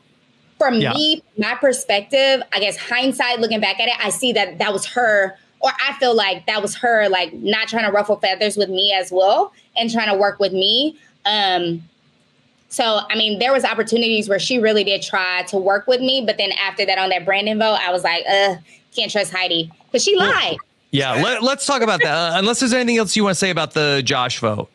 from 0.57 0.75
yeah. 0.75 0.93
me, 0.93 1.21
my 1.37 1.53
perspective, 1.55 2.41
I 2.53 2.59
guess 2.59 2.77
hindsight 2.77 3.39
looking 3.39 3.59
back 3.59 3.79
at 3.79 3.89
it, 3.89 3.95
I 4.03 4.09
see 4.09 4.31
that 4.33 4.57
that 4.57 4.71
was 4.71 4.85
her, 4.85 5.37
or 5.59 5.71
I 5.85 5.93
feel 5.99 6.15
like 6.15 6.47
that 6.47 6.61
was 6.61 6.75
her, 6.75 7.09
like 7.09 7.33
not 7.33 7.67
trying 7.67 7.85
to 7.85 7.91
ruffle 7.91 8.15
feathers 8.15 8.55
with 8.55 8.69
me 8.69 8.93
as 8.93 9.11
well 9.11 9.53
and 9.75 9.91
trying 9.91 10.09
to 10.09 10.17
work 10.17 10.39
with 10.39 10.53
me. 10.53 10.97
Um, 11.25 11.83
so 12.69 13.01
I 13.09 13.15
mean, 13.15 13.39
there 13.39 13.51
was 13.51 13.65
opportunities 13.65 14.29
where 14.29 14.39
she 14.39 14.59
really 14.59 14.85
did 14.85 15.01
try 15.01 15.43
to 15.49 15.57
work 15.57 15.87
with 15.87 15.99
me, 15.99 16.23
but 16.25 16.37
then 16.37 16.53
after 16.53 16.85
that, 16.85 16.97
on 16.97 17.09
that 17.09 17.25
Brandon 17.25 17.59
vote, 17.59 17.79
I 17.81 17.91
was 17.91 18.05
like, 18.05 18.23
uh, 18.29 18.55
can't 18.95 19.11
trust 19.11 19.33
Heidi 19.33 19.69
because 19.85 20.03
she 20.03 20.15
lied. 20.15 20.57
Yeah, 20.91 21.13
let, 21.15 21.43
us 21.43 21.65
talk 21.65 21.81
about 21.81 22.01
that. 22.01 22.13
Uh, 22.13 22.39
unless 22.39 22.59
there's 22.59 22.73
anything 22.73 22.97
else 22.97 23.15
you 23.15 23.23
want 23.23 23.35
to 23.35 23.39
say 23.39 23.49
about 23.49 23.73
the 23.73 24.01
Josh 24.05 24.39
vote. 24.39 24.69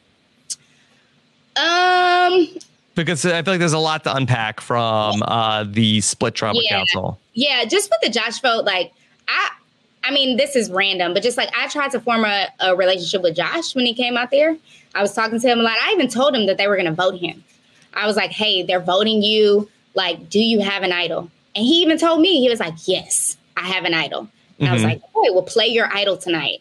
Um, 1.57 2.49
because 2.95 3.25
I 3.25 3.43
feel 3.43 3.55
like 3.55 3.59
there's 3.59 3.73
a 3.73 3.79
lot 3.79 4.05
to 4.05 4.15
unpack 4.15 4.61
from 4.61 5.23
uh, 5.23 5.65
the 5.65 6.01
split 6.01 6.35
tribal 6.35 6.63
yeah. 6.63 6.79
council. 6.79 7.19
Yeah, 7.35 7.65
just 7.65 7.91
with 7.91 8.13
the 8.13 8.19
Josh 8.19 8.41
vote, 8.41 8.65
like 8.65 8.93
I, 9.29 9.51
I 10.05 10.11
mean, 10.13 10.37
this 10.37 10.57
is 10.57 10.71
random, 10.71 11.15
but 11.15 11.23
just 11.23 11.37
like 11.37 11.51
I 11.57 11.69
tried 11.69 11.91
to 11.93 12.01
form 12.01 12.25
a, 12.25 12.49
a 12.61 12.77
relationship 12.77 13.23
with 13.23 13.37
Josh 13.37 13.75
when 13.75 13.87
he 13.87 13.95
came 13.95 14.17
out 14.17 14.31
there. 14.31 14.57
I 14.95 15.01
was 15.01 15.15
talking 15.15 15.41
to 15.41 15.49
him 15.49 15.61
a 15.61 15.63
lot. 15.63 15.77
I 15.81 15.93
even 15.93 16.09
told 16.09 16.35
him 16.35 16.47
that 16.47 16.59
they 16.59 16.67
were 16.67 16.77
going 16.77 16.87
to 16.87 16.93
vote 16.93 17.19
him. 17.19 17.43
I 17.95 18.07
was 18.07 18.17
like, 18.17 18.31
"Hey, 18.31 18.63
they're 18.63 18.81
voting 18.81 19.23
you. 19.23 19.69
Like, 19.95 20.29
do 20.29 20.41
you 20.41 20.61
have 20.61 20.83
an 20.83 20.93
idol?" 20.93 21.31
And 21.55 21.65
he 21.65 21.83
even 21.83 21.99
told 21.99 22.21
me 22.21 22.41
he 22.41 22.49
was 22.49 22.61
like, 22.61 22.75
"Yes, 22.87 23.37
I 23.57 23.63
have 23.63 23.85
an 23.85 23.95
idol." 23.95 24.29
And 24.63 24.69
mm-hmm. 24.69 24.71
I 24.71 24.73
was 24.73 24.83
mm-hmm. 24.83 24.91
like, 24.91 25.03
"Okay, 25.17 25.31
we'll 25.31 25.43
play 25.43 25.67
your 25.67 25.89
idol 25.95 26.17
tonight." 26.17 26.61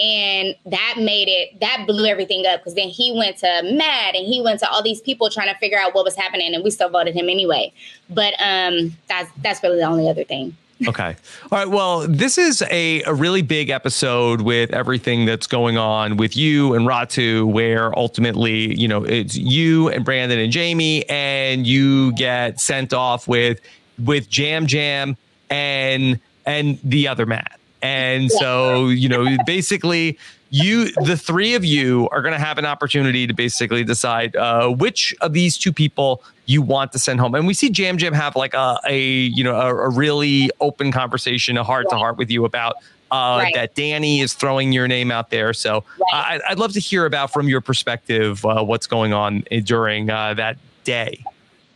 and 0.00 0.54
that 0.64 0.94
made 0.96 1.28
it 1.28 1.60
that 1.60 1.84
blew 1.86 2.06
everything 2.06 2.46
up 2.46 2.60
because 2.60 2.74
then 2.74 2.88
he 2.88 3.12
went 3.12 3.36
to 3.36 3.46
Matt 3.74 4.16
and 4.16 4.26
he 4.26 4.40
went 4.40 4.58
to 4.60 4.70
all 4.70 4.82
these 4.82 5.00
people 5.00 5.28
trying 5.28 5.52
to 5.52 5.58
figure 5.58 5.78
out 5.78 5.94
what 5.94 6.04
was 6.04 6.16
happening 6.16 6.54
and 6.54 6.64
we 6.64 6.70
still 6.70 6.88
voted 6.88 7.14
him 7.14 7.28
anyway 7.28 7.72
but 8.08 8.34
um 8.40 8.96
that's 9.08 9.30
that's 9.42 9.62
really 9.62 9.76
the 9.76 9.84
only 9.84 10.08
other 10.08 10.24
thing 10.24 10.56
okay 10.88 11.14
all 11.52 11.58
right 11.58 11.68
well 11.68 12.08
this 12.08 12.38
is 12.38 12.62
a, 12.70 13.02
a 13.02 13.12
really 13.12 13.42
big 13.42 13.68
episode 13.68 14.40
with 14.40 14.72
everything 14.72 15.26
that's 15.26 15.46
going 15.46 15.76
on 15.76 16.16
with 16.16 16.34
you 16.34 16.72
and 16.72 16.86
ratu 16.86 17.44
where 17.44 17.96
ultimately 17.98 18.74
you 18.80 18.88
know 18.88 19.04
it's 19.04 19.36
you 19.36 19.90
and 19.90 20.04
brandon 20.04 20.38
and 20.38 20.54
jaime 20.54 21.04
and 21.10 21.66
you 21.66 22.12
get 22.12 22.58
sent 22.58 22.94
off 22.94 23.28
with 23.28 23.60
with 24.02 24.38
yam 24.38 24.66
yam 24.66 25.14
and 25.50 26.18
and 26.50 26.78
the 26.82 27.06
other 27.06 27.26
matt 27.26 27.60
and 27.82 28.30
so, 28.30 28.88
you 28.88 29.08
know, 29.08 29.36
basically, 29.46 30.18
you, 30.50 30.90
the 31.04 31.16
three 31.16 31.54
of 31.54 31.64
you, 31.64 32.08
are 32.10 32.22
going 32.22 32.34
to 32.34 32.40
have 32.40 32.58
an 32.58 32.66
opportunity 32.66 33.26
to 33.26 33.32
basically 33.32 33.84
decide 33.84 34.36
uh, 34.36 34.68
which 34.68 35.14
of 35.20 35.32
these 35.32 35.56
two 35.56 35.72
people 35.72 36.22
you 36.46 36.60
want 36.60 36.92
to 36.92 36.98
send 36.98 37.20
home. 37.20 37.34
And 37.34 37.46
we 37.46 37.54
see 37.54 37.70
Yam 37.70 37.98
Yam 37.98 38.12
have 38.12 38.36
like 38.36 38.54
a, 38.54 38.78
a 38.86 39.00
you 39.00 39.44
know, 39.44 39.56
a, 39.56 39.74
a 39.74 39.88
really 39.88 40.50
open 40.60 40.92
conversation, 40.92 41.56
a 41.56 41.64
heart 41.64 41.86
to 41.90 41.96
heart 41.96 42.16
with 42.16 42.30
you 42.30 42.44
about 42.44 42.76
uh, 43.12 43.40
right. 43.42 43.54
that 43.54 43.74
Danny 43.74 44.20
is 44.20 44.34
throwing 44.34 44.72
your 44.72 44.86
name 44.86 45.10
out 45.10 45.30
there. 45.30 45.52
So 45.54 45.84
right. 46.12 46.40
I, 46.46 46.50
would 46.50 46.58
love 46.58 46.72
to 46.72 46.80
hear 46.80 47.06
about 47.06 47.32
from 47.32 47.48
your 47.48 47.60
perspective 47.60 48.44
uh, 48.44 48.62
what's 48.62 48.86
going 48.86 49.12
on 49.12 49.44
during 49.64 50.10
uh, 50.10 50.34
that 50.34 50.58
day. 50.84 51.24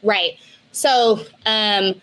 Right. 0.03 0.39
So 0.73 1.21
um, 1.47 2.01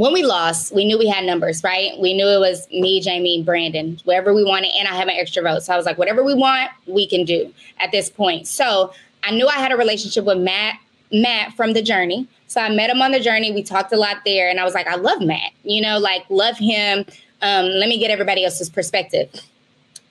when 0.00 0.14
we 0.14 0.22
lost, 0.22 0.74
we 0.74 0.86
knew 0.86 0.98
we 0.98 1.08
had 1.08 1.26
numbers, 1.26 1.62
right? 1.62 1.92
We 2.00 2.14
knew 2.14 2.26
it 2.26 2.40
was 2.40 2.66
me, 2.70 3.02
Jaime, 3.04 3.42
Brandon, 3.42 4.00
wherever 4.04 4.32
we 4.32 4.42
wanted, 4.42 4.70
and 4.78 4.88
I 4.88 4.94
have 4.94 5.08
an 5.08 5.14
extra 5.14 5.42
vote. 5.42 5.62
So 5.62 5.74
I 5.74 5.76
was 5.76 5.84
like, 5.84 5.98
whatever 5.98 6.24
we 6.24 6.34
want, 6.34 6.70
we 6.86 7.06
can 7.06 7.26
do 7.26 7.52
at 7.78 7.92
this 7.92 8.08
point. 8.08 8.48
So 8.48 8.94
I 9.24 9.30
knew 9.30 9.46
I 9.46 9.56
had 9.56 9.72
a 9.72 9.76
relationship 9.76 10.24
with 10.24 10.38
Matt, 10.38 10.76
Matt 11.12 11.52
from 11.52 11.74
the 11.74 11.82
journey. 11.82 12.26
So 12.46 12.62
I 12.62 12.74
met 12.74 12.88
him 12.88 13.02
on 13.02 13.12
the 13.12 13.20
journey. 13.20 13.52
We 13.52 13.62
talked 13.62 13.92
a 13.92 13.98
lot 13.98 14.22
there, 14.24 14.48
and 14.48 14.58
I 14.58 14.64
was 14.64 14.72
like, 14.72 14.86
I 14.86 14.94
love 14.94 15.20
Matt, 15.20 15.52
you 15.64 15.82
know, 15.82 15.98
like 15.98 16.24
love 16.30 16.56
him. 16.56 17.04
Um, 17.42 17.66
let 17.66 17.90
me 17.90 17.98
get 17.98 18.10
everybody 18.10 18.42
else's 18.42 18.70
perspective. 18.70 19.28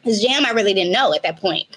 His 0.03 0.23
Yam, 0.23 0.45
I 0.45 0.51
really 0.51 0.75
didn't 0.75 0.93
know 0.93 1.15
at 1.15 1.23
that 1.23 1.41
point, 1.41 1.67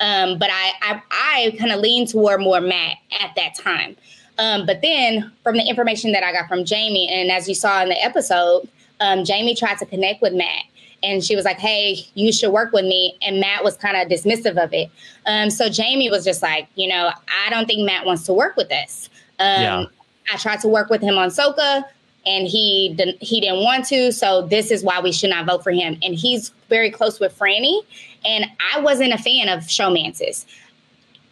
um, 0.00 0.38
but 0.38 0.48
I 0.50 0.72
I, 0.80 1.02
I 1.10 1.56
kind 1.58 1.70
of 1.70 1.80
leaned 1.80 2.08
toward 2.08 2.40
more 2.40 2.62
Matt 2.62 2.96
at 3.20 3.34
that 3.36 3.54
time. 3.54 3.94
Um, 4.38 4.66
but 4.66 4.80
then 4.82 5.32
from 5.42 5.56
the 5.56 5.64
information 5.68 6.12
that 6.12 6.22
I 6.22 6.32
got 6.32 6.48
from 6.48 6.64
Jaime, 6.66 7.08
and 7.08 7.30
as 7.30 7.48
you 7.48 7.54
saw 7.54 7.82
in 7.82 7.88
the 7.88 8.02
episode, 8.02 8.68
um, 9.00 9.24
Jaime 9.26 9.54
tried 9.54 9.78
to 9.78 9.86
connect 9.86 10.22
with 10.22 10.32
Matt. 10.32 10.64
And 11.02 11.22
she 11.22 11.36
was 11.36 11.44
like, 11.44 11.58
hey, 11.58 11.98
you 12.14 12.32
should 12.32 12.50
work 12.50 12.72
with 12.72 12.84
me. 12.84 13.16
And 13.22 13.38
Matt 13.40 13.62
was 13.62 13.76
kind 13.76 13.96
of 13.96 14.08
dismissive 14.08 14.62
of 14.62 14.72
it. 14.72 14.90
Um, 15.26 15.48
so 15.48 15.68
Jaime 15.70 16.10
was 16.10 16.24
just 16.24 16.42
like, 16.42 16.68
you 16.74 16.88
know, 16.88 17.10
I 17.46 17.50
don't 17.50 17.66
think 17.66 17.86
Matt 17.86 18.04
wants 18.04 18.24
to 18.24 18.32
work 18.32 18.56
with 18.56 18.72
us. 18.72 19.08
Um, 19.38 19.62
yeah. 19.62 19.84
I 20.32 20.36
tried 20.38 20.60
to 20.60 20.68
work 20.68 20.90
with 20.90 21.00
him 21.00 21.16
on 21.16 21.28
Soka 21.28 21.84
and 22.26 22.46
he 22.46 22.94
didn't 22.96 23.20
he 23.22 23.40
didn't 23.40 23.62
want 23.62 23.84
to 23.86 24.12
so 24.12 24.42
this 24.42 24.70
is 24.70 24.82
why 24.82 25.00
we 25.00 25.12
should 25.12 25.30
not 25.30 25.46
vote 25.46 25.62
for 25.62 25.70
him 25.70 25.98
and 26.02 26.14
he's 26.14 26.50
very 26.68 26.90
close 26.90 27.18
with 27.18 27.36
frannie 27.36 27.80
and 28.24 28.44
i 28.74 28.80
wasn't 28.80 29.12
a 29.12 29.18
fan 29.18 29.48
of 29.48 29.60
showmances 29.64 30.44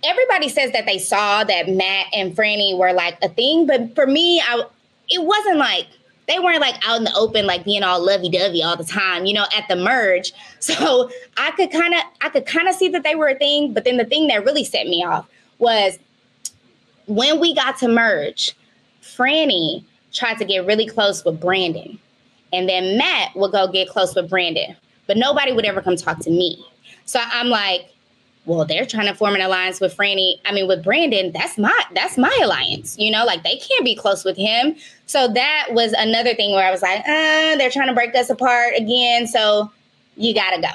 everybody 0.05 0.49
says 0.49 0.73
that 0.73 0.87
they 0.87 0.99
saw 0.99 1.45
that 1.45 1.69
Matt 1.69 2.07
and 2.13 2.37
Frannie 2.37 2.77
were 2.77 2.93
like 2.93 3.19
a 3.23 3.29
thing, 3.29 3.67
but 3.67 3.95
for 3.95 4.07
me, 4.07 4.41
I 4.41 4.65
it 5.09 5.23
wasn't 5.23 5.59
like 5.59 5.87
they 6.27 6.39
weren't 6.39 6.61
like 6.61 6.77
out 6.87 6.99
in 6.99 7.05
the 7.05 7.15
open, 7.15 7.47
like 7.47 7.65
being 7.65 7.83
all 7.83 8.05
lovey 8.05 8.29
dovey 8.29 8.63
all 8.63 8.77
the 8.77 8.85
time, 8.85 9.27
you 9.27 9.35
know, 9.35 9.47
at 9.57 9.69
the 9.69 9.77
merge. 9.77 10.33
So 10.59 11.11
I 11.37 11.53
could 11.53 11.71
kind 11.71 11.95
of 11.95 12.01
I 12.23 12.29
could 12.29 12.45
kind 12.45 12.67
of 12.67 12.75
see 12.75 12.89
that 12.89 13.05
they 13.05 13.15
were 13.15 13.29
a 13.29 13.39
thing, 13.39 13.73
but 13.73 13.85
then 13.85 13.99
the 13.99 14.05
thing 14.05 14.27
that 14.29 14.45
really 14.45 14.65
set 14.65 14.89
me 14.89 15.05
off 15.05 15.29
was 15.59 15.99
when 17.07 17.39
we 17.39 17.55
got 17.55 17.79
to 17.79 17.89
merge, 17.89 18.57
Frannie 19.01 19.85
tried 20.13 20.39
to 20.39 20.45
get 20.45 20.67
really 20.67 20.87
close 20.87 21.25
with 21.25 21.41
Brandon. 21.41 21.99
And 22.53 22.69
then 22.69 22.99
Matt 22.99 23.37
would 23.37 23.53
go 23.53 23.69
get 23.69 23.89
close 23.89 24.15
with 24.15 24.29
Brandon, 24.29 24.77
but 25.07 25.17
nobody 25.17 25.53
would 25.53 25.65
ever 25.65 25.81
come 25.81 25.95
talk 25.95 26.19
to 26.21 26.31
me. 26.31 26.65
So 27.05 27.21
I'm 27.23 27.49
like, 27.49 27.93
well, 28.47 28.65
they're 28.65 28.87
trying 28.87 29.07
to 29.07 29.15
form 29.15 29.35
an 29.35 29.41
alliance 29.41 29.81
with 29.81 29.97
Frannie. 29.97 30.37
I 30.45 30.53
mean, 30.53 30.69
with 30.69 30.83
Brandon, 30.85 31.33
that's 31.33 31.59
my 31.59 31.79
that's 31.95 32.17
my 32.17 32.37
alliance. 32.43 32.97
You 32.99 33.11
know, 33.11 33.25
like 33.25 33.43
they 33.43 33.57
can't 33.57 33.85
be 33.85 33.95
close 33.95 34.25
with 34.25 34.37
him. 34.37 34.77
So 35.07 35.29
that 35.29 35.69
was 35.71 35.93
another 35.93 36.35
thing 36.35 36.53
where 36.53 36.67
I 36.67 36.71
was 36.71 36.81
like, 36.81 37.01
uh, 37.01 37.57
they're 37.57 37.71
trying 37.71 37.89
to 37.89 37.95
break 37.95 38.15
us 38.15 38.31
apart 38.31 38.75
again. 38.77 39.27
So 39.27 39.71
you 40.17 40.33
gotta 40.33 40.63
go. 40.63 40.69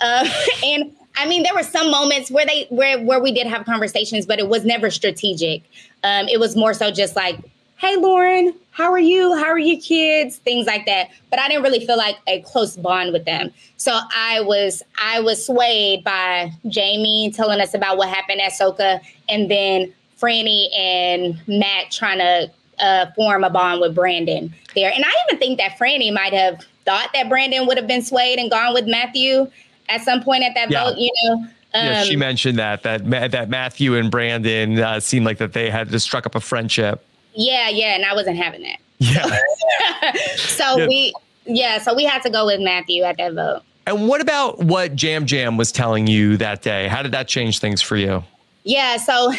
Uh, 0.00 0.28
and 0.64 0.90
I 1.16 1.26
mean, 1.28 1.42
there 1.42 1.54
were 1.54 1.62
some 1.62 1.90
moments 1.90 2.30
where 2.30 2.46
they 2.46 2.66
where 2.70 2.98
where 3.02 3.20
we 3.20 3.30
did 3.32 3.46
have 3.46 3.66
conversations, 3.66 4.24
but 4.24 4.38
it 4.38 4.48
was 4.48 4.64
never 4.64 4.90
strategic. 4.90 5.62
Um, 6.02 6.28
it 6.28 6.40
was 6.40 6.56
more 6.56 6.72
so 6.72 6.90
just 6.90 7.14
like 7.14 7.38
hey, 7.78 7.96
Lauren, 7.96 8.54
how 8.70 8.92
are 8.92 8.98
you? 8.98 9.34
How 9.34 9.46
are 9.46 9.58
your 9.58 9.80
kids? 9.80 10.36
Things 10.36 10.66
like 10.66 10.86
that. 10.86 11.10
But 11.30 11.40
I 11.40 11.48
didn't 11.48 11.62
really 11.62 11.84
feel 11.84 11.96
like 11.96 12.16
a 12.26 12.42
close 12.42 12.76
bond 12.76 13.12
with 13.12 13.24
them. 13.24 13.50
So 13.76 13.98
I 14.14 14.40
was 14.40 14.82
I 15.02 15.20
was 15.20 15.44
swayed 15.44 16.04
by 16.04 16.52
Jaime 16.72 17.32
telling 17.34 17.60
us 17.60 17.74
about 17.74 17.96
what 17.96 18.08
happened 18.08 18.40
at 18.40 18.52
Soka 18.52 19.00
and 19.28 19.50
then 19.50 19.92
Frannie 20.20 20.68
and 20.76 21.40
Matt 21.46 21.90
trying 21.90 22.18
to 22.18 22.50
uh, 22.80 23.06
form 23.16 23.44
a 23.44 23.50
bond 23.50 23.80
with 23.80 23.94
Brandon 23.94 24.52
there. 24.74 24.92
And 24.94 25.04
I 25.04 25.10
even 25.28 25.38
think 25.38 25.58
that 25.58 25.78
Frannie 25.78 26.12
might 26.12 26.32
have 26.32 26.64
thought 26.84 27.10
that 27.14 27.28
Brandon 27.28 27.66
would 27.66 27.76
have 27.76 27.86
been 27.86 28.02
swayed 28.02 28.38
and 28.38 28.50
gone 28.50 28.74
with 28.74 28.86
Matthew 28.86 29.50
at 29.88 30.02
some 30.02 30.22
point 30.22 30.44
at 30.44 30.54
that 30.54 30.70
yeah. 30.70 30.84
vote, 30.84 30.98
you 30.98 31.10
know. 31.24 31.34
Um, 31.74 31.84
yeah, 31.84 32.04
she 32.04 32.14
um, 32.14 32.20
mentioned 32.20 32.58
that 32.58 32.82
that 32.82 33.30
that 33.30 33.48
Matthew 33.48 33.94
and 33.94 34.10
Brandon 34.10 34.78
uh, 34.78 35.00
seemed 35.00 35.26
like 35.26 35.38
that 35.38 35.52
they 35.52 35.68
had 35.68 35.90
just 35.90 36.06
struck 36.06 36.26
up 36.26 36.34
a 36.34 36.40
friendship. 36.40 37.04
Yeah, 37.34 37.68
yeah, 37.68 37.94
and 37.94 38.04
I 38.04 38.14
wasn't 38.14 38.36
having 38.36 38.62
that. 38.62 38.78
Yeah. 38.98 39.26
so 40.36 40.78
yeah. 40.78 40.86
we, 40.86 41.14
yeah, 41.46 41.78
so 41.78 41.94
we 41.94 42.04
had 42.04 42.22
to 42.22 42.30
go 42.30 42.46
with 42.46 42.60
Matthew 42.60 43.02
at 43.02 43.16
that 43.18 43.34
vote. 43.34 43.62
And 43.86 44.06
what 44.06 44.20
about 44.20 44.58
what 44.58 45.02
Yam 45.02 45.24
Yam 45.26 45.56
was 45.56 45.72
telling 45.72 46.06
you 46.06 46.36
that 46.36 46.62
day? 46.62 46.88
How 46.88 47.02
did 47.02 47.12
that 47.12 47.26
change 47.26 47.58
things 47.58 47.80
for 47.80 47.96
you? 47.96 48.22
Yeah, 48.64 48.98
so 48.98 49.32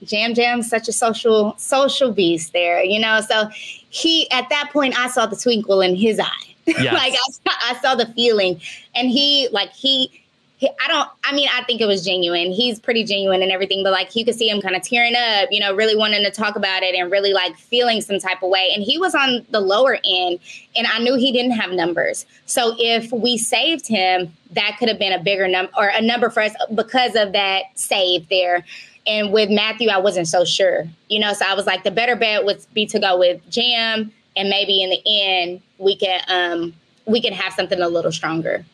Yam 0.00 0.32
Yam's 0.32 0.68
such 0.68 0.88
a 0.88 0.92
social 0.92 1.54
social 1.58 2.12
beast 2.12 2.52
there, 2.52 2.82
you 2.82 2.98
know. 2.98 3.20
So 3.20 3.48
he 3.90 4.28
at 4.32 4.48
that 4.48 4.70
point 4.72 4.98
I 4.98 5.08
saw 5.08 5.26
the 5.26 5.36
twinkle 5.36 5.80
in 5.80 5.94
his 5.94 6.18
eye. 6.18 6.26
Yes. 6.64 6.94
like 6.94 7.12
I, 7.46 7.72
I 7.72 7.80
saw 7.80 7.96
the 7.96 8.06
feeling. 8.14 8.60
And 8.94 9.10
he 9.10 9.48
like 9.50 9.72
he 9.72 10.21
I 10.62 10.88
don't, 10.88 11.08
I 11.24 11.34
mean, 11.34 11.48
I 11.52 11.62
think 11.64 11.80
it 11.80 11.86
was 11.86 12.04
genuine. 12.04 12.52
He's 12.52 12.78
pretty 12.78 13.04
genuine 13.04 13.42
and 13.42 13.50
everything, 13.50 13.82
but 13.82 13.92
like 13.92 14.14
you 14.14 14.24
could 14.24 14.34
see 14.34 14.48
him 14.48 14.60
kind 14.60 14.76
of 14.76 14.82
tearing 14.82 15.14
up, 15.16 15.48
you 15.50 15.60
know, 15.60 15.74
really 15.74 15.96
wanting 15.96 16.22
to 16.24 16.30
talk 16.30 16.56
about 16.56 16.82
it 16.82 16.94
and 16.94 17.10
really 17.10 17.32
like 17.32 17.56
feeling 17.56 18.00
some 18.00 18.18
type 18.18 18.42
of 18.42 18.50
way. 18.50 18.70
And 18.74 18.82
he 18.82 18.98
was 18.98 19.14
on 19.14 19.44
the 19.50 19.60
lower 19.60 19.98
end 20.04 20.38
and 20.76 20.86
I 20.86 20.98
knew 20.98 21.16
he 21.16 21.32
didn't 21.32 21.52
have 21.52 21.72
numbers. 21.72 22.26
So 22.46 22.74
if 22.78 23.10
we 23.12 23.38
saved 23.38 23.86
him, 23.86 24.32
that 24.52 24.76
could 24.78 24.88
have 24.88 24.98
been 24.98 25.12
a 25.12 25.22
bigger 25.22 25.48
number 25.48 25.72
or 25.76 25.88
a 25.88 26.02
number 26.02 26.30
for 26.30 26.42
us 26.42 26.54
because 26.74 27.16
of 27.16 27.32
that 27.32 27.64
save 27.74 28.28
there. 28.28 28.64
And 29.06 29.32
with 29.32 29.50
Matthew, 29.50 29.88
I 29.88 29.98
wasn't 29.98 30.28
so 30.28 30.44
sure, 30.44 30.86
you 31.08 31.18
know, 31.18 31.32
so 31.32 31.44
I 31.46 31.54
was 31.54 31.66
like, 31.66 31.82
the 31.82 31.90
better 31.90 32.14
bet 32.14 32.44
would 32.44 32.64
be 32.72 32.86
to 32.86 33.00
go 33.00 33.18
with 33.18 33.40
Yam 33.50 34.12
and 34.36 34.48
maybe 34.48 34.82
in 34.82 34.90
the 34.90 35.02
end 35.06 35.62
we 35.78 35.96
can, 35.96 36.22
um, 36.28 36.74
we 37.06 37.20
can 37.20 37.32
have 37.32 37.52
something 37.52 37.80
a 37.80 37.88
little 37.88 38.12
stronger. 38.12 38.64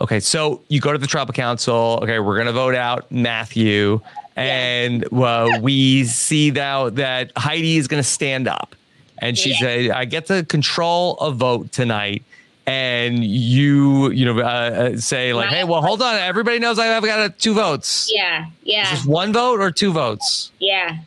Okay, 0.00 0.20
so 0.20 0.60
you 0.68 0.80
go 0.80 0.92
to 0.92 0.98
the 0.98 1.06
tribal 1.06 1.32
council. 1.32 2.00
Okay, 2.02 2.18
we're 2.18 2.36
gonna 2.36 2.52
vote 2.52 2.74
out 2.74 3.10
Matthew, 3.10 4.00
and 4.36 5.10
uh, 5.12 5.58
we 5.62 6.04
see 6.04 6.50
now 6.50 6.90
that 6.90 7.32
Heidi 7.36 7.78
is 7.78 7.88
gonna 7.88 8.02
stand 8.02 8.46
up, 8.46 8.74
and 9.18 9.38
she 9.38 9.54
said, 9.54 9.90
"I 9.90 10.04
get 10.04 10.26
to 10.26 10.44
control 10.44 11.16
a 11.18 11.30
vote 11.30 11.72
tonight." 11.72 12.22
And 12.66 13.24
you, 13.24 14.10
you 14.10 14.24
know, 14.26 14.40
uh, 14.40 14.44
uh 14.44 14.96
say 14.98 15.32
like, 15.32 15.48
"Hey, 15.48 15.64
well, 15.64 15.80
hold 15.80 16.02
on. 16.02 16.16
Everybody 16.16 16.58
knows 16.58 16.78
I've 16.78 17.02
got 17.02 17.30
a, 17.30 17.30
two 17.30 17.54
votes." 17.54 18.10
Yeah, 18.12 18.46
yeah. 18.64 18.92
Is 18.92 18.98
this 18.98 19.06
one 19.06 19.32
vote 19.32 19.60
or 19.60 19.70
two 19.70 19.92
votes? 19.92 20.50
Yeah, 20.58 20.98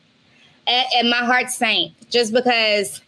and, 0.66 0.88
and 0.96 1.10
my 1.12 1.18
heart 1.18 1.52
sank 1.52 1.94
just 2.10 2.34
because 2.34 3.02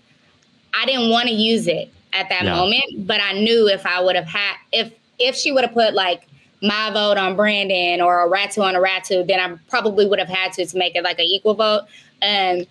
I 0.76 0.86
didn't 0.86 1.10
want 1.10 1.28
to 1.28 1.34
use 1.34 1.68
it 1.68 1.92
at 2.14 2.30
that 2.30 2.44
yeah. 2.44 2.56
moment, 2.56 3.08
but 3.08 3.20
I 3.20 3.34
knew 3.34 3.68
if 3.68 3.86
I 3.86 4.00
would 4.00 4.16
have 4.16 4.26
had 4.26 4.58
if 4.72 4.92
if 5.22 5.36
she 5.36 5.51
would 5.51 5.63
have 5.63 5.74
put 5.74 5.93
like 5.93 6.28
my 6.61 6.91
vote 6.91 7.17
on 7.17 7.36
Brandon 7.36 8.01
or 8.01 8.26
a 8.26 8.30
Ratu 8.30 8.63
on 8.63 8.76
a 8.76 8.80
Ratu, 8.80 9.26
then 9.26 9.39
I 9.39 9.57
probably 9.69 10.05
would 10.05 10.19
have 10.19 10.30
had 10.30 10.53
to 10.53 10.65
to 10.65 10.78
make 10.78 10.95
it 10.95 11.03
like 11.03 11.19
an 11.19 11.26
equal 11.26 11.55
vote. 11.55 11.84
Um, 12.22 12.65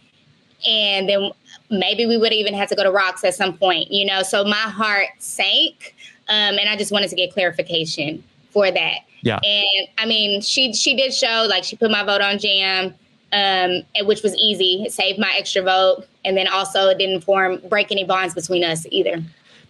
and 0.66 1.08
then 1.08 1.32
maybe 1.70 2.06
we 2.06 2.16
would 2.16 2.32
even 2.32 2.54
have 2.54 2.68
to 2.68 2.76
go 2.76 2.82
to 2.82 2.90
rocks 2.90 3.24
at 3.24 3.34
some 3.34 3.56
point, 3.56 3.90
you 3.90 4.04
know. 4.04 4.22
So 4.22 4.44
my 4.44 4.56
heart 4.56 5.08
sank, 5.18 5.94
um, 6.28 6.58
and 6.58 6.68
I 6.68 6.76
just 6.76 6.92
wanted 6.92 7.08
to 7.10 7.16
get 7.16 7.32
clarification 7.32 8.22
for 8.50 8.70
that. 8.70 8.98
Yeah. 9.22 9.40
And 9.42 9.88
I 9.98 10.06
mean, 10.06 10.40
she 10.40 10.72
she 10.72 10.94
did 10.96 11.12
show 11.12 11.46
like 11.48 11.64
she 11.64 11.76
put 11.76 11.90
my 11.90 12.04
vote 12.04 12.20
on 12.20 12.38
Yam, 12.38 12.94
um, 13.32 14.06
which 14.06 14.22
was 14.22 14.34
easy. 14.36 14.84
It 14.84 14.92
saved 14.92 15.18
my 15.18 15.32
extra 15.36 15.62
vote, 15.62 16.06
and 16.24 16.36
then 16.36 16.46
also 16.48 16.88
it 16.88 16.98
didn't 16.98 17.22
form 17.22 17.60
break 17.68 17.90
any 17.90 18.04
bonds 18.04 18.34
between 18.34 18.64
us 18.64 18.86
either. 18.90 19.22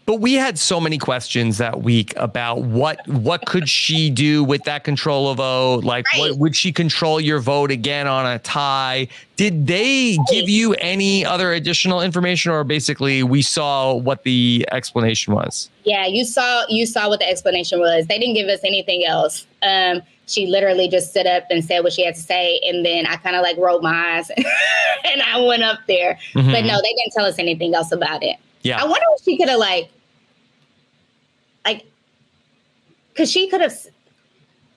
But 0.07 0.17
we 0.17 0.35
had 0.35 0.59
so 0.59 0.81
many 0.81 0.99
questions 0.99 1.59
that 1.59 1.83
week 1.83 2.15
about 2.17 2.63
what 2.63 3.07
what 3.07 3.47
could 3.47 3.69
she 3.69 4.11
do 4.11 4.43
with 4.43 4.65
that 4.65 4.83
control 4.83 5.31
of 5.31 5.37
vote? 5.37 5.85
Like, 5.85 6.07
right. 6.13 6.31
what 6.31 6.39
would 6.39 6.57
she 6.57 6.73
control 6.73 7.21
your 7.21 7.39
vote 7.39 7.71
again 7.71 8.07
on 8.07 8.27
a 8.27 8.39
tie? 8.41 9.09
Did 9.37 9.67
they 9.67 10.19
give 10.31 10.49
you 10.49 10.75
any 10.75 11.25
other 11.25 11.53
additional 11.53 12.03
information, 12.03 12.51
or 12.51 12.65
basically 12.65 13.23
we 13.23 13.41
saw 13.43 13.95
what 13.95 14.25
the 14.25 14.67
explanation 14.73 15.33
was? 15.33 15.71
Yeah, 15.85 16.07
you 16.07 16.25
saw 16.25 16.65
you 16.69 16.87
saw 16.87 17.09
what 17.09 17.21
the 17.21 17.29
explanation 17.29 17.79
was. 17.79 18.07
They 18.07 18.19
didn't 18.19 18.35
give 18.35 18.49
us 18.49 18.61
anything 18.65 19.05
else. 19.07 19.47
Um, 19.63 20.03
she 20.27 20.47
literally 20.47 20.89
just 20.89 21.11
stood 21.11 21.27
up 21.27 21.45
and 21.51 21.65
said 21.65 21.81
what 21.81 21.93
she 21.93 22.05
had 22.05 22.15
to 22.15 22.21
say, 22.21 22.61
and 22.65 22.85
then 22.85 23.07
I 23.07 23.17
kind 23.17 23.37
of 23.37 23.43
like 23.43 23.57
rolled 23.59 23.83
my 23.83 24.17
eyes 24.17 24.31
and 25.05 25.23
I 25.23 25.41
went 25.41 25.63
up 25.63 25.81
there. 25.87 26.19
Mm-hmm. 26.35 26.51
But 26.51 26.65
no, 26.65 26.81
they 26.81 26.95
didn't 26.95 27.13
tell 27.13 27.27
us 27.27 27.39
anything 27.39 27.75
else 27.75 27.93
about 27.93 28.23
it. 28.23 28.37
Yeah. 28.63 28.81
I 28.81 28.85
wonder 28.85 29.07
if 29.17 29.25
she 29.25 29.37
could 29.37 29.49
have 29.49 29.59
like 29.59 29.91
like 31.65 31.87
because 33.11 33.31
she 33.31 33.49
could 33.49 33.61
have 33.61 33.75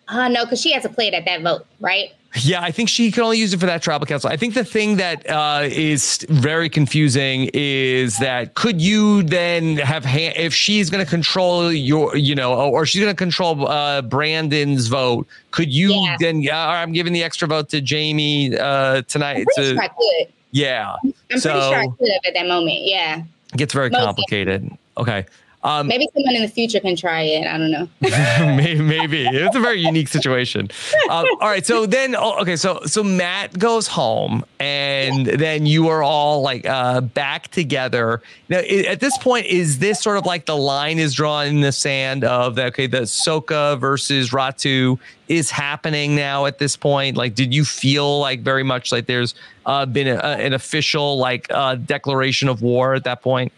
uh 0.07 0.27
no, 0.27 0.45
because 0.45 0.61
she 0.61 0.71
has 0.73 0.84
to 0.84 0.89
play 0.89 1.07
it 1.07 1.13
at 1.13 1.25
that 1.25 1.41
vote, 1.41 1.65
right? 1.79 2.11
Yeah, 2.36 2.61
I 2.61 2.71
think 2.71 2.89
she 2.89 3.11
can 3.11 3.23
only 3.23 3.38
use 3.38 3.53
it 3.53 3.59
for 3.59 3.67
that 3.67 3.84
tribal 3.84 4.07
council. 4.07 4.29
I 4.29 4.38
think 4.38 4.55
the 4.55 4.65
thing 4.65 4.97
that 4.97 5.29
uh, 5.29 5.67
is 5.69 6.25
very 6.29 6.67
confusing 6.67 7.49
is 7.53 8.17
that 8.17 8.55
could 8.55 8.81
you 8.81 9.21
then 9.23 9.77
have 9.77 10.03
ha- 10.03 10.34
if 10.36 10.53
she's 10.53 10.89
going 10.89 11.03
to 11.05 11.09
control 11.09 11.71
your, 11.71 12.15
you 12.17 12.34
know, 12.34 12.71
or 12.71 12.88
she's 12.88 13.01
going 13.01 13.13
to 13.13 13.17
control 13.17 13.67
uh, 13.67 14.01
Brandon's 14.01 14.88
vote? 14.88 15.27
Could 15.51 15.71
you 15.71 15.93
yeah. 15.93 16.17
then? 16.19 16.41
Yeah, 16.41 16.67
I'm 16.67 16.91
giving 16.91 17.13
the 17.13 17.23
extra 17.23 17.47
vote 17.47 17.69
to 17.69 17.84
Jaime 17.86 18.57
uh, 18.57 19.03
tonight. 19.03 19.45
To, 19.55 19.63
sure 19.63 19.81
I 19.81 19.88
could. 19.89 20.34
Yeah, 20.49 20.95
I'm 21.31 21.38
so, 21.38 21.51
pretty 21.51 21.67
sure 21.67 21.75
I 21.75 21.88
could 21.88 22.09
have 22.09 22.21
at 22.25 22.34
that 22.34 22.47
moment. 22.47 22.79
Yeah, 22.81 23.23
it 23.53 23.57
gets 23.57 23.73
very 23.73 23.89
Most 23.89 24.03
complicated. 24.03 24.69
Okay. 24.97 25.25
Um, 25.64 25.88
maybe 25.88 26.07
someone 26.14 26.36
in 26.36 26.41
the 26.41 26.49
future 26.49 26.80
can 26.82 26.95
try 26.95 27.22
it. 27.22 27.47
I 27.47 27.57
don't 27.57 27.72
know. 27.72 27.88
maybe, 28.01 29.26
it's 29.26 29.55
a 29.55 29.61
very 29.61 29.80
unique 29.80 30.09
situation. 30.09 30.70
Um, 31.09 31.26
all 31.39 31.47
right, 31.47 31.66
so 31.66 31.86
then 31.86 32.16
oh, 32.18 32.41
okay, 32.41 32.57
so 32.57 32.82
so 32.86 33.01
Matt 33.01 33.57
goes 33.57 33.88
home, 33.88 34.43
and 34.59 35.26
then 35.26 35.66
you 35.66 35.88
are 35.88 36.03
all 36.03 36.41
like 36.41 36.66
uh, 36.66 36.99
back 37.01 37.47
together. 37.49 38.22
Now, 38.49 38.59
at 38.59 38.99
this 38.99 39.18
point, 39.20 39.45
is 39.45 39.80
this 39.80 40.01
sort 40.01 40.18
of 40.18 40.26
like 40.26 40.45
the 40.45 40.57
line 40.57 40.99
is 40.99 41.14
drawn 41.14 41.47
in 41.47 41.61
the 41.61 41.72
sand 41.72 42.26
of 42.26 42.55
the 42.55 42.66
okay, 42.66 42.88
the 42.88 43.01
Soka 43.01 43.80
versus 43.80 44.32
Ratu 44.32 44.99
is 45.30 45.49
happening 45.49 46.16
now 46.16 46.45
at 46.45 46.59
this 46.59 46.76
point? 46.76 47.16
Like, 47.16 47.36
did 47.36 47.53
you 47.53 47.64
feel 47.64 48.20
like 48.20 48.41
very 48.41 48.64
much 48.64 48.91
like 48.91 49.05
there's 49.05 49.34
uh, 49.66 49.86
been 49.86 50.07
a, 50.07 50.18
an 50.18 50.53
official 50.53 51.18
like 51.18 51.47
uh, 51.51 51.76
declaration 51.76 52.49
of 52.49 52.61
war 52.61 52.95
at 52.95 53.05
that 53.05 53.22
point? 53.22 53.53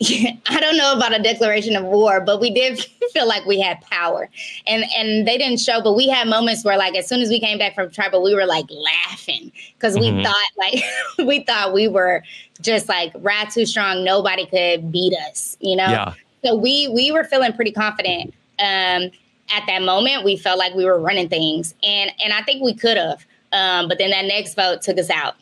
I 0.48 0.60
don't 0.60 0.78
know 0.78 0.94
about 0.94 1.18
a 1.18 1.22
declaration 1.22 1.76
of 1.76 1.84
war, 1.84 2.20
but 2.20 2.40
we 2.40 2.50
did 2.50 2.80
feel 3.12 3.28
like 3.28 3.44
we 3.44 3.60
had 3.60 3.80
power. 3.82 4.30
And 4.66 4.84
and 4.96 5.28
they 5.28 5.36
didn't 5.36 5.60
show, 5.60 5.82
but 5.82 5.92
we 5.92 6.08
had 6.08 6.26
moments 6.26 6.64
where 6.64 6.78
like 6.78 6.96
as 6.96 7.06
soon 7.06 7.20
as 7.20 7.28
we 7.28 7.38
came 7.38 7.58
back 7.58 7.74
from 7.74 7.90
tribal, 7.90 8.22
we 8.22 8.34
were 8.34 8.46
like 8.46 8.64
laughing 8.70 9.52
because 9.74 9.98
we 9.98 10.10
mm-hmm. 10.10 10.22
thought 10.22 10.50
like 10.56 10.82
we 11.28 11.44
thought 11.44 11.74
we 11.74 11.86
were 11.86 12.22
just 12.62 12.88
like 12.88 13.12
Ratu 13.14 13.66
strong, 13.66 14.02
nobody 14.02 14.46
could 14.46 14.90
beat 14.90 15.14
us, 15.28 15.58
you 15.60 15.76
know? 15.76 15.88
Yeah. 15.88 16.14
So 16.44 16.54
we 16.54 16.88
we 16.88 17.12
were 17.12 17.24
feeling 17.24 17.52
pretty 17.52 17.72
confident. 17.72 18.32
Um 18.58 19.10
at 19.52 19.66
that 19.66 19.82
moment 19.82 20.24
we 20.24 20.36
felt 20.36 20.58
like 20.58 20.74
we 20.74 20.86
were 20.86 20.98
running 20.98 21.28
things. 21.28 21.74
And 21.82 22.10
and 22.24 22.32
I 22.32 22.42
think 22.42 22.62
we 22.62 22.72
could 22.72 22.96
have. 22.96 23.26
Um, 23.52 23.88
but 23.88 23.98
then 23.98 24.10
that 24.10 24.24
next 24.26 24.54
vote 24.54 24.80
took 24.80 24.96
us 24.96 25.10
out. 25.10 25.34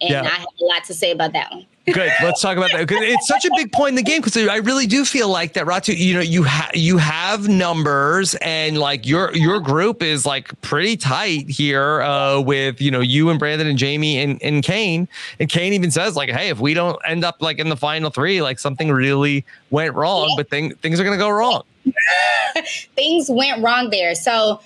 And 0.00 0.10
yeah. 0.10 0.22
I 0.22 0.26
have 0.26 0.46
a 0.60 0.64
lot 0.64 0.84
to 0.84 0.94
say 0.94 1.10
about 1.10 1.32
that 1.32 1.50
one. 1.50 1.66
Good. 1.86 2.10
Let's 2.22 2.40
talk 2.40 2.56
about 2.56 2.70
that 2.72 2.88
because 2.88 3.02
it's 3.02 3.28
such 3.28 3.44
a 3.44 3.50
big 3.56 3.70
point 3.70 3.90
in 3.90 3.94
the 3.96 4.02
game. 4.02 4.22
Because 4.22 4.48
I 4.48 4.56
really 4.56 4.86
do 4.86 5.04
feel 5.04 5.28
like 5.28 5.52
that 5.52 5.66
Ratu. 5.66 5.94
You 5.94 6.14
know, 6.14 6.20
you 6.20 6.42
have 6.44 6.74
you 6.74 6.96
have 6.96 7.46
numbers, 7.48 8.34
and 8.36 8.78
like 8.78 9.06
your 9.06 9.34
your 9.34 9.60
group 9.60 10.02
is 10.02 10.24
like 10.24 10.58
pretty 10.62 10.96
tight 10.96 11.48
here 11.50 12.00
uh, 12.00 12.40
with 12.40 12.80
you 12.80 12.90
know 12.90 13.00
you 13.00 13.28
and 13.28 13.38
Brandon 13.38 13.66
and 13.66 13.78
Jaime 13.78 14.18
and 14.18 14.42
and 14.42 14.62
Kane. 14.62 15.06
And 15.38 15.50
Kane 15.50 15.74
even 15.74 15.90
says 15.90 16.16
like, 16.16 16.30
hey, 16.30 16.48
if 16.48 16.58
we 16.58 16.72
don't 16.72 16.98
end 17.06 17.22
up 17.22 17.42
like 17.42 17.58
in 17.58 17.68
the 17.68 17.76
final 17.76 18.08
three, 18.08 18.40
like 18.40 18.58
something 18.58 18.90
really 18.90 19.44
went 19.68 19.94
wrong. 19.94 20.32
But 20.38 20.48
thing, 20.48 20.74
things 20.76 20.98
are 20.98 21.04
gonna 21.04 21.18
go 21.18 21.28
wrong. 21.28 21.64
things 22.96 23.28
went 23.28 23.62
wrong 23.62 23.90
there. 23.90 24.14
So 24.14 24.60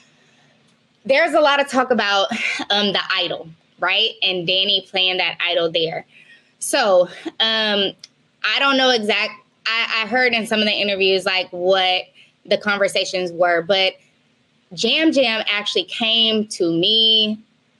there's 1.04 1.34
a 1.34 1.40
lot 1.40 1.60
of 1.60 1.68
talk 1.68 1.90
about 1.90 2.30
um, 2.70 2.92
the 2.92 3.00
idol, 3.16 3.48
right? 3.80 4.10
And 4.22 4.46
Danny 4.46 4.86
playing 4.88 5.16
that 5.16 5.36
idol 5.44 5.68
there. 5.68 6.06
So 6.58 7.08
um, 7.40 7.92
I 8.44 8.58
don't 8.58 8.76
know 8.76 8.90
exact. 8.90 9.32
I, 9.66 10.02
I 10.02 10.06
heard 10.06 10.32
in 10.32 10.46
some 10.46 10.60
of 10.60 10.66
the 10.66 10.72
interviews 10.72 11.24
like 11.24 11.48
what 11.50 12.04
the 12.46 12.58
conversations 12.58 13.30
were, 13.32 13.62
but 13.62 13.94
Yam 14.72 15.12
Yam 15.12 15.44
actually 15.50 15.84
came 15.84 16.46
to 16.48 16.70
me, 16.70 17.38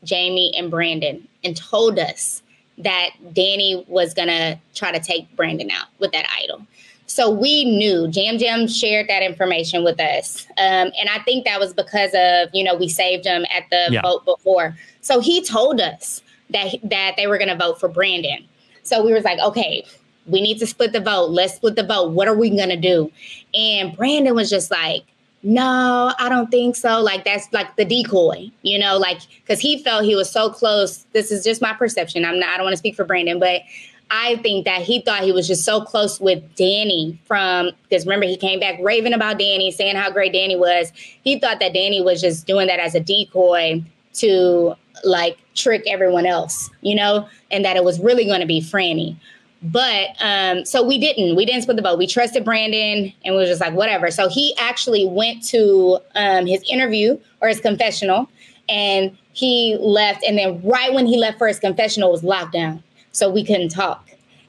Jaime, 0.08 0.52
and 0.56 0.70
Brandon 0.70 1.26
and 1.44 1.56
told 1.56 1.98
us 1.98 2.42
that 2.78 3.10
Danny 3.32 3.84
was 3.88 4.14
gonna 4.14 4.60
try 4.74 4.92
to 4.92 5.00
take 5.00 5.34
Brandon 5.36 5.70
out 5.70 5.88
with 5.98 6.12
that 6.12 6.26
idol. 6.40 6.66
So 7.08 7.30
we 7.30 7.64
knew 7.64 8.08
Yam 8.12 8.36
Yam 8.36 8.68
shared 8.68 9.08
that 9.08 9.22
information 9.22 9.82
with 9.82 9.98
us. 9.98 10.46
Um, 10.58 10.92
and 10.98 11.08
I 11.10 11.18
think 11.20 11.46
that 11.46 11.58
was 11.58 11.72
because 11.72 12.10
of, 12.14 12.50
you 12.54 12.62
know, 12.62 12.76
we 12.76 12.88
saved 12.88 13.24
him 13.24 13.46
at 13.50 13.64
the 13.70 13.88
yeah. 13.90 14.02
vote 14.02 14.26
before. 14.26 14.76
So 15.00 15.18
he 15.18 15.42
told 15.42 15.80
us 15.80 16.22
that 16.50 16.74
that 16.84 17.14
they 17.16 17.26
were 17.26 17.38
going 17.38 17.48
to 17.48 17.56
vote 17.56 17.80
for 17.80 17.88
Brandon. 17.88 18.46
So 18.88 19.04
we 19.04 19.12
was 19.12 19.24
like, 19.24 19.38
okay, 19.38 19.84
we 20.26 20.40
need 20.40 20.58
to 20.58 20.66
split 20.66 20.92
the 20.92 21.00
vote. 21.00 21.30
Let's 21.30 21.54
split 21.54 21.76
the 21.76 21.84
vote. 21.84 22.10
What 22.10 22.28
are 22.28 22.34
we 22.34 22.50
to 22.50 22.76
do? 22.76 23.10
And 23.54 23.96
Brandon 23.96 24.34
was 24.34 24.50
just 24.50 24.70
like, 24.70 25.04
no, 25.42 26.12
I 26.18 26.28
don't 26.28 26.50
think 26.50 26.76
so. 26.76 27.00
Like 27.00 27.24
that's 27.24 27.50
like 27.52 27.76
the 27.76 27.84
decoy, 27.84 28.50
you 28.62 28.78
know, 28.78 28.98
like 28.98 29.20
because 29.40 29.60
he 29.60 29.82
felt 29.82 30.04
he 30.04 30.14
was 30.14 30.30
so 30.30 30.50
close. 30.50 31.06
This 31.12 31.30
is 31.30 31.44
just 31.44 31.62
my 31.62 31.72
perception. 31.72 32.24
I'm 32.24 32.40
not. 32.40 32.50
I 32.50 32.56
don't 32.56 32.64
want 32.64 32.72
to 32.72 32.78
speak 32.78 32.96
for 32.96 33.04
Brandon, 33.04 33.38
but 33.38 33.62
I 34.10 34.36
think 34.36 34.64
that 34.64 34.82
he 34.82 35.00
thought 35.00 35.22
he 35.22 35.32
was 35.32 35.46
just 35.46 35.64
so 35.64 35.82
close 35.82 36.18
with 36.18 36.42
Danny 36.56 37.18
from 37.24 37.70
because 37.88 38.04
remember 38.04 38.26
he 38.26 38.36
came 38.36 38.58
back 38.58 38.78
raving 38.82 39.12
about 39.12 39.38
Danny, 39.38 39.70
saying 39.70 39.96
how 39.96 40.10
great 40.10 40.32
Danny 40.32 40.56
was. 40.56 40.92
He 41.22 41.38
thought 41.38 41.60
that 41.60 41.72
Danny 41.72 42.00
was 42.00 42.20
just 42.20 42.46
doing 42.46 42.66
that 42.66 42.80
as 42.80 42.94
a 42.94 43.00
decoy 43.00 43.84
to 44.14 44.74
like 45.04 45.38
trick 45.58 45.82
everyone 45.86 46.26
else, 46.26 46.70
you 46.80 46.94
know, 46.94 47.28
and 47.50 47.64
that 47.64 47.76
it 47.76 47.84
was 47.84 47.98
really 48.00 48.24
going 48.24 48.40
to 48.40 48.46
be 48.46 48.60
Frannie. 48.60 49.16
But 49.62 50.10
um, 50.20 50.64
so 50.64 50.82
we 50.86 50.98
didn't. 50.98 51.34
We 51.34 51.44
didn't 51.44 51.62
split 51.62 51.76
the 51.76 51.82
vote. 51.82 51.98
We 51.98 52.06
trusted 52.06 52.44
Brandon 52.44 53.12
and 53.24 53.34
we 53.34 53.40
were 53.40 53.46
just 53.46 53.60
like, 53.60 53.74
whatever. 53.74 54.10
So 54.10 54.28
he 54.28 54.54
actually 54.56 55.04
went 55.06 55.42
to 55.48 55.98
um, 56.14 56.46
his 56.46 56.62
interview 56.70 57.18
or 57.40 57.48
his 57.48 57.60
confessional 57.60 58.30
and 58.68 59.16
he 59.32 59.76
left. 59.80 60.22
And 60.22 60.38
then 60.38 60.60
right 60.62 60.92
when 60.94 61.06
he 61.06 61.16
left 61.18 61.38
for 61.38 61.48
his 61.48 61.58
confessional 61.58 62.10
was 62.12 62.22
lockdown. 62.22 62.82
So 63.10 63.28
we 63.28 63.44
couldn't 63.44 63.70
talk. 63.70 64.08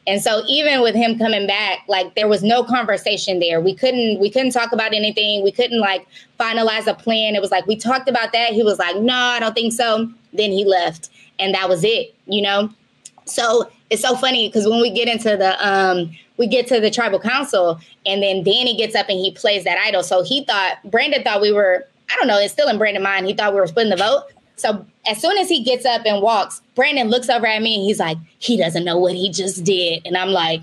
And 0.10 0.24
so 0.24 0.42
even 0.48 0.82
with 0.82 0.96
him 0.96 1.20
coming 1.20 1.46
back, 1.46 1.84
like 1.88 2.16
there 2.16 2.28
was 2.28 2.42
no 2.42 2.64
conversation 2.64 3.40
there. 3.40 3.62
We 3.62 3.76
couldn't 3.76 4.20
we 4.20 4.32
couldn't 4.32 4.52
talk 4.52 4.72
about 4.72 4.92
anything. 4.92 5.44
We 5.44 5.52
couldn't 5.52 5.80
like 5.80 6.08
finalize 6.40 6.88
a 6.88 6.96
plan. 6.96 7.36
It 7.36 7.42
was 7.42 7.52
like 7.52 7.68
we 7.68 7.76
talked 7.76 8.10
about 8.10 8.32
that. 8.34 8.54
He 8.54 8.64
was 8.64 8.80
like, 8.80 8.96
"No, 8.98 9.14
I 9.14 9.40
don't 9.40 9.54
think 9.54 9.72
so." 9.72 10.10
Then 10.34 10.52
he 10.52 10.66
left, 10.66 11.12
and 11.38 11.54
that 11.54 11.70
was 11.70 11.84
it, 11.84 12.16
you 12.26 12.42
know? 12.42 12.72
So 13.26 13.70
it's 13.92 14.02
so 14.02 14.16
funny 14.16 14.48
because 14.48 14.68
when 14.68 14.82
we 14.82 14.90
get 14.90 15.08
into 15.08 15.38
the 15.38 15.56
um 15.66 16.10
we 16.38 16.48
get 16.48 16.66
to 16.70 16.80
the 16.80 16.90
tribal 16.90 17.20
council 17.20 17.80
and 18.08 18.24
then 18.24 18.44
Danny 18.44 18.76
gets 18.76 18.96
up 18.96 19.10
and 19.10 19.20
he 19.20 19.32
plays 19.32 19.64
that 19.66 19.78
idol. 19.78 20.02
So 20.02 20.24
he 20.24 20.44
thought 20.44 20.78
Brandon 20.90 21.22
thought 21.22 21.40
we 21.40 21.52
were, 21.52 21.86
I 22.10 22.16
don't 22.16 22.28
know, 22.28 22.40
it's 22.40 22.54
still 22.54 22.70
in 22.70 22.80
Brandon's 22.80 23.04
mind. 23.04 23.28
He 23.28 23.34
thought 23.34 23.54
we 23.54 23.60
were 23.60 23.68
splitting 23.68 23.92
the 23.92 23.98
vote. 23.98 24.24
So 24.60 24.86
as 25.08 25.22
soon 25.22 25.38
as 25.38 25.50
he 25.50 25.64
gets 25.64 25.86
up 25.86 26.02
and 26.06 26.22
walks, 26.22 26.62
Brandon 26.76 27.10
looks 27.10 27.30
over 27.30 27.48
at 27.48 27.62
me 27.62 27.76
and 27.76 27.84
he's 27.84 28.00
like, 28.00 28.18
he 28.40 28.58
doesn't 28.58 28.84
know 28.84 28.98
what 28.98 29.14
he 29.14 29.30
just 29.32 29.64
did. 29.64 30.06
And 30.06 30.18
I'm 30.18 30.30
like, 30.30 30.62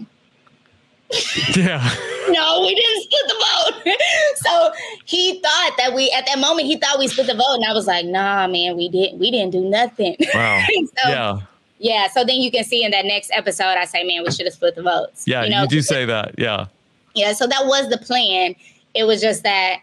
yeah. 1.55 1.83
no, 2.29 2.61
we 2.63 2.75
didn't 2.75 3.03
split 3.03 3.23
the 3.29 3.45
vote. 3.85 3.97
so 4.37 4.73
he 5.05 5.41
thought 5.41 5.75
that 5.79 5.95
we 5.95 6.11
at 6.11 6.27
that 6.27 6.39
moment 6.39 6.67
he 6.67 6.77
thought 6.77 6.99
we 6.99 7.09
split 7.09 7.27
the 7.29 7.35
vote, 7.35 7.55
and 7.55 7.65
I 7.65 7.73
was 7.73 7.87
like, 7.87 8.05
nah, 8.07 8.47
man, 8.47 8.77
we 8.77 8.89
didn't. 8.89 9.19
We 9.19 9.31
didn't 9.31 9.53
do 9.53 9.63
nothing. 9.63 10.17
Wow. 10.35 10.65
so, 10.67 11.09
yeah. 11.09 11.39
Yeah. 11.79 12.09
So 12.09 12.25
then 12.25 12.37
you 12.41 12.51
can 12.51 12.65
see 12.65 12.85
in 12.85 12.91
that 12.91 13.05
next 13.05 13.31
episode, 13.33 13.77
I 13.79 13.85
say, 13.85 14.03
man, 14.03 14.23
we 14.25 14.31
should 14.31 14.47
have 14.47 14.55
split 14.55 14.75
the 14.75 14.83
votes. 14.83 15.25
Yeah, 15.27 15.45
you, 15.45 15.51
know? 15.51 15.63
you 15.63 15.69
do 15.69 15.83
say 15.83 16.05
that. 16.05 16.35
Yeah. 16.39 16.67
Yeah. 17.15 17.33
So 17.33 17.47
that 17.47 17.67
was 17.67 17.89
the 17.89 17.99
plan. 17.99 18.55
It 18.95 19.05
was 19.05 19.21
just 19.21 19.43
that 19.45 19.81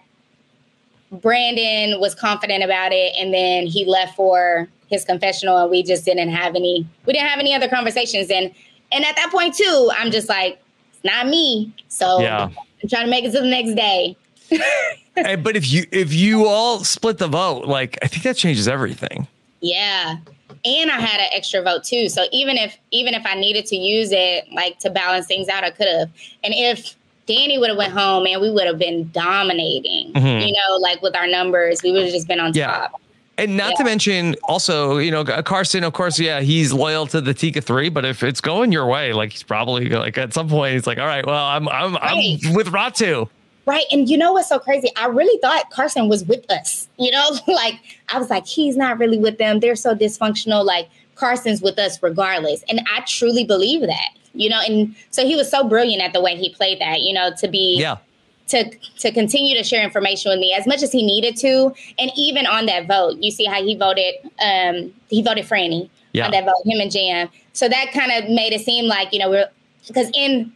Brandon 1.14 2.00
was 2.00 2.16
confident 2.16 2.64
about 2.64 2.92
it, 2.92 3.14
and 3.18 3.34
then 3.34 3.68
he 3.68 3.86
left 3.86 4.16
for 4.16 4.68
his 4.88 5.06
confessional, 5.06 5.58
and 5.58 5.70
we 5.70 5.84
just 5.84 6.06
didn't 6.06 6.30
have 6.30 6.56
any. 6.56 6.88
We 7.06 7.14
didn't 7.14 7.30
have 7.30 7.40
any 7.40 7.54
other 7.54 7.68
conversations, 7.68 8.30
and 8.30 8.52
and 8.92 9.06
at 9.06 9.16
that 9.16 9.32
point 9.32 9.56
too, 9.56 9.92
I'm 9.98 10.12
just 10.12 10.30
like, 10.30 10.60
it's 10.94 11.04
not 11.04 11.28
me. 11.28 11.74
So 11.88 12.20
yeah. 12.22 12.50
I'm 12.84 12.90
trying 12.90 13.06
to 13.06 13.12
make 13.12 13.26
it 13.26 13.32
to 13.32 13.42
the 13.42 13.48
next 13.48 13.76
day. 13.76 14.16
hey, 15.16 15.36
but 15.36 15.56
if 15.56 15.72
you 15.72 15.86
if 15.92 16.14
you 16.14 16.48
all 16.48 16.84
split 16.84 17.18
the 17.18 17.28
vote, 17.28 17.66
like 17.66 17.98
I 18.02 18.08
think 18.08 18.24
that 18.24 18.36
changes 18.36 18.68
everything. 18.68 19.28
Yeah. 19.62 20.18
And 20.66 20.92
I 20.92 21.00
had 21.00 21.20
an 21.20 21.28
extra 21.32 21.62
vote 21.62 21.84
too. 21.84 22.10
So 22.10 22.26
even 22.32 22.58
if 22.58 22.78
even 22.92 23.14
if 23.14 23.26
I 23.26 23.36
needed 23.36 23.66
to 23.68 23.76
use 23.76 24.10
it 24.12 24.46
like 24.54 24.80
to 24.80 24.90
balance 24.90 25.28
things 25.28 25.50
out, 25.50 25.64
I 25.64 25.72
could 25.72 25.88
have. 25.88 26.10
And 26.44 26.54
if 26.56 26.96
Danny 27.26 27.58
would 27.58 27.70
have 27.70 27.78
went 27.78 27.94
home 27.94 28.26
and 28.28 28.42
we 28.42 28.52
would 28.52 28.68
have 28.68 28.78
been 28.78 29.10
dominating, 29.12 30.14
mm-hmm. 30.14 30.46
you 30.46 30.54
know, 30.54 30.78
like 30.78 31.02
with 31.02 31.16
our 31.16 31.28
numbers, 31.28 31.82
we 31.84 31.92
would 31.92 32.04
have 32.04 32.12
just 32.12 32.28
been 32.28 32.40
on 32.40 32.54
yeah. 32.54 32.68
top. 32.68 33.02
And 33.38 33.58
not 33.58 33.72
yeah. 33.72 33.78
to 33.78 33.84
mention 33.86 34.36
also, 34.44 34.98
you 34.98 35.10
know, 35.10 35.24
Carson, 35.24 35.84
of 35.84 35.94
course, 35.94 36.20
yeah, 36.20 36.42
he's 36.42 36.72
loyal 36.72 37.08
to 37.08 37.20
the 37.20 37.34
Tika 37.34 37.62
three, 37.62 37.90
but 37.90 38.06
if 38.06 38.22
it's 38.22 38.42
going 38.42 38.72
your 38.72 38.86
way, 38.86 39.12
like 39.14 39.32
he's 39.32 39.42
probably 39.42 39.90
like 39.90 40.18
at 40.20 40.34
some 40.34 40.48
point 40.48 40.74
he's 40.74 40.86
like, 40.86 41.00
all 41.00 41.08
right, 41.08 41.26
well, 41.26 41.44
I'm 41.44 41.68
I'm 41.70 41.96
right. 41.96 42.40
I'm 42.46 42.54
with 42.54 42.68
Ratu. 42.68 43.28
Right. 43.66 43.86
And 43.92 44.10
you 44.10 44.18
know 44.18 44.34
what's 44.34 44.50
so 44.50 44.60
crazy? 44.60 44.90
I 44.98 45.08
really 45.08 45.40
thought 45.40 45.70
Carson 45.72 46.10
was 46.10 46.26
with 46.26 46.50
us. 46.52 46.88
You 47.00 47.12
know, 47.12 47.30
like 47.48 47.80
I 48.10 48.20
was 48.20 48.30
like, 48.30 48.46
he's 48.46 48.78
not 48.78 49.00
really 49.00 49.18
with 49.18 49.38
them. 49.40 49.62
They're 49.62 49.76
so 49.76 49.96
dysfunctional. 49.96 50.64
Like 50.64 50.90
Carson's 51.16 51.62
with 51.62 51.80
us 51.80 52.02
regardless. 52.04 52.64
And 52.70 52.82
I 52.94 53.02
truly 53.02 53.46
believe 53.46 53.82
that 53.82 54.10
you 54.34 54.50
know, 54.50 54.60
and 54.68 54.96
so 55.12 55.26
he 55.26 55.36
was 55.36 55.50
so 55.50 55.68
brilliant 55.68 56.02
at 56.02 56.14
the 56.14 56.22
way 56.22 56.36
he 56.36 56.54
played 56.54 56.80
that, 56.80 57.02
you 57.02 57.14
know, 57.14 57.32
to 57.40 57.48
be 57.48 57.78
yeah 57.80 57.98
to 58.48 58.70
to 59.00 59.12
continue 59.12 59.56
to 59.56 59.64
share 59.64 59.84
information 59.84 60.30
with 60.30 60.40
me 60.40 60.54
as 60.54 60.68
much 60.68 60.84
as 60.84 60.92
he 60.92 61.04
needed 61.04 61.36
to, 61.38 61.74
and 61.98 62.12
even 62.16 62.46
on 62.46 62.66
that 62.66 62.88
vote, 62.88 63.18
you 63.20 63.32
see 63.32 63.46
how 63.46 63.64
he 63.64 63.76
voted. 63.76 64.16
Um, 64.44 64.94
he 65.10 65.22
voted 65.22 65.46
Frannie 65.46 65.90
yeah. 66.12 66.26
on 66.26 66.32
that 66.32 66.46
vote, 66.46 66.62
him 66.66 66.80
and 66.80 66.94
Yam. 66.94 67.30
So 67.54 67.70
that 67.70 67.92
kind 67.94 68.12
of 68.12 68.30
made 68.30 68.54
it 68.54 68.62
seem 68.62 68.86
like 68.86 69.14
you 69.14 69.20
know 69.20 69.30
we're 69.30 69.50
because 69.88 70.10
in 70.14 70.52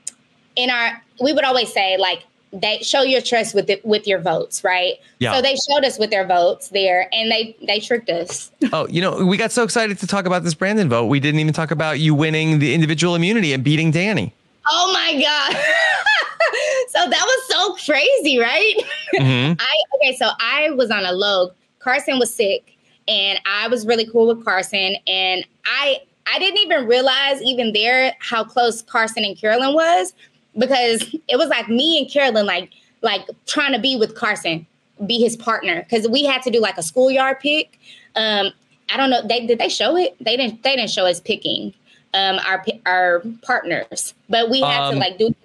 in 0.56 0.70
our 0.70 1.02
we 1.22 1.34
would 1.34 1.44
always 1.44 1.72
say 1.72 1.98
like 1.98 2.24
they 2.54 2.80
show 2.80 3.02
your 3.02 3.22
trust 3.22 3.54
with 3.54 3.70
it 3.70 3.86
with 3.86 4.08
your 4.08 4.20
votes, 4.20 4.64
right? 4.64 4.95
Yeah. 5.20 5.34
So 5.34 5.41
they 5.41 5.56
showed 5.56 5.84
us 5.84 6.00
with 6.00 6.10
their 6.10 6.26
votes 6.26 6.70
there, 6.70 7.10
and 7.12 7.32
they 7.32 7.56
they 7.66 7.80
tricked 7.80 8.10
us. 8.10 8.52
oh, 8.74 8.88
you 8.88 9.02
know, 9.02 9.26
we 9.26 9.38
got 9.38 9.52
so 9.52 9.64
excited 9.64 9.98
to 10.00 10.08
talk 10.08 10.26
about 10.26 10.43
this 10.43 10.54
Brandon 10.54 10.89
vote, 10.89 11.06
we 11.06 11.20
didn't 11.20 11.39
even 11.39 11.54
talk 11.54 11.72
about 11.72 12.00
you 12.00 12.16
winning 12.16 12.60
the 12.60 12.74
individual 12.74 13.16
immunity 13.16 13.54
and 13.54 13.64
beating 13.64 13.91
Danny. 13.91 14.34
Oh 14.70 14.91
my 14.93 15.14
god! 15.22 15.54
so 16.89 17.10
that 17.10 17.26
was 17.26 17.48
so 17.48 17.74
crazy, 17.86 18.39
right? 18.39 18.76
Mm-hmm. 19.16 19.54
I 19.58 19.76
okay, 19.95 20.16
so 20.18 20.30
I 20.41 20.70
was 20.72 20.91
on 20.91 21.06
a 21.06 21.14
low. 21.14 21.52
Carson 21.80 22.20
was 22.20 22.32
sick, 22.32 22.78
and 23.08 23.39
I 23.45 23.70
was 23.70 23.88
really 23.88 24.06
cool 24.06 24.28
with 24.28 24.43
Carson, 24.43 24.98
and 25.08 25.45
I 25.66 26.02
I 26.32 26.39
didn't 26.39 26.60
even 26.60 26.88
realize 26.88 27.41
even 27.41 27.72
there 27.72 28.14
how 28.20 28.43
close 28.43 28.82
Carson 28.82 29.24
and 29.24 29.38
Carolyn 29.38 29.74
was 29.74 30.14
because 30.58 31.16
it 31.28 31.38
was 31.38 31.49
like 31.49 31.70
me 31.70 31.99
and 31.99 32.12
Carolyn 32.12 32.45
like 32.45 32.72
like 33.01 33.28
trying 33.45 33.74
to 33.74 33.80
be 33.80 33.95
with 33.95 34.16
Carson, 34.16 34.66
be 35.05 35.20
his 35.20 35.36
partner 35.36 35.84
because 35.84 36.08
we 36.08 36.24
had 36.26 36.41
to 36.43 36.51
do 36.51 36.60
like 36.60 36.78
a 36.78 36.84
schoolyard 36.84 37.39
pick. 37.39 37.80
Um, 38.16 38.51
I 38.89 38.97
don't 38.97 39.10
know. 39.10 39.22
They 39.26 39.45
did 39.45 39.60
they 39.60 39.70
show 39.70 39.95
it? 39.97 40.16
They 40.20 40.38
didn't. 40.38 40.64
They 40.64 40.76
didn't 40.76 40.91
show 40.91 41.05
us 41.05 41.20
picking 41.20 41.74
um, 42.14 42.39
our 42.45 42.66
our 42.86 43.22
partners, 43.43 44.14
but 44.30 44.49
we 44.49 44.62
had 44.62 44.82
um, 44.82 44.93
to 44.93 44.99
like 44.99 45.18
do. 45.18 45.36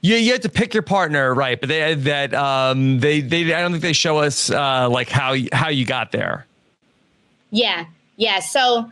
Yeah, 0.00 0.16
you 0.16 0.32
had 0.32 0.42
to 0.42 0.48
pick 0.48 0.74
your 0.74 0.82
partner, 0.82 1.34
right? 1.34 1.58
But 1.58 1.68
they 1.68 1.94
that 1.94 2.34
um, 2.34 3.00
they 3.00 3.20
they 3.20 3.52
I 3.52 3.60
don't 3.60 3.72
think 3.72 3.82
they 3.82 3.92
show 3.92 4.18
us 4.18 4.50
uh, 4.50 4.88
like 4.88 5.08
how 5.08 5.34
how 5.52 5.68
you 5.68 5.84
got 5.84 6.12
there. 6.12 6.46
Yeah, 7.50 7.86
yeah. 8.16 8.40
So 8.40 8.90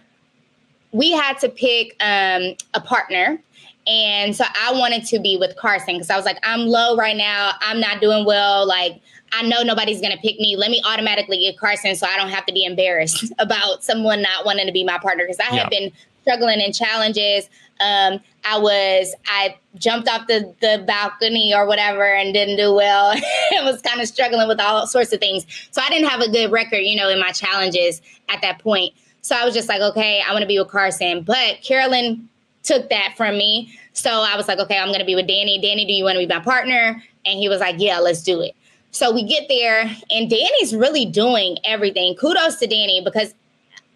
we 0.93 1.13
had 1.13 1.39
to 1.41 1.49
pick 1.49 1.97
um, 2.01 2.55
a 2.75 2.81
partner 2.81 3.39
and 3.87 4.35
so 4.35 4.45
I 4.61 4.73
wanted 4.73 5.05
to 5.07 5.21
be 5.21 5.37
with 5.37 5.57
Carson 5.57 5.95
because 5.95 6.11
I 6.11 6.17
was 6.17 6.25
like, 6.25 6.39
I'm 6.43 6.67
low 6.67 6.97
right 6.97 7.17
now. 7.17 7.53
I'm 7.61 7.79
not 7.79 8.01
doing 8.01 8.25
well. 8.25 8.67
Like, 8.67 9.01
I 9.33 9.43
know 9.43 9.63
nobody's 9.63 10.01
going 10.01 10.13
to 10.13 10.19
pick 10.19 10.41
me. 10.41 10.57
Let 10.57 10.71
me 10.71 10.83
automatically 10.85 11.39
get 11.39 11.59
Carson 11.59 11.95
so 11.95 12.07
I 12.07 12.17
don't 12.17 12.31
have 12.31 12.47
to 12.47 12.53
be 12.53 12.65
embarrassed 12.65 13.33
about 13.39 13.85
someone 13.85 14.23
not 14.23 14.45
wanting 14.45 14.67
to 14.67 14.73
be 14.73 14.83
my 14.83 14.99
partner 14.99 15.25
because 15.25 15.39
I 15.39 15.55
yeah. 15.55 15.63
have 15.63 15.71
been 15.71 15.93
struggling 16.23 16.61
in 16.61 16.73
challenges. 16.73 17.49
Um, 17.79 18.21
I 18.45 18.59
was, 18.59 19.15
I 19.27 19.57
jumped 19.77 20.09
off 20.09 20.27
the, 20.27 20.53
the 20.61 20.83
balcony 20.87 21.55
or 21.55 21.67
whatever 21.67 22.05
and 22.05 22.35
didn't 22.35 22.57
do 22.57 22.75
well. 22.75 23.11
I 23.59 23.63
was 23.63 23.81
kind 23.83 24.01
of 24.01 24.09
struggling 24.09 24.49
with 24.49 24.61
all 24.61 24.87
sorts 24.89 25.13
of 25.13 25.21
things. 25.21 25.47
So 25.71 25.81
I 25.81 25.89
didn't 25.91 26.09
have 26.09 26.21
a 26.21 26.31
good 26.31 26.51
record, 26.51 26.79
you 26.79 26.97
know, 26.97 27.09
in 27.09 27.21
my 27.21 27.31
challenges 27.31 28.03
at 28.29 28.43
that 28.43 28.59
point. 28.59 28.95
So 29.21 29.37
I 29.37 29.45
was 29.45 29.55
just 29.55 29.69
like, 29.69 29.81
okay, 29.81 30.23
I 30.27 30.33
want 30.33 30.43
to 30.43 30.49
be 30.49 30.59
with 30.59 30.69
Carson. 30.69 31.23
But 31.23 31.61
Carolyn 31.63 32.29
took 32.67 32.91
that 32.91 33.15
from 33.17 33.39
me. 33.39 33.79
So 33.93 34.11
I 34.11 34.37
was 34.37 34.49
like, 34.49 34.59
okay, 34.59 34.77
I'm 34.77 34.89
going 34.89 35.01
to 35.01 35.07
be 35.07 35.15
with 35.15 35.27
Danny. 35.27 35.59
Danny, 35.61 35.87
do 35.87 35.93
you 35.93 36.05
want 36.05 36.17
to 36.17 36.27
be 36.27 36.27
my 36.27 36.41
partner? 36.41 37.03
And 37.25 37.39
he 37.39 37.49
was 37.49 37.61
like, 37.61 37.77
yeah, 37.79 37.99
let's 37.99 38.23
do 38.23 38.41
it. 38.43 38.55
So 38.91 39.13
we 39.13 39.25
get 39.25 39.47
there, 39.49 39.83
and 40.11 40.31
Danny's 40.31 40.75
really 40.75 41.05
doing 41.05 41.59
everything. 41.65 42.15
Kudos 42.15 42.57
to 42.57 42.67
Danny 42.67 43.03
because 43.05 43.35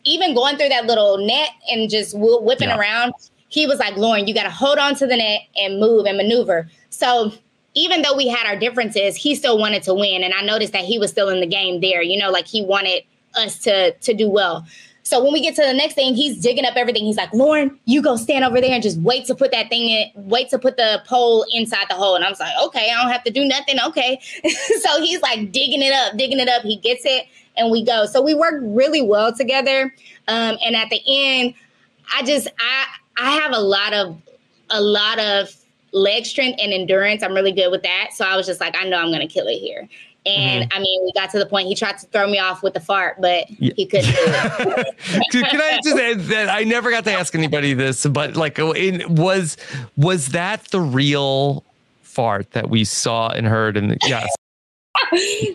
even 0.05 0.35
going 0.35 0.57
through 0.57 0.69
that 0.71 0.87
little 0.87 1.19
net 1.19 1.51
and 1.71 1.89
just 1.89 2.15
whipping 2.19 2.69
yeah. 2.69 2.79
around, 2.79 3.15
he 3.49 3.67
was 3.67 3.79
like, 3.79 3.97
Lauren, 3.97 4.27
you 4.27 4.35
got 4.35 4.45
to 4.45 4.51
hold 4.51 4.79
on 4.79 4.95
to 4.97 5.07
the 5.07 5.17
net 5.17 5.43
and 5.57 5.81
move 5.81 6.07
and 6.07 6.17
maneuver. 6.17 6.69
So 6.91 7.33
even 7.75 8.03
though 8.03 8.17
we 8.17 8.29
had 8.29 8.47
our 8.47 8.57
differences, 8.57 9.17
he 9.17 9.35
still 9.35 9.59
wanted 9.59 9.83
to 9.85 9.95
win. 9.95 10.23
And 10.23 10.35
I 10.35 10.43
noticed 10.43 10.73
that 10.73 10.85
he 10.85 10.99
was 10.99 11.11
still 11.11 11.29
in 11.29 11.41
the 11.41 11.47
game 11.47 11.81
there, 11.81 12.03
you 12.03 12.19
know, 12.19 12.31
like 12.31 12.47
he 12.47 12.65
wanted 12.65 13.03
us 13.37 13.59
to 13.61 13.93
to 13.93 14.13
do 14.13 14.29
well. 14.29 14.67
So 15.03 15.23
when 15.23 15.33
we 15.33 15.41
get 15.41 15.55
to 15.57 15.63
the 15.63 15.73
next 15.73 15.95
thing, 15.95 16.15
he's 16.15 16.39
digging 16.39 16.65
up 16.65 16.77
everything. 16.77 17.05
He's 17.05 17.17
like, 17.17 17.33
Lauren, 17.33 17.79
you 17.87 18.03
go 18.03 18.17
stand 18.17 18.45
over 18.45 18.61
there 18.61 18.71
and 18.71 18.83
just 18.83 18.99
wait 18.99 19.25
to 19.27 19.35
put 19.35 19.51
that 19.53 19.69
thing 19.69 19.89
in, 19.89 20.11
wait 20.15 20.51
to 20.51 20.59
put 20.59 20.77
the 20.77 21.03
pole 21.07 21.45
inside 21.53 21.87
the 21.89 21.95
hole. 21.95 22.15
And 22.15 22.25
I 22.25 22.29
was 22.29 22.39
like, 22.39 22.53
okay, 22.65 22.91
I 22.91 23.03
don't 23.03 23.11
have 23.11 23.25
to 23.25 23.31
do 23.31 23.45
nothing. 23.45 23.77
Okay. 23.87 24.21
so 24.83 25.01
he's 25.03 25.21
like 25.23 25.53
digging 25.53 25.83
it 25.83 25.93
up, 25.93 26.17
digging 26.17 26.39
it 26.39 26.49
up. 26.49 26.63
He 26.63 26.77
gets 26.77 27.05
it 27.05 27.27
and 27.57 27.71
we 27.71 27.85
go. 27.85 28.07
So 28.07 28.23
we 28.23 28.35
work 28.35 28.55
really 28.61 29.03
well 29.03 29.33
together. 29.33 29.95
Um, 30.29 30.59
and 30.65 30.77
at 30.77 30.91
the 30.91 31.01
end, 31.07 31.55
I 32.15 32.23
just 32.23 32.49
I 32.59 32.87
I 33.17 33.31
have 33.33 33.53
a 33.53 33.61
lot 33.61 33.93
of 33.93 34.21
a 34.71 34.81
lot 34.81 35.19
of 35.19 35.55
leg 35.93 36.25
strength 36.25 36.61
and 36.63 36.73
endurance. 36.73 37.23
I'm 37.23 37.35
really 37.35 37.53
good 37.53 37.71
with 37.71 37.83
that. 37.83 38.11
So 38.15 38.25
I 38.25 38.37
was 38.37 38.47
just 38.47 38.61
like, 38.61 38.77
I 38.79 38.85
know 38.85 38.99
I'm 38.99 39.11
gonna 39.11 39.27
kill 39.27 39.47
it 39.49 39.59
here. 39.59 39.89
And 40.27 40.65
mm-hmm. 40.65 40.79
I 40.79 40.81
mean, 40.81 41.05
we 41.05 41.13
got 41.13 41.31
to 41.31 41.39
the 41.39 41.47
point 41.47 41.69
he 41.69 41.75
tried 41.75 41.99
to 41.99 42.07
throw 42.09 42.29
me 42.29 42.39
off 42.39 42.63
with 42.63 42.75
the 42.75 42.81
fart, 42.81 43.17
but 43.21 43.51
yeah. 43.59 43.73
he 43.75 43.87
couldn't 43.87 44.11
do 44.11 44.17
it. 44.19 45.31
Can 45.31 45.61
I 45.61 45.79
just 45.83 45.97
add 45.97 46.21
that 46.21 46.51
I 46.51 46.65
never 46.65 46.91
got 46.91 47.05
to 47.05 47.13
ask 47.13 47.35
anybody 47.35 47.73
this, 47.73 48.05
but 48.05 48.37
like, 48.37 48.59
was 48.59 49.57
was 49.97 50.29
that 50.29 50.65
the 50.67 50.81
real 50.81 51.65
fart 52.03 52.51
that 52.51 52.69
we 52.69 52.85
saw 52.85 53.31
and 53.31 53.47
heard? 53.47 53.79
And 53.79 53.97
yes. 54.07 54.29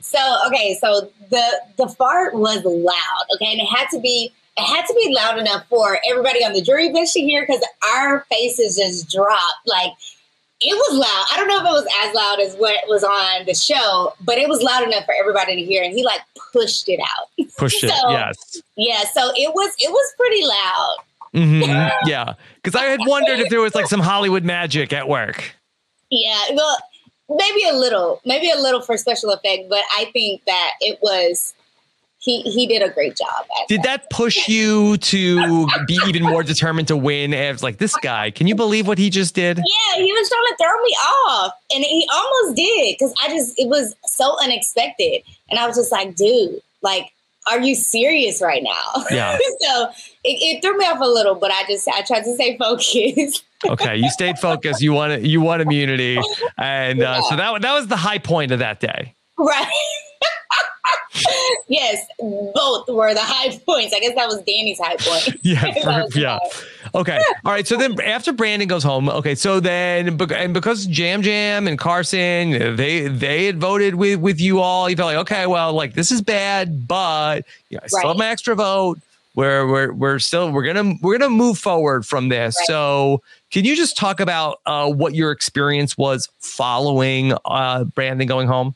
so 0.01 0.38
okay, 0.47 0.78
so 0.82 1.11
the 1.30 1.61
the 1.78 1.88
fart 1.88 2.34
was 2.34 2.63
loud, 2.66 3.26
okay, 3.36 3.51
and 3.51 3.61
it 3.61 3.68
had 3.68 3.88
to 3.91 3.99
be 3.99 4.32
it 4.57 4.63
had 4.63 4.86
to 4.86 4.93
be 4.93 5.13
loud 5.13 5.38
enough 5.38 5.68
for 5.68 5.99
everybody 6.09 6.43
on 6.43 6.53
the 6.53 6.61
jury 6.61 6.91
bench 6.91 7.13
to 7.13 7.20
hear 7.20 7.45
because 7.45 7.63
our 7.97 8.26
faces 8.32 8.78
just 8.78 9.11
dropped 9.11 9.68
like 9.68 9.91
it 10.62 10.74
was 10.74 10.97
loud. 10.97 11.26
I 11.32 11.38
don't 11.38 11.47
know 11.47 11.58
if 11.58 11.64
it 11.64 11.74
was 11.74 11.88
as 12.03 12.16
loud 12.16 12.39
as 12.39 12.56
what 12.56 12.80
was 12.88 13.03
on 13.03 13.45
the 13.45 13.53
show, 13.53 14.14
but 14.22 14.38
it 14.38 14.47
was 14.47 14.62
loud 14.62 14.84
enough 14.84 15.06
for 15.06 15.14
everybody 15.20 15.56
to 15.56 15.64
hear. 15.64 15.84
And 15.84 15.93
he 15.93 16.03
like 16.03 16.22
pushed 16.53 16.88
it 16.88 16.99
out. 16.99 17.30
Pushed 17.58 17.82
so, 17.82 17.88
it, 17.88 18.12
yes. 18.12 18.62
Yeah, 18.76 19.03
so 19.14 19.32
it 19.36 19.53
was 19.53 19.74
it 19.80 19.91
was 19.91 20.14
pretty 20.18 20.45
loud. 20.45 20.97
Mm-hmm. 21.34 22.08
yeah, 22.10 22.34
because 22.62 22.80
I 22.80 22.86
had 22.86 22.99
wondered 23.06 23.39
if 23.39 23.49
there 23.49 23.62
was 23.62 23.76
like 23.76 23.88
some 23.88 23.99
Hollywood 23.99 24.43
magic 24.43 24.93
at 24.93 25.08
work. 25.08 25.56
Yeah, 26.10 26.41
well, 26.53 26.78
maybe 27.30 27.68
a 27.68 27.74
little, 27.74 28.22
maybe 28.26 28.49
a 28.49 28.58
little 28.58 28.82
for 28.82 28.97
special 28.97 29.32
effect, 29.32 29.70
but 29.70 29.82
I 29.97 30.06
think 30.14 30.43
that 30.45 30.72
it 30.80 30.99
was 31.01 31.53
he 32.26 32.41
he 32.41 32.65
did 32.65 32.82
a 32.82 32.89
great 32.89 33.15
job. 33.15 33.45
did 33.67 33.84
that. 33.84 34.01
that. 34.01 34.09
push 34.09 34.47
you 34.47 34.97
to 34.97 35.67
be 35.86 35.97
even 36.07 36.23
more 36.23 36.41
determined 36.43 36.88
to 36.88 36.97
win? 36.97 37.34
As 37.36 37.61
like 37.61 37.78
this 37.78 37.95
guy, 37.97 38.32
can 38.32 38.47
you 38.47 38.55
believe 38.55 38.88
what 38.88 38.97
he 38.97 39.11
just 39.11 39.36
did? 39.36 39.57
Yeah, 39.57 40.03
he 40.03 40.11
was 40.11 40.28
trying 40.28 40.41
to 40.41 40.55
throw 40.57 40.82
me 40.82 40.89
off, 40.89 41.53
and 41.73 41.84
he 41.84 42.07
almost 42.11 42.55
did 42.57 42.95
because 42.97 43.13
I 43.23 43.30
just 43.30 43.57
it 43.59 43.67
was 43.67 43.95
so 44.05 44.36
unexpected, 44.41 45.21
and 45.49 45.59
I 45.59 45.67
was 45.67 45.78
just 45.78 45.91
like, 45.91 46.15
dude, 46.15 46.61
like. 46.82 47.11
Are 47.47 47.59
you 47.59 47.76
serious 47.76 48.41
right 48.41 48.63
now? 48.63 49.03
Yeah. 49.11 49.38
so 49.61 49.89
it, 50.23 50.57
it 50.57 50.61
threw 50.63 50.76
me 50.80 50.86
off 50.86 50.99
a 50.99 51.05
little, 51.05 51.36
but 51.36 51.51
I 51.51 51.61
just 51.67 51.88
I 51.88 52.01
tried 52.01 52.23
to 52.23 52.34
stay 52.34 52.57
focused. 52.57 53.43
okay, 53.69 53.95
you 53.95 54.09
stayed 54.09 54.39
focused. 54.39 54.82
You 54.82 54.93
want 54.93 55.21
you 55.21 55.41
want 55.41 55.61
immunity, 55.61 56.17
and 56.57 56.99
uh, 56.99 57.03
yeah. 57.03 57.21
so 57.30 57.36
that 57.36 57.61
that 57.61 57.73
was 57.76 57.86
the 57.86 57.97
high 57.97 58.17
point 58.17 58.51
of 58.51 58.57
that 58.57 58.80
day. 58.80 59.13
Right 59.38 59.69
yes, 61.67 62.05
both 62.19 62.88
were 62.88 63.13
the 63.13 63.21
high 63.21 63.57
points. 63.59 63.93
I 63.93 63.99
guess 63.99 64.15
that 64.15 64.28
was 64.28 64.41
Danny's 64.43 64.80
high 64.80 64.95
point. 64.97 65.39
yeah, 65.43 65.73
for, 66.07 66.07
yeah. 66.19 66.39
Okay. 66.93 67.19
All 67.43 67.51
right. 67.51 67.67
So 67.67 67.78
then 67.78 67.99
after 68.01 68.34
Brandon 68.34 68.67
goes 68.67 68.84
home, 68.84 69.09
okay. 69.09 69.36
So 69.36 69.59
then 69.59 70.19
and 70.21 70.53
because 70.53 70.88
Yam 70.88 71.21
Yam 71.23 71.67
and 71.67 71.78
Carson 71.78 72.76
they 72.76 73.07
they 73.07 73.45
had 73.45 73.59
voted 73.59 73.95
with 73.95 74.19
with 74.19 74.39
you 74.39 74.59
all, 74.59 74.89
you 74.89 74.95
felt 74.95 75.07
like 75.07 75.17
okay, 75.17 75.47
well, 75.47 75.73
like 75.73 75.93
this 75.93 76.11
is 76.11 76.21
bad, 76.21 76.88
but 76.88 77.45
yeah, 77.69 77.80
I 77.84 77.88
still 77.88 77.99
right. 77.99 78.07
have 78.07 78.17
my 78.17 78.28
extra 78.28 78.55
vote. 78.55 78.99
Where 79.34 79.67
we're 79.67 79.91
we're 79.91 80.19
still 80.19 80.49
we're 80.49 80.63
gonna 80.63 80.93
we're 81.01 81.17
gonna 81.17 81.30
move 81.30 81.57
forward 81.57 82.05
from 82.05 82.30
this. 82.30 82.55
Right. 82.57 82.67
So 82.67 83.21
can 83.51 83.65
you 83.65 83.76
just 83.76 83.97
talk 83.97 84.21
about 84.21 84.61
uh, 84.65 84.89
what 84.89 85.13
your 85.13 85.32
experience 85.32 85.97
was 85.97 86.30
following 86.39 87.34
uh, 87.43 87.84
Brandon 87.84 88.30
going 88.30 88.47
home? 88.47 88.76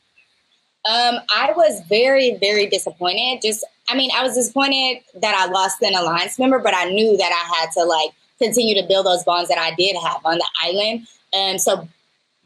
Um, 0.88 1.18
I 1.34 1.52
was 1.54 1.82
very, 1.88 2.36
very 2.36 2.66
disappointed. 2.66 3.40
Just, 3.42 3.64
I 3.88 3.96
mean, 3.96 4.10
I 4.16 4.22
was 4.22 4.34
disappointed 4.34 5.02
that 5.20 5.34
I 5.34 5.50
lost 5.50 5.82
an 5.82 5.94
alliance 5.94 6.38
member, 6.38 6.58
but 6.58 6.74
I 6.74 6.84
knew 6.84 7.16
that 7.16 7.32
I 7.32 7.60
had 7.60 7.70
to 7.72 7.84
like 7.84 8.10
continue 8.38 8.80
to 8.80 8.86
build 8.88 9.06
those 9.06 9.22
bonds 9.24 9.48
that 9.50 9.58
I 9.58 9.74
did 9.74 9.96
have 9.96 10.24
on 10.24 10.38
the 10.38 10.48
island. 10.62 11.06
Um, 11.34 11.58
so 11.58 11.86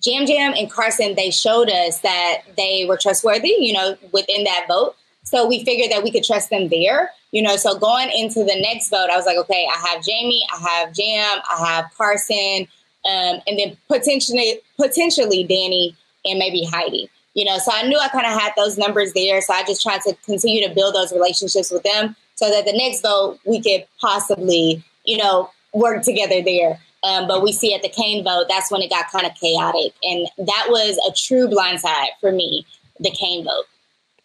Yam 0.05 0.25
Yam 0.25 0.55
and 0.57 0.71
Carson, 0.71 1.15
they 1.15 1.31
showed 1.31 1.71
us 1.71 2.01
that 2.01 2.43
they 2.57 2.85
were 2.89 2.97
trustworthy, 2.97 3.55
you 3.59 3.73
know, 3.73 3.97
within 4.13 4.45
that 4.45 4.67
vote. 4.69 4.97
So 5.23 5.47
we 5.47 5.65
figured 5.65 5.91
that 5.91 6.03
we 6.03 6.11
could 6.11 6.25
trust 6.25 6.51
them 6.51 6.69
there, 6.69 7.11
you 7.31 7.41
know. 7.41 7.57
So 7.57 7.79
going 7.79 8.11
into 8.11 8.41
the 8.41 8.61
next 8.61 8.91
vote, 8.91 9.09
I 9.11 9.17
was 9.17 9.25
like, 9.25 9.39
okay, 9.39 9.67
I 9.73 9.89
have 9.89 10.05
Jaime, 10.05 10.47
I 10.53 10.69
have 10.69 10.99
Yam, 10.99 11.39
I 11.51 11.67
have 11.67 11.85
Carson, 11.97 12.67
um, 13.07 13.41
and 13.47 13.59
then 13.59 13.77
potentially, 13.89 14.61
potentially 14.77 15.45
Danny 15.45 15.97
and 16.25 16.39
maybe 16.39 16.65
Heidi 16.65 17.09
you 17.35 17.45
know, 17.45 17.59
so 17.59 17.71
I 17.73 17.83
knew 17.87 17.99
I 17.99 18.09
kind 18.09 18.27
of 18.27 18.33
had 18.33 18.53
those 18.57 18.79
numbers 18.79 19.13
there. 19.13 19.41
So 19.41 19.53
I 19.53 19.65
just 19.65 19.83
tried 19.83 20.01
to 20.03 20.17
continue 20.25 20.67
to 20.67 20.73
build 20.75 20.95
those 20.95 21.13
relationships 21.13 21.71
with 21.71 21.83
them 21.83 22.17
so 22.37 22.49
that 22.51 22.65
the 22.65 22.73
next 22.73 23.03
vote 23.03 23.39
we 23.45 23.61
could 23.61 23.87
possibly, 24.01 24.83
you 25.05 25.19
know, 25.19 25.51
work 25.73 26.03
together 26.03 26.43
there. 26.43 26.79
Um, 27.03 27.29
but 27.29 27.43
we 27.43 27.53
see 27.53 27.75
at 27.75 27.83
the 27.83 27.89
Kane 27.89 28.25
vote, 28.25 28.47
that's 28.49 28.71
when 28.71 28.81
it 28.81 28.89
got 28.89 29.11
kind 29.11 29.27
of 29.27 29.35
chaotic. 29.35 29.93
And 30.03 30.27
that 30.39 30.67
was 30.69 30.99
a 31.09 31.13
true 31.13 31.49
blindside 31.49 32.09
for 32.21 32.33
me, 32.33 32.65
the 32.99 33.11
Kane 33.11 33.45
vote. 33.45 33.65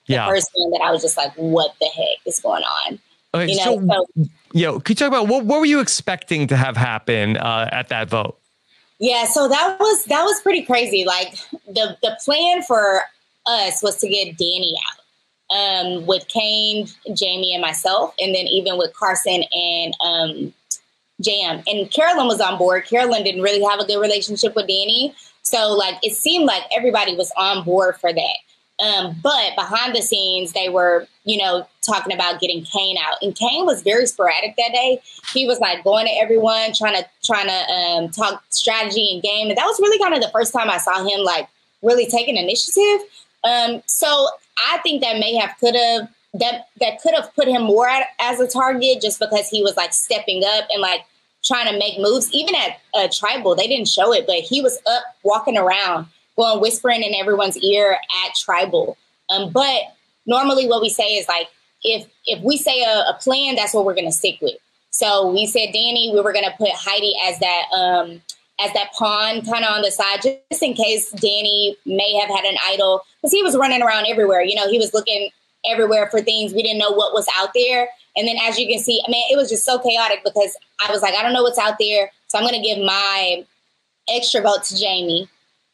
The 0.07 0.13
yeah. 0.13 0.27
first 0.27 0.49
one 0.53 0.71
that 0.71 0.81
I 0.81 0.91
was 0.91 1.01
just 1.01 1.17
like, 1.17 1.33
what 1.33 1.75
the 1.81 1.87
heck 1.87 2.25
is 2.25 2.39
going 2.39 2.63
on? 2.63 2.99
Okay, 3.33 3.51
you 3.51 3.57
know, 3.57 3.79
so, 3.79 4.05
so 4.15 4.29
yo, 4.53 4.79
can 4.79 4.93
you 4.93 4.95
talk 4.95 5.07
about 5.07 5.27
what, 5.27 5.45
what 5.45 5.59
were 5.59 5.65
you 5.65 5.81
expecting 5.81 6.47
to 6.47 6.55
have 6.55 6.77
happen 6.77 7.37
uh, 7.37 7.69
at 7.71 7.89
that 7.89 8.09
vote? 8.09 8.39
Yeah, 8.99 9.25
so 9.25 9.47
that 9.47 9.79
was 9.79 10.03
that 10.05 10.23
was 10.23 10.41
pretty 10.41 10.63
crazy. 10.63 11.05
Like 11.05 11.33
the 11.67 11.97
the 12.01 12.17
plan 12.23 12.61
for 12.63 13.01
us 13.45 13.81
was 13.81 13.97
to 13.97 14.09
get 14.09 14.37
Danny 14.37 14.75
out 14.89 15.55
um, 15.55 16.05
with 16.05 16.27
Kane, 16.27 16.87
Jaime, 17.07 17.53
and 17.53 17.61
myself, 17.61 18.13
and 18.19 18.35
then 18.35 18.45
even 18.47 18.77
with 18.77 18.93
Carson 18.93 19.43
and 19.53 19.93
um, 20.03 20.53
Yam. 21.19 21.63
And 21.65 21.89
Carolyn 21.91 22.27
was 22.27 22.41
on 22.41 22.57
board. 22.57 22.85
Carolyn 22.85 23.23
didn't 23.23 23.41
really 23.41 23.63
have 23.63 23.79
a 23.79 23.85
good 23.85 24.01
relationship 24.01 24.53
with 24.55 24.67
Danny, 24.67 25.15
so 25.43 25.73
like 25.73 25.95
it 26.03 26.15
seemed 26.15 26.45
like 26.45 26.63
everybody 26.75 27.15
was 27.15 27.31
on 27.37 27.63
board 27.63 27.95
for 28.01 28.11
that. 28.11 28.37
Um, 28.79 29.15
but 29.21 29.55
behind 29.55 29.93
the 29.93 30.01
scenes, 30.01 30.53
they 30.53 30.69
were, 30.69 31.05
you 31.25 31.37
know, 31.37 31.67
talking 31.81 32.13
about 32.13 32.39
getting 32.39 32.63
Kane 32.63 32.97
out, 32.97 33.17
and 33.21 33.35
Kane 33.35 33.65
was 33.65 33.81
very 33.81 34.05
sporadic 34.05 34.55
that 34.55 34.71
day. 34.71 35.01
He 35.33 35.45
was 35.45 35.59
like 35.59 35.83
going 35.83 36.05
to 36.05 36.13
everyone, 36.13 36.73
trying 36.73 36.95
to 36.95 37.05
trying 37.23 37.47
to 37.47 37.71
um, 37.73 38.09
talk 38.09 38.43
strategy 38.49 39.13
and 39.13 39.21
game, 39.21 39.49
and 39.49 39.57
that 39.57 39.65
was 39.65 39.79
really 39.79 39.99
kind 39.99 40.13
of 40.13 40.21
the 40.21 40.29
first 40.29 40.53
time 40.53 40.69
I 40.69 40.77
saw 40.77 41.03
him 41.03 41.25
like 41.25 41.47
really 41.81 42.05
taking 42.05 42.37
initiative. 42.37 43.01
Um, 43.43 43.81
so 43.85 44.29
I 44.69 44.77
think 44.79 45.01
that 45.01 45.19
may 45.19 45.35
have 45.35 45.55
could 45.59 45.75
have 45.75 46.09
that 46.35 46.67
that 46.79 47.01
could 47.01 47.13
have 47.15 47.33
put 47.35 47.47
him 47.47 47.63
more 47.63 47.87
at, 47.89 48.07
as 48.19 48.39
a 48.39 48.47
target 48.47 49.01
just 49.01 49.19
because 49.19 49.49
he 49.49 49.61
was 49.63 49.75
like 49.75 49.93
stepping 49.93 50.43
up 50.45 50.65
and 50.71 50.81
like 50.81 51.01
trying 51.43 51.71
to 51.71 51.77
make 51.77 51.99
moves. 51.99 52.31
Even 52.33 52.55
at 52.55 52.79
uh, 52.93 53.07
tribal, 53.11 53.55
they 53.55 53.67
didn't 53.67 53.87
show 53.87 54.13
it, 54.13 54.25
but 54.25 54.37
he 54.37 54.61
was 54.61 54.79
up 54.87 55.03
walking 55.23 55.57
around 55.57 56.05
going 56.39 56.61
whispering 56.61 57.03
in 57.03 57.13
everyone's 57.13 57.57
ear 57.57 57.97
at 58.25 58.35
tribal. 58.35 58.97
Um, 59.29 59.51
but 59.51 59.81
normally 60.25 60.67
what 60.67 60.81
we 60.81 60.89
say 60.89 61.15
is 61.17 61.27
like, 61.27 61.47
if 61.83 62.07
if 62.25 62.41
we 62.43 62.57
say 62.57 62.81
a, 62.81 63.09
a 63.09 63.17
plan, 63.21 63.55
that's 63.55 63.73
what 63.73 63.85
we're 63.85 63.93
going 63.93 64.07
to 64.07 64.11
stick 64.11 64.39
with. 64.41 64.55
So 64.91 65.31
we 65.31 65.45
said 65.45 65.67
Danny, 65.67 66.11
we 66.13 66.21
were 66.21 66.33
going 66.33 66.45
to 66.45 66.55
put 66.57 66.69
Heidi 66.73 67.13
as 67.27 67.39
that 67.39 67.63
um, 67.73 68.21
as 68.59 68.73
that 68.73 68.91
pawn 68.93 69.41
kind 69.45 69.63
of 69.63 69.71
on 69.71 69.81
the 69.81 69.91
side, 69.91 70.21
just 70.21 70.63
in 70.63 70.73
case 70.73 71.11
Danny 71.11 71.77
may 71.85 72.15
have 72.15 72.29
had 72.29 72.45
an 72.45 72.57
idol 72.65 73.03
because 73.21 73.31
he 73.31 73.43
was 73.43 73.55
running 73.55 73.81
around 73.81 74.07
everywhere. 74.07 74.41
You 74.41 74.55
know, 74.55 74.69
he 74.69 74.77
was 74.77 74.93
looking 74.93 75.29
everywhere 75.65 76.09
for 76.09 76.21
things. 76.21 76.53
We 76.53 76.63
didn't 76.63 76.79
know 76.79 76.91
what 76.91 77.13
was 77.13 77.27
out 77.37 77.51
there. 77.53 77.89
And 78.17 78.27
then 78.27 78.37
as 78.41 78.57
you 78.57 78.67
can 78.67 78.79
see, 78.79 79.01
I 79.07 79.11
mean, 79.11 79.23
it 79.31 79.37
was 79.37 79.49
just 79.49 79.63
so 79.63 79.79
chaotic 79.79 80.23
because 80.23 80.57
I 80.85 80.91
was 80.91 81.01
like, 81.01 81.13
I 81.13 81.21
don't 81.21 81.33
know 81.33 81.43
what's 81.43 81.57
out 81.57 81.75
there. 81.79 82.11
So 82.27 82.37
I'm 82.37 82.43
going 82.43 82.61
to 82.61 82.67
give 82.67 82.83
my 82.83 83.45
extra 84.09 84.41
vote 84.41 84.63
to 84.63 84.75
Jaime 84.75 85.29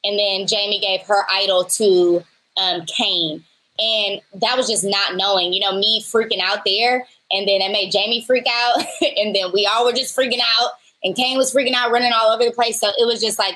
and 0.06 0.20
then 0.20 0.48
Jaime 0.48 0.80
gave 0.80 1.02
her 1.08 1.24
idol 1.32 1.66
to 1.66 2.24
um, 2.58 2.86
Kane. 2.86 3.44
And 3.78 4.22
that 4.42 4.56
was 4.56 4.70
just 4.70 4.84
not 4.84 5.16
knowing, 5.16 5.52
you 5.52 5.60
know, 5.60 5.78
me 5.78 6.02
freaking 6.02 6.40
out 6.42 6.60
there. 6.66 7.06
And 7.32 7.48
then 7.48 7.62
it 7.62 7.72
made 7.72 7.92
Jaime 7.94 8.24
freak 8.24 8.46
out. 8.50 8.78
and 9.18 9.36
then 9.36 9.52
we 9.52 9.66
all 9.66 9.84
were 9.84 9.92
just 9.92 10.16
freaking 10.16 10.40
out. 10.60 10.72
And 11.04 11.16
Kane 11.16 11.38
was 11.38 11.54
freaking 11.54 11.74
out, 11.74 11.92
running 11.92 12.14
all 12.14 12.32
over 12.32 12.46
the 12.46 12.52
place. 12.52 12.80
So 12.80 12.88
it 12.88 13.06
was 13.06 13.20
just 13.20 13.38
like 13.40 13.56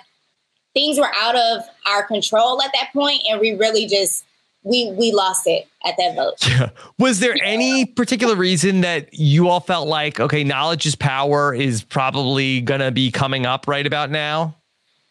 things 0.74 1.00
were 1.00 1.12
out 1.16 1.36
of 1.36 1.64
our 1.88 2.04
control 2.04 2.62
at 2.62 2.72
that 2.74 2.90
point, 2.94 3.22
And 3.30 3.40
we 3.40 3.54
really 3.54 3.88
just, 3.88 4.26
we 4.64 4.92
we 4.92 5.14
lost 5.14 5.48
it 5.48 5.68
at 5.86 5.96
that 5.98 6.16
vote. 6.16 6.36
Yeah. 6.50 6.70
Was 6.98 7.20
there 7.20 7.36
any 7.44 7.86
particular 7.86 8.36
reason 8.36 8.82
that 8.82 9.14
you 9.14 9.48
all 9.48 9.62
felt 9.62 9.88
like, 9.88 10.20
okay, 10.20 10.44
knowledge 10.44 10.86
is 10.86 10.96
power 10.96 11.54
is 11.54 11.82
probably 11.82 12.62
to 12.82 12.92
be 12.92 13.10
coming 13.10 13.46
up 13.46 13.68
right 13.68 13.88
about 13.88 14.10
now? 14.10 14.59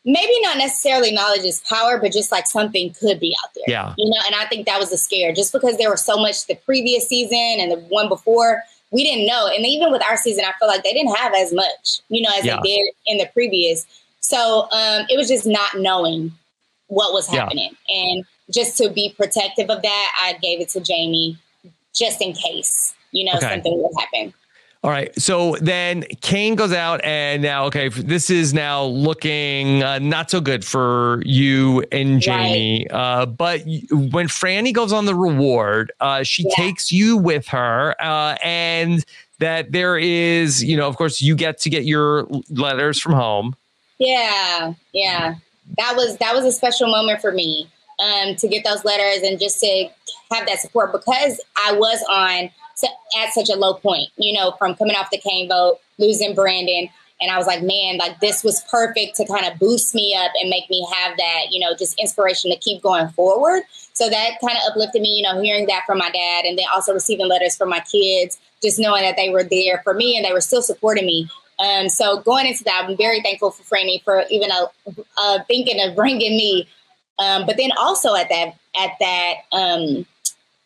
Maybe 0.05 0.33
not 0.41 0.57
necessarily 0.59 1.13
knowledge 1.13 1.43
is 1.45 1.61
power, 1.69 1.99
but 1.99 2.13
just 2.13 2.33
like 2.33 2.47
something 2.47 2.95
could 2.95 3.21
be 3.21 3.35
out 3.45 3.51
there. 3.55 3.65
Yeah. 3.67 3.95
You 3.99 4.09
know, 4.09 4.17
and 4.27 4.35
I 4.35 4.47
think 4.47 4.67
that 4.67 4.79
was 4.79 4.93
a 4.93 4.97
scare 4.97 5.33
just 5.35 5.53
because 5.53 5.77
there 5.77 5.91
was 5.91 6.05
so 6.05 6.17
much 6.17 6.47
the 6.47 6.55
previous 6.55 7.09
season 7.09 7.57
and 7.61 7.71
the 7.73 7.77
one 7.89 8.09
before 8.09 8.63
we 8.91 9.05
didn't 9.05 9.27
know. 9.27 9.49
And 9.49 9.67
even 9.67 9.93
with 9.93 10.03
our 10.09 10.17
season, 10.17 10.45
I 10.47 10.53
feel 10.59 10.69
like 10.69 10.83
they 10.83 10.93
didn't 10.95 11.15
have 11.17 11.35
as 11.35 11.53
much, 11.53 12.01
you 12.09 12.23
know, 12.23 12.31
as 12.39 12.45
Yeah. 12.45 12.59
they 12.63 12.71
did 12.77 12.89
in 13.07 13.19
the 13.19 13.27
previous. 13.35 13.85
So 14.21 14.69
um, 14.73 15.05
it 15.11 15.17
was 15.19 15.29
just 15.29 15.47
not 15.47 15.77
knowing 15.77 16.33
what 16.87 17.13
was 17.13 17.31
Yeah. 17.31 17.41
happening. 17.41 17.77
And 17.89 18.25
just 18.51 18.79
to 18.79 18.89
be 18.89 19.11
protective 19.17 19.69
of 19.69 19.83
that, 19.83 20.13
I 20.23 20.35
gave 20.41 20.61
it 20.61 20.71
to 20.71 20.83
Jaime 20.89 21.37
just 21.93 22.23
in 22.23 22.33
case, 22.33 22.95
you 23.13 23.25
know, 23.25 23.33
Okay. 23.37 23.49
something 23.51 23.83
would 23.83 23.93
happen. 23.99 24.33
All 24.85 24.91
right. 24.93 25.13
So 25.21 25.57
then 25.61 26.05
Kane 26.21 26.55
goes 26.55 26.73
out, 26.73 27.01
and 27.03 27.43
now, 27.43 27.65
okay, 27.65 27.89
this 27.89 28.31
is 28.31 28.55
now 28.55 28.85
looking 28.85 29.83
uh, 29.83 29.99
not 29.99 30.31
so 30.31 30.41
good 30.41 30.65
for 30.65 31.21
you 31.27 31.85
and 31.91 32.25
Jaime. 32.25 32.87
Uh, 32.89 33.27
but 33.27 33.63
when 33.91 34.29
Frannie 34.29 34.73
goes 34.73 34.93
on 34.93 35.05
the 35.05 35.17
reward, 35.17 35.91
uh, 35.99 36.23
she 36.23 36.45
Yeah. 36.45 36.55
takes 36.55 36.93
you 36.93 37.17
with 37.17 37.49
her, 37.49 37.97
uh, 38.01 38.37
and 38.45 39.05
that 39.41 39.73
there 39.73 39.99
is, 39.99 40.63
you 40.63 40.77
know, 40.77 40.87
of 40.87 40.97
course, 40.97 41.21
you 41.21 41.35
get 41.35 41.59
to 41.61 41.71
get 41.71 41.85
your 41.85 42.29
letters 42.49 43.01
from 43.01 43.15
home. 43.15 43.57
Yeah, 43.99 44.75
yeah. 44.93 45.35
That 45.77 45.97
was 45.97 46.17
that 46.19 46.35
was 46.35 46.45
a 46.45 46.53
special 46.53 46.89
moment 46.89 47.21
for 47.21 47.33
me 47.33 47.69
um, 47.99 48.37
to 48.37 48.47
get 48.47 48.65
those 48.65 48.85
letters 48.85 49.23
and 49.29 49.41
just 49.41 49.59
to 49.61 49.89
have 50.31 50.47
that 50.47 50.61
support 50.61 50.93
because 50.93 51.41
I 51.67 51.73
was 51.73 52.03
on 52.09 52.51
at 52.85 53.33
such 53.33 53.49
a 53.51 53.57
low 53.57 53.75
point, 53.75 54.09
you 54.17 54.33
know, 54.33 54.53
from 54.59 54.75
coming 54.75 54.97
off 54.97 55.11
the 55.11 55.19
Kane 55.19 55.49
vote, 55.49 55.79
losing 55.99 56.35
Brandon, 56.35 56.89
and 57.21 57.33
I 57.33 57.37
was 57.37 57.47
like, 57.47 57.63
man, 57.63 57.99
like 57.99 58.21
this 58.21 58.45
was 58.45 58.63
perfect 58.71 59.17
to 59.17 59.27
kind 59.27 59.45
of 59.45 59.59
boost 59.59 59.95
me 59.95 60.15
up 60.15 60.31
and 60.41 60.49
make 60.49 60.71
me 60.71 60.87
have 60.93 61.17
that, 61.17 61.47
you 61.51 61.59
know, 61.59 61.75
just 61.77 61.99
inspiration 61.99 62.51
to 62.51 62.57
keep 62.57 62.81
going 62.81 63.09
forward. 63.09 63.65
So 63.93 64.09
that 64.09 64.39
kind 64.41 64.57
of 64.57 64.71
uplifted 64.71 65.03
me, 65.03 65.09
you 65.09 65.23
know, 65.23 65.41
hearing 65.43 65.67
that 65.67 65.83
from 65.85 65.99
my 65.99 66.11
dad, 66.11 66.45
and 66.45 66.57
then 66.57 66.67
also 66.73 66.93
receiving 66.93 67.29
letters 67.29 67.57
from 67.57 67.71
my 67.71 67.81
kids, 67.81 68.39
just 68.63 68.79
knowing 68.79 69.03
that 69.03 69.17
they 69.17 69.31
were 69.31 69.43
there 69.43 69.81
for 69.83 69.95
me 69.95 70.17
and 70.17 70.25
they 70.25 70.33
were 70.33 70.41
still 70.41 70.63
supporting 70.63 71.07
me. 71.07 71.29
Um, 71.59 71.89
so 71.89 72.21
going 72.21 72.47
into 72.47 72.63
that, 72.65 72.87
I'm 72.89 72.97
very 72.97 73.21
thankful 73.21 73.51
for 73.51 73.63
Frannie 73.65 74.03
for 74.05 74.23
even 74.31 74.51
uh, 74.53 74.67
uh, 75.21 75.39
thinking 75.49 75.81
of 75.81 75.97
bringing 75.97 76.37
me. 76.37 76.69
Um, 77.19 77.47
but 77.47 77.57
then 77.57 77.71
also 77.77 78.15
at 78.15 78.29
that 78.29 78.55
at 78.79 78.93
that 79.01 79.35
um, 79.51 80.07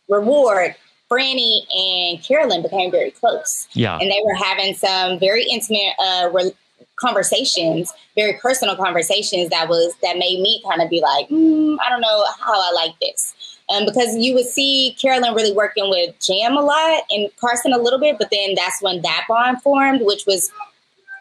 reward, 0.08 0.74
Frannie 1.12 1.60
and 1.74 2.24
Carolyn 2.24 2.62
became 2.62 2.90
very 2.90 3.10
close, 3.10 3.68
Yeah. 3.74 3.98
and 3.98 4.10
they 4.10 4.20
were 4.24 4.34
having 4.34 4.74
some 4.74 5.18
very 5.18 5.44
intimate 5.44 5.92
uh, 5.98 6.30
re- 6.32 6.54
conversations, 6.96 7.92
very 8.16 8.34
personal 8.40 8.76
conversations 8.76 9.50
that 9.50 9.68
was 9.68 9.94
that 10.02 10.16
made 10.16 10.40
me 10.40 10.62
kind 10.68 10.80
of 10.80 10.88
be 10.88 11.00
like, 11.00 11.28
mm, 11.28 11.76
I 11.84 11.90
don't 11.90 12.00
know 12.00 12.24
how 12.40 12.54
I 12.54 12.72
like 12.74 12.94
this. 13.00 13.34
Um, 13.68 13.84
because 13.86 14.16
you 14.16 14.34
would 14.34 14.46
see 14.46 14.96
Carolyn 15.00 15.34
really 15.34 15.52
working 15.52 15.88
with 15.90 16.14
Yam 16.28 16.56
a 16.56 16.60
lot 16.62 17.02
and 17.10 17.28
Carson 17.40 17.72
a 17.72 17.78
little 17.78 17.98
bit, 17.98 18.16
but 18.18 18.28
then 18.30 18.54
that's 18.54 18.80
when 18.82 19.02
that 19.02 19.24
bond 19.28 19.62
formed, 19.62 20.00
which 20.02 20.26
was 20.26 20.50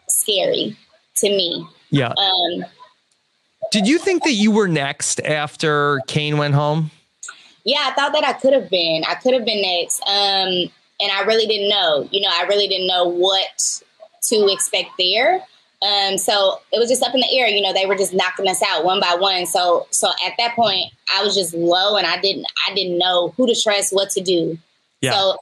scary 0.08 0.76
to 1.16 1.28
me. 1.28 1.66
Yeah. 1.90 2.12
Um, 2.16 2.64
Did 3.70 3.86
you 3.86 3.98
think 3.98 4.24
that 4.24 4.32
you 4.32 4.50
were 4.50 4.68
next 4.68 5.20
after 5.20 6.00
Kane 6.08 6.36
went 6.36 6.54
home? 6.54 6.90
Yeah, 7.64 7.80
I 7.84 7.92
thought 7.92 8.12
that 8.12 8.24
I 8.24 8.32
could 8.32 8.52
have 8.52 8.68
been. 8.70 9.04
I 9.08 9.14
could 9.14 9.34
have 9.34 9.44
been 9.44 9.62
next. 9.62 10.00
Um, 10.02 10.70
and 11.00 11.10
I 11.12 11.22
really 11.26 11.46
didn't 11.46 11.68
know. 11.68 12.08
You 12.10 12.20
know, 12.20 12.30
I 12.30 12.46
really 12.46 12.68
didn't 12.68 12.86
know 12.86 13.04
what 13.04 13.80
to 14.24 14.52
expect 14.52 14.90
there. 14.98 15.42
Um, 15.82 16.16
so 16.16 16.60
it 16.72 16.78
was 16.78 16.88
just 16.88 17.02
up 17.02 17.14
in 17.14 17.20
the 17.20 17.38
air. 17.38 17.48
You 17.48 17.60
know, 17.60 17.72
they 17.72 17.86
were 17.86 17.96
just 17.96 18.14
knocking 18.14 18.48
us 18.48 18.62
out 18.62 18.84
one 18.84 19.00
by 19.00 19.16
one. 19.18 19.46
So 19.46 19.86
so 19.90 20.10
at 20.24 20.34
that 20.38 20.54
point, 20.54 20.92
I 21.12 21.24
was 21.24 21.34
just 21.34 21.54
low, 21.54 21.96
and 21.96 22.06
I 22.06 22.20
didn't 22.20 22.46
I 22.68 22.74
didn't 22.74 22.98
know 22.98 23.34
who 23.36 23.46
to 23.46 23.60
trust, 23.60 23.92
what 23.92 24.10
to 24.10 24.20
do. 24.20 24.58
Yeah. 25.00 25.12
So 25.12 25.38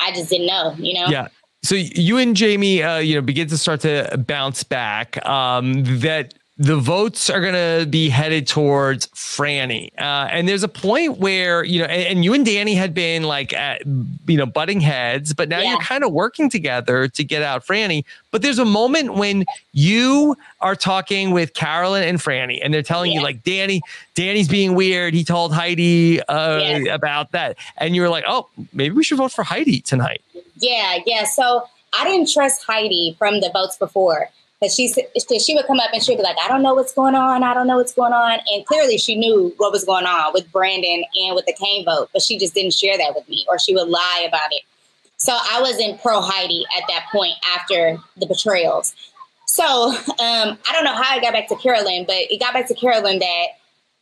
I 0.00 0.10
just 0.12 0.30
didn't 0.30 0.48
know. 0.48 0.74
You 0.78 0.94
know. 0.94 1.08
Yeah. 1.08 1.28
So 1.62 1.76
you 1.76 2.18
and 2.18 2.38
Jaime, 2.38 2.82
uh, 2.82 2.98
you 2.98 3.14
know, 3.14 3.20
begin 3.20 3.46
to 3.48 3.56
start 3.56 3.80
to 3.82 4.24
bounce 4.26 4.64
back. 4.64 5.24
Um, 5.24 5.84
that 6.00 6.34
the 6.58 6.76
votes 6.76 7.30
are 7.30 7.40
going 7.40 7.54
to 7.54 7.86
be 7.86 8.10
headed 8.10 8.46
towards 8.46 9.06
Frannie, 9.08 9.88
uh, 9.98 10.28
and 10.30 10.46
there's 10.46 10.62
a 10.62 10.68
point 10.68 11.18
where 11.18 11.64
you 11.64 11.78
know, 11.80 11.86
and, 11.86 12.02
and 12.18 12.24
you 12.24 12.34
and 12.34 12.44
Danny 12.44 12.74
had 12.74 12.92
been 12.92 13.22
like, 13.22 13.52
at, 13.54 13.84
you 13.86 14.36
know, 14.36 14.44
butting 14.46 14.80
heads, 14.80 15.32
but 15.32 15.48
now 15.48 15.60
Yeah. 15.60 15.70
you're 15.70 15.80
kind 15.80 16.04
of 16.04 16.12
working 16.12 16.50
together 16.50 17.08
to 17.08 17.24
get 17.24 17.42
out 17.42 17.64
Frannie. 17.66 18.04
But 18.30 18.42
there's 18.42 18.58
a 18.58 18.64
moment 18.66 19.14
when 19.14 19.44
you 19.72 20.36
are 20.60 20.76
talking 20.76 21.30
with 21.30 21.54
Carolyn 21.54 22.04
and 22.04 22.18
Frannie, 22.18 22.60
and 22.62 22.72
they're 22.72 22.82
telling 22.82 23.12
you 23.12 23.22
like, 23.22 23.42
Danny, 23.44 23.80
Danny's 24.14 24.48
being 24.48 24.74
weird. 24.74 25.14
He 25.14 25.24
told 25.24 25.54
Heidi 25.54 26.20
uh, 26.24 26.58
Yeah. 26.58 26.94
about 26.94 27.32
that, 27.32 27.56
and 27.78 27.96
you 27.96 28.02
were 28.02 28.10
like, 28.10 28.24
oh, 28.28 28.48
maybe 28.74 28.94
we 28.94 29.02
should 29.04 29.18
vote 29.18 29.32
for 29.32 29.42
Heidi 29.42 29.80
tonight. 29.80 30.20
Yeah, 30.58 30.98
yeah. 31.06 31.24
So 31.24 31.64
I 31.98 32.04
didn't 32.04 32.30
trust 32.30 32.62
Heidi 32.64 33.16
from 33.18 33.40
the 33.40 33.50
votes 33.52 33.76
before. 33.78 34.28
Because 34.62 34.76
she, 34.76 35.38
she 35.40 35.54
would 35.56 35.66
come 35.66 35.80
up 35.80 35.90
and 35.92 36.00
she'd 36.00 36.16
be 36.16 36.22
like, 36.22 36.36
I 36.40 36.46
don't 36.46 36.62
know 36.62 36.74
what's 36.74 36.92
going 36.94 37.16
on. 37.16 37.42
I 37.42 37.52
don't 37.52 37.66
know 37.66 37.78
what's 37.78 37.92
going 37.92 38.12
on. 38.12 38.38
And 38.52 38.64
clearly 38.64 38.96
she 38.96 39.16
knew 39.16 39.52
what 39.56 39.72
was 39.72 39.84
going 39.84 40.06
on 40.06 40.32
with 40.32 40.50
Brandon 40.52 41.02
and 41.20 41.34
with 41.34 41.46
the 41.46 41.52
Kane 41.52 41.84
vote, 41.84 42.10
but 42.12 42.22
she 42.22 42.38
just 42.38 42.54
didn't 42.54 42.74
share 42.74 42.96
that 42.96 43.12
with 43.16 43.28
me 43.28 43.44
or 43.48 43.58
she 43.58 43.74
would 43.74 43.88
lie 43.88 44.24
about 44.28 44.52
it. 44.52 44.62
So 45.16 45.32
I 45.32 45.60
wasn't 45.60 46.00
pro 46.00 46.20
Heidi 46.20 46.64
at 46.76 46.84
that 46.88 47.06
point 47.10 47.34
after 47.52 47.98
the 48.16 48.26
betrayals. 48.26 48.94
So 49.46 49.64
um, 49.64 49.96
I 50.18 50.72
don't 50.72 50.84
know 50.84 50.94
how 50.94 51.16
it 51.16 51.22
got 51.22 51.32
back 51.32 51.48
to 51.48 51.56
Carolyn, 51.56 52.04
but 52.06 52.16
it 52.16 52.38
got 52.38 52.54
back 52.54 52.68
to 52.68 52.74
Carolyn 52.74 53.18
that 53.18 53.46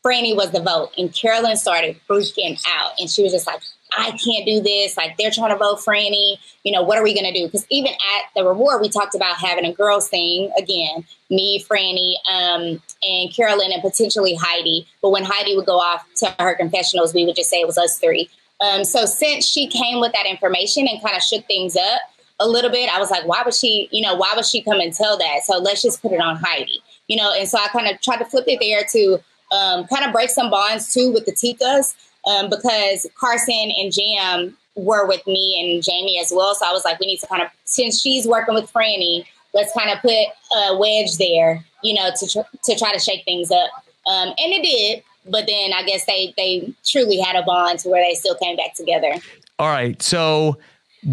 Frannie 0.05 0.37
was 0.37 0.51
the 0.51 0.61
vote. 0.61 0.91
And 0.99 1.15
Carolyn 1.15 1.57
started 1.57 1.99
freaking 2.07 2.63
out. 2.79 2.93
And 2.99 3.09
she 3.09 3.23
was 3.23 3.33
just 3.33 3.47
like, 3.47 3.61
I 3.97 4.11
can't 4.13 4.47
do 4.47 4.61
this. 4.61 4.97
Like, 4.97 5.17
they're 5.17 5.31
trying 5.31 5.51
to 5.51 5.57
vote 5.57 5.81
Frannie. 5.81 6.37
You 6.65 6.73
know, 6.73 6.83
what 6.83 6.99
are 6.99 7.03
we 7.03 7.15
going 7.15 7.33
to 7.33 7.39
do? 7.39 7.47
Because 7.47 7.67
even 7.71 7.93
at 7.93 8.25
the 8.35 8.45
reward, 8.45 8.81
we 8.81 8.89
talked 8.89 9.15
about 9.15 9.37
having 9.37 9.65
a 9.65 9.73
girls 9.73 10.09
thing 10.09 10.51
again 10.59 11.05
me, 11.31 11.65
Frannie, 11.65 12.15
um, 12.31 12.83
and 13.03 13.35
Carolyn, 13.35 13.73
and 13.73 13.83
potentially 13.83 14.35
Heidi. 14.35 14.87
But 15.01 15.11
when 15.11 15.25
Heidi 15.25 15.57
would 15.57 15.67
go 15.67 15.79
off 15.79 16.05
to 16.17 16.35
her 16.39 16.57
confessionals, 16.57 17.15
we 17.15 17.25
would 17.25 17.37
just 17.37 17.51
say 17.51 17.61
it 17.61 17.67
was 17.67 17.79
us 17.79 17.99
three. 17.99 18.29
Um, 18.61 18.85
so 18.85 19.07
since 19.07 19.47
she 19.47 19.69
came 19.69 20.01
with 20.01 20.13
that 20.13 20.27
information 20.27 20.87
and 20.87 21.03
kind 21.03 21.17
of 21.17 21.23
shook 21.23 21.47
things 21.47 21.77
up 21.77 22.01
a 22.41 22.49
little 22.49 22.71
bit, 22.71 22.93
I 22.93 22.99
was 22.99 23.11
like, 23.11 23.27
why 23.27 23.43
would 23.45 23.55
she, 23.55 23.89
you 23.91 24.03
know, 24.03 24.15
why 24.15 24.33
would 24.35 24.45
she 24.45 24.61
come 24.63 24.81
and 24.81 24.93
tell 24.93 25.17
that? 25.19 25.45
So 25.45 25.59
let's 25.59 25.83
just 25.83 26.03
put 26.03 26.13
it 26.13 26.21
on 26.21 26.37
Heidi, 26.37 26.83
you 27.07 27.17
know. 27.17 27.33
And 27.33 27.49
so 27.49 27.59
I 27.59 27.69
kind 27.69 27.87
of 27.89 28.01
tried 28.01 28.19
to 28.19 28.25
flip 28.25 28.45
it 28.49 28.59
there 28.61 28.85
to 28.93 29.23
um, 29.55 29.87
kind 29.87 30.05
of 30.05 30.13
break 30.13 30.31
some 30.31 30.51
bonds 30.51 30.93
too 30.93 31.13
with 31.13 31.27
the 31.27 31.33
Tikas 31.33 31.95
um, 32.31 32.49
because 32.49 33.07
Carson 33.19 33.73
and 33.79 33.93
Yam 33.97 34.57
were 34.77 35.07
with 35.07 35.27
me 35.27 35.59
and 35.61 35.85
Jaime 35.87 36.21
as 36.21 36.33
well. 36.35 36.55
So 36.55 36.65
I 36.67 36.73
was 36.73 36.85
like, 36.85 37.01
we 37.01 37.07
need 37.07 37.19
to 37.19 37.27
kind 37.27 37.43
of, 37.43 37.49
since 37.65 38.01
she's 38.01 38.27
working 38.27 38.55
with 38.55 38.73
Frannie, 38.73 39.25
let's 39.53 39.73
kind 39.73 39.91
of 39.91 39.99
put 40.01 40.27
a 40.57 40.77
wedge 40.77 41.17
there, 41.19 41.65
you 41.83 41.95
know, 41.95 42.11
to 42.19 42.27
tr- 42.27 42.57
to 42.65 42.79
try 42.79 42.93
to 42.93 42.99
shake 42.99 43.25
things 43.25 43.51
up. 43.51 43.71
Um, 44.07 44.29
and 44.29 44.53
it 44.53 44.63
did, 44.63 45.03
but 45.29 45.47
then 45.47 45.73
I 45.73 45.83
guess 45.83 46.07
they 46.07 46.33
they 46.37 46.73
truly 46.87 47.19
had 47.19 47.37
a 47.37 47.43
bond 47.43 47.81
to 47.81 47.89
where 47.89 48.05
they 48.05 48.15
still 48.15 48.37
came 48.37 48.57
back 48.57 48.75
together. 48.75 49.13
All 49.59 49.69
right. 49.69 50.01
So 50.01 50.57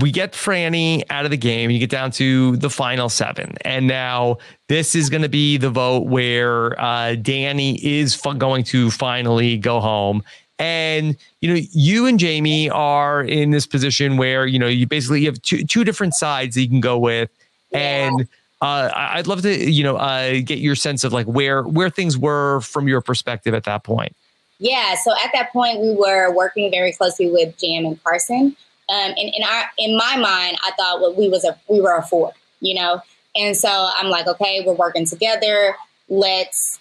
we 0.01 0.11
get 0.11 0.33
Frannie 0.33 1.03
out 1.09 1.25
of 1.25 1.31
the 1.31 1.37
game. 1.37 1.71
You 1.71 1.79
get 1.79 1.89
down 1.89 2.11
to 2.11 2.57
the 2.57 2.69
final 2.69 3.09
seven. 3.09 3.55
And 3.61 3.87
now 3.87 4.37
this 4.67 4.95
is 4.95 5.09
going 5.09 5.21
to 5.21 5.29
be 5.29 5.57
the 5.57 5.69
vote 5.69 6.07
where 6.07 6.79
uh, 6.79 7.15
Danny 7.15 7.75
is 7.85 8.19
f- 8.25 8.37
going 8.37 8.63
to 8.65 8.91
finally 8.91 9.57
go 9.57 9.79
home. 9.79 10.23
And, 10.59 11.15
you 11.41 11.53
know, 11.53 11.59
you 11.71 12.07
and 12.07 12.19
Jaime 12.19 12.69
are 12.69 13.21
in 13.21 13.51
this 13.51 13.67
position 13.67 14.17
where, 14.17 14.47
you 14.47 14.57
know, 14.57 14.67
you 14.67 14.87
basically 14.87 15.25
have 15.25 15.41
two, 15.41 15.63
two 15.63 15.83
different 15.83 16.15
sides 16.15 16.55
that 16.55 16.61
you 16.61 16.69
can 16.69 16.81
go 16.81 16.97
with. 16.97 17.29
And 17.71 18.27
uh, 18.61 18.89
I'd 18.93 19.27
love 19.27 19.43
to, 19.43 19.71
you 19.71 19.83
know, 19.83 19.97
uh, 19.97 20.41
get 20.43 20.57
your 20.59 20.75
sense 20.75 21.03
of 21.03 21.13
like 21.13 21.27
where 21.27 21.63
where 21.63 21.89
things 21.89 22.17
were 22.17 22.61
from 22.61 22.87
your 22.87 23.01
perspective 23.01 23.53
at 23.53 23.65
that 23.65 23.83
point. 23.83 24.15
Yeah, 24.59 24.95
so 24.95 25.11
at 25.23 25.31
that 25.33 25.53
point 25.53 25.79
we 25.79 25.93
were 25.93 26.33
working 26.33 26.71
very 26.71 26.91
closely 26.91 27.29
with 27.29 27.53
Yam 27.61 27.85
and 27.85 28.03
Carson. 28.03 28.55
Um, 28.89 29.13
and 29.17 29.17
in 29.17 29.43
our 29.43 29.65
in 29.77 29.95
my 29.95 30.15
mind, 30.15 30.57
I 30.63 30.71
thought 30.71 31.01
well, 31.01 31.13
we 31.13 31.29
was 31.29 31.43
a 31.43 31.55
we 31.69 31.81
were 31.81 31.95
a 31.95 32.01
four, 32.01 32.31
you 32.61 32.73
know. 32.73 33.01
And 33.35 33.55
so 33.55 33.69
I'm 33.69 34.09
like, 34.09 34.27
okay, 34.27 34.63
we're 34.65 34.73
working 34.73 35.05
together. 35.05 35.75
Let's. 36.09 36.79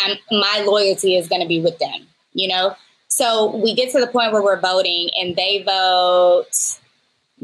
I'm, 0.00 0.16
my 0.30 0.64
loyalty 0.64 1.16
is 1.16 1.28
going 1.28 1.42
to 1.42 1.48
be 1.48 1.60
with 1.60 1.78
them, 1.80 2.06
you 2.32 2.48
know. 2.48 2.76
So 3.18 3.56
we 3.56 3.74
get 3.74 3.90
to 3.90 3.98
the 3.98 4.06
point 4.06 4.32
where 4.32 4.44
we're 4.44 4.60
voting, 4.60 5.10
and 5.20 5.34
they 5.34 5.64
vote 5.64 6.78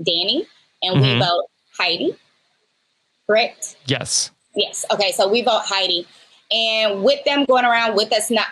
Danny, 0.00 0.46
and 0.84 1.00
we 1.00 1.08
Mhm. 1.08 1.18
vote 1.18 1.46
Heidi. 1.76 2.14
Correct. 3.26 3.74
Yes. 3.86 4.30
Yes. 4.54 4.84
Okay. 4.92 5.10
So 5.10 5.26
we 5.26 5.42
vote 5.42 5.62
Heidi. 5.64 6.06
And 6.52 7.02
with 7.02 7.24
them 7.24 7.44
going 7.44 7.64
around 7.64 7.96
with 7.96 8.12
us, 8.12 8.30
not 8.30 8.46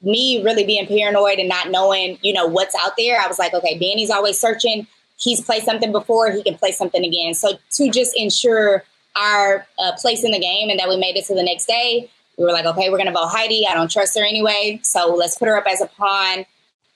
me 0.00 0.42
really 0.42 0.64
being 0.64 0.86
paranoid 0.86 1.38
and 1.38 1.46
not 1.46 1.70
knowing, 1.70 2.18
you 2.22 2.32
know, 2.32 2.46
what's 2.46 2.74
out 2.74 2.96
there, 2.96 3.20
I 3.20 3.26
was 3.26 3.38
like, 3.38 3.52
okay, 3.52 3.78
Danny's 3.78 4.10
always 4.10 4.40
searching. 4.40 4.86
He's 5.18 5.42
played 5.42 5.64
something 5.64 5.92
before. 5.92 6.30
He 6.30 6.42
can 6.42 6.56
play 6.56 6.72
something 6.72 7.04
again. 7.04 7.34
So 7.34 7.58
to 7.72 7.90
just 7.90 8.16
ensure 8.16 8.82
our 9.14 9.66
uh, 9.78 9.92
place 10.00 10.24
in 10.24 10.30
the 10.30 10.40
game 10.40 10.70
and 10.70 10.80
that 10.80 10.88
we 10.88 10.96
made 10.96 11.18
it 11.18 11.26
to 11.26 11.34
the 11.34 11.42
next 11.42 11.66
day, 11.66 12.08
we 12.38 12.44
were 12.46 12.52
like, 12.52 12.64
okay, 12.64 12.88
we're 12.88 12.96
going 12.96 13.12
to 13.12 13.12
vote 13.12 13.28
Heidi. 13.28 13.66
I 13.68 13.74
don't 13.74 13.90
trust 13.90 14.16
her 14.18 14.24
anyway. 14.24 14.80
So 14.82 15.08
let's 15.08 15.36
put 15.36 15.48
her 15.48 15.58
up 15.58 15.66
as 15.66 15.82
a 15.82 15.86
pawn 15.86 16.46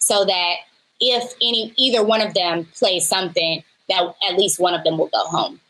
so 0.07 0.25
that 0.25 0.55
if 1.01 1.35
any 1.43 1.73
either 1.77 2.05
one 2.05 2.21
of 2.21 2.33
them 2.35 2.67
plays 2.79 3.09
something, 3.09 3.63
that 3.89 4.15
at 4.29 4.37
least 4.37 4.61
one 4.61 4.73
of 4.73 4.85
them 4.85 4.99
will 4.99 5.09
go 5.09 5.25
home. 5.25 5.61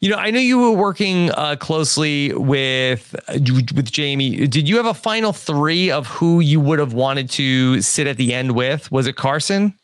You 0.00 0.10
know, 0.10 0.16
I 0.16 0.30
know 0.30 0.38
you 0.38 0.58
were 0.58 0.70
working 0.70 1.30
uh, 1.32 1.56
closely 1.56 2.32
with 2.32 3.14
uh, 3.28 3.38
with 3.74 3.94
Jaime. 3.94 4.46
Did 4.46 4.68
you 4.68 4.76
have 4.76 4.86
a 4.86 4.94
final 4.94 5.32
three 5.32 5.90
of 5.90 6.06
who 6.06 6.40
you 6.40 6.60
would 6.60 6.78
have 6.78 6.92
wanted 6.92 7.28
to 7.30 7.80
sit 7.82 8.06
at 8.06 8.16
the 8.16 8.32
end 8.32 8.52
with? 8.52 8.90
Was 8.90 9.06
it 9.06 9.16
Carson? 9.16 9.74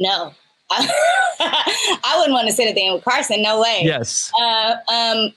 No, 0.00 0.32
I 0.70 2.14
wouldn't 2.16 2.32
want 2.32 2.48
to 2.48 2.54
sit 2.54 2.68
at 2.68 2.74
the 2.74 2.86
end 2.86 2.94
with 2.94 3.04
Carson. 3.04 3.42
No 3.42 3.60
way. 3.60 3.82
Yes. 3.84 4.32
Uh, 4.40 4.76
um, 4.88 5.32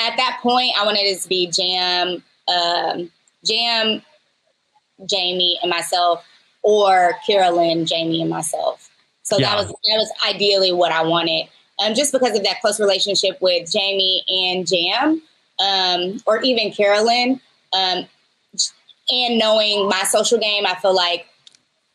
at 0.00 0.16
that 0.16 0.38
point, 0.42 0.72
I 0.78 0.84
wanted 0.84 1.00
it 1.02 1.20
to 1.20 1.28
be 1.28 1.50
Yam, 1.56 2.22
um, 2.48 3.10
Yam, 3.42 4.02
Jaime, 5.10 5.58
and 5.62 5.70
myself, 5.70 6.24
or 6.64 7.12
Carolyn, 7.24 7.86
Jaime, 7.88 8.20
and 8.20 8.30
myself. 8.30 8.90
So 9.22 9.38
yeah. 9.38 9.50
that 9.50 9.56
was 9.58 9.68
that 9.68 9.96
was 9.96 10.12
ideally 10.28 10.72
what 10.72 10.90
I 10.90 11.02
wanted 11.02 11.48
um, 11.78 11.94
just 11.94 12.12
because 12.12 12.36
of 12.36 12.44
that 12.44 12.60
close 12.60 12.78
relationship 12.78 13.40
with 13.40 13.70
Jaime 13.72 14.22
and 14.28 14.70
Yam, 14.70 15.22
um, 15.58 16.20
or 16.26 16.40
even 16.42 16.72
Carolyn, 16.72 17.40
um, 17.72 18.06
and 19.10 19.38
knowing 19.38 19.88
my 19.88 20.02
social 20.04 20.38
game, 20.38 20.66
I 20.66 20.74
feel 20.76 20.94
like 20.94 21.26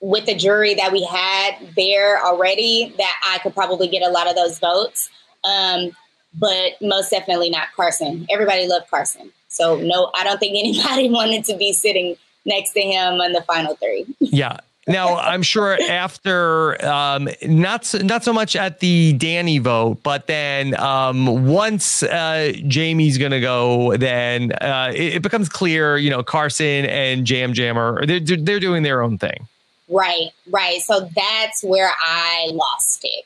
with 0.02 0.26
the 0.26 0.36
jury 0.36 0.76
that 0.76 0.92
we 0.92 1.04
had 1.04 1.56
there 1.76 2.24
already, 2.24 2.94
that 2.98 3.16
I 3.26 3.40
could 3.40 3.54
probably 3.54 3.88
get 3.88 4.02
a 4.02 4.10
lot 4.10 4.30
of 4.30 4.36
those 4.36 4.60
votes. 4.60 5.10
Um, 5.44 5.92
but 6.34 6.74
most 6.82 7.10
definitely 7.10 7.50
not 7.50 7.70
Carson. 7.76 8.28
Everybody 8.30 8.68
loved 8.68 8.90
Carson. 8.90 9.32
So 9.48 9.78
no, 9.78 10.12
I 10.16 10.24
don't 10.24 10.40
think 10.40 10.56
anybody 10.58 11.10
wanted 11.10 11.46
to 11.46 11.58
be 11.58 11.74
sitting 11.74 12.18
next 12.50 12.74
to 12.74 12.82
him 12.82 13.22
on 13.22 13.32
the 13.32 13.42
final 13.44 13.76
three. 13.76 14.06
Yeah. 14.20 14.58
Now, 14.90 15.18
I'm 15.18 15.44
sure 15.44 15.78
after 15.88 16.84
um, 16.84 17.30
not 17.44 17.86
so, 17.86 18.00
not 18.00 18.24
so 18.24 18.34
much 18.34 18.56
at 18.56 18.80
the 18.80 19.14
Danny 19.14 19.60
vote, 19.60 20.00
but 20.02 20.26
then 20.26 20.78
um, 20.80 21.48
once 21.48 22.02
uh, 22.02 22.54
Jaime's 22.68 23.20
to 23.20 23.40
go, 23.40 23.96
then 23.98 24.52
uh, 24.54 24.92
it, 24.96 25.18
it, 25.18 25.22
becomes 25.22 25.48
clear, 25.48 25.98
you 25.98 26.10
know, 26.10 26.24
Carson 26.24 26.86
and 26.86 27.30
Yam 27.30 27.54
Jammer 27.54 28.04
they're 28.08 28.20
they're 28.20 28.60
doing 28.60 28.82
their 28.82 29.04
own 29.04 29.20
thing. 29.20 29.48
Right, 29.90 30.30
right. 30.50 30.82
So 30.82 31.08
that's 31.16 31.64
where 31.64 31.92
I 32.02 32.50
lost 32.52 33.04
it, 33.06 33.26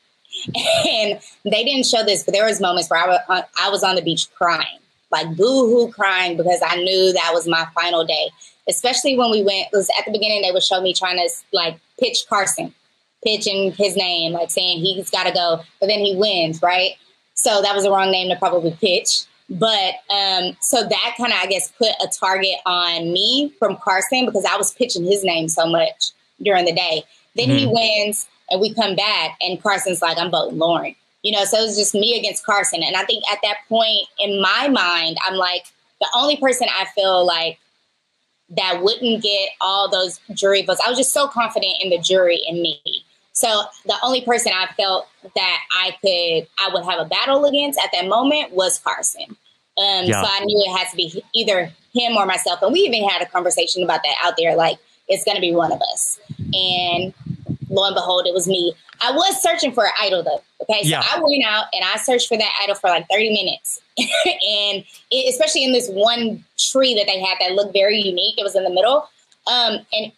and 0.85 1.21
they 1.45 1.63
didn't 1.63 1.85
show 1.85 2.03
this, 2.03 2.23
but 2.23 2.33
there 2.33 2.45
was 2.45 2.59
moments 2.59 2.89
where 2.89 3.01
I 3.01 3.07
was 3.07 3.19
on, 3.29 3.43
I 3.61 3.69
was 3.69 3.83
on 3.83 3.95
the 3.95 4.01
beach 4.01 4.27
crying, 4.35 4.79
like 5.11 5.27
boo 5.37 5.67
hoo 5.67 5.91
crying 5.93 6.35
because 6.35 6.61
I 6.61 6.75
knew 6.75 7.13
that 7.13 7.31
was 7.33 7.47
my 7.47 7.65
final 7.73 8.03
day 8.03 8.31
especially 8.67 9.17
when 9.17 9.31
we 9.31 9.43
went, 9.43 9.67
it 9.71 9.75
was 9.75 9.89
at 9.97 10.05
the 10.05 10.11
beginning, 10.11 10.41
they 10.41 10.51
would 10.51 10.63
show 10.63 10.81
me 10.81 10.93
trying 10.93 11.17
to 11.17 11.29
like 11.51 11.79
pitch 11.99 12.25
Carson, 12.29 12.73
pitching 13.23 13.71
his 13.73 13.95
name, 13.95 14.33
like 14.33 14.51
saying 14.51 14.79
he's 14.79 15.09
got 15.09 15.25
to 15.25 15.31
go, 15.31 15.61
but 15.79 15.87
then 15.87 15.99
he 15.99 16.15
wins, 16.15 16.61
right? 16.61 16.91
So 17.33 17.61
that 17.61 17.75
was 17.75 17.83
the 17.83 17.91
wrong 17.91 18.11
name 18.11 18.29
to 18.29 18.35
probably 18.35 18.71
pitch. 18.79 19.25
But 19.49 19.95
um, 20.09 20.55
so 20.61 20.83
that 20.83 21.15
kind 21.17 21.31
of, 21.31 21.39
I 21.39 21.47
guess, 21.47 21.71
put 21.77 21.89
a 21.89 22.07
target 22.07 22.55
on 22.65 23.11
me 23.11 23.53
from 23.59 23.77
Carson 23.77 24.25
because 24.25 24.45
I 24.45 24.55
was 24.55 24.73
pitching 24.73 25.03
his 25.03 25.23
name 25.23 25.49
so 25.49 25.67
much 25.67 26.11
during 26.41 26.65
the 26.65 26.73
day. 26.73 27.03
Then 27.35 27.49
mm-hmm. 27.49 27.57
he 27.57 27.67
wins 27.67 28.27
and 28.49 28.61
we 28.61 28.73
come 28.73 28.95
back 28.95 29.37
and 29.41 29.61
Carson's 29.61 30.01
like, 30.01 30.17
I'm 30.17 30.31
voting 30.31 30.57
Lauren. 30.57 30.95
You 31.23 31.31
know, 31.31 31.45
so 31.45 31.57
it 31.57 31.63
was 31.63 31.77
just 31.77 31.93
me 31.93 32.17
against 32.17 32.45
Carson. 32.45 32.83
And 32.83 32.95
I 32.95 33.05
think 33.05 33.23
at 33.31 33.39
that 33.43 33.57
point 33.69 34.07
in 34.19 34.41
my 34.41 34.67
mind, 34.67 35.17
I'm 35.25 35.35
like, 35.35 35.65
the 36.01 36.07
only 36.15 36.35
person 36.37 36.67
I 36.69 36.85
feel 36.95 37.25
like 37.25 37.59
that 38.49 38.81
wouldn't 38.83 39.23
get 39.23 39.49
all 39.61 39.89
those 39.89 40.19
jury 40.33 40.61
votes. 40.63 40.81
I 40.85 40.89
was 40.89 40.97
just 40.97 41.13
so 41.13 41.27
confident 41.27 41.73
in 41.81 41.89
the 41.89 41.97
jury 41.97 42.41
and 42.47 42.61
me. 42.61 42.81
So 43.33 43.63
the 43.85 43.95
only 44.03 44.21
person 44.21 44.51
I 44.53 44.67
felt 44.77 45.07
that 45.35 45.57
I 45.75 45.91
could 46.01 46.47
I 46.59 46.69
would 46.71 46.85
have 46.85 46.99
a 46.99 47.05
battle 47.05 47.45
against 47.45 47.79
at 47.79 47.89
that 47.93 48.07
moment 48.07 48.51
was 48.51 48.79
Carson. 48.79 49.35
Um, 49.77 50.05
yeah. 50.05 50.21
So 50.21 50.29
I 50.29 50.45
knew 50.45 50.63
it 50.65 50.77
had 50.77 50.89
to 50.91 50.95
be 50.95 51.23
either 51.33 51.71
him 51.93 52.15
or 52.15 52.25
myself. 52.25 52.61
And 52.61 52.71
we 52.71 52.81
even 52.81 53.07
had 53.07 53.23
a 53.23 53.25
conversation 53.25 53.83
about 53.83 54.01
that 54.03 54.15
out 54.23 54.35
there. 54.37 54.55
Like 54.55 54.77
it's 55.07 55.23
going 55.23 55.35
to 55.35 55.41
be 55.41 55.53
one 55.53 55.71
of 55.71 55.81
us. 55.81 56.19
And 56.53 57.13
lo 57.69 57.85
and 57.85 57.95
behold, 57.95 58.27
it 58.27 58.33
was 58.33 58.47
me. 58.47 58.73
I 59.03 59.11
was 59.11 59.41
searching 59.41 59.73
for 59.73 59.85
an 59.85 59.91
idol 60.01 60.23
though. 60.23 60.41
Okay, 60.61 60.83
so 60.83 60.89
yeah. 60.89 61.03
I 61.03 61.19
went 61.19 61.43
out 61.45 61.65
and 61.73 61.83
I 61.83 61.97
searched 61.97 62.29
for 62.29 62.37
that 62.37 62.51
idol 62.63 62.75
for 62.75 62.89
like 62.89 63.05
30 63.11 63.33
minutes. 63.33 63.81
and 63.97 64.83
it, 65.11 65.33
especially 65.33 65.65
in 65.65 65.73
this 65.73 65.89
one 65.89 66.43
tree 66.57 66.95
that 66.95 67.05
they 67.05 67.19
had 67.19 67.37
that 67.41 67.51
looked 67.51 67.73
very 67.73 67.97
unique. 67.97 68.35
It 68.37 68.43
was 68.43 68.55
in 68.55 68.63
the 68.63 68.69
middle. 68.69 69.09
Um, 69.45 69.79
and 69.91 70.11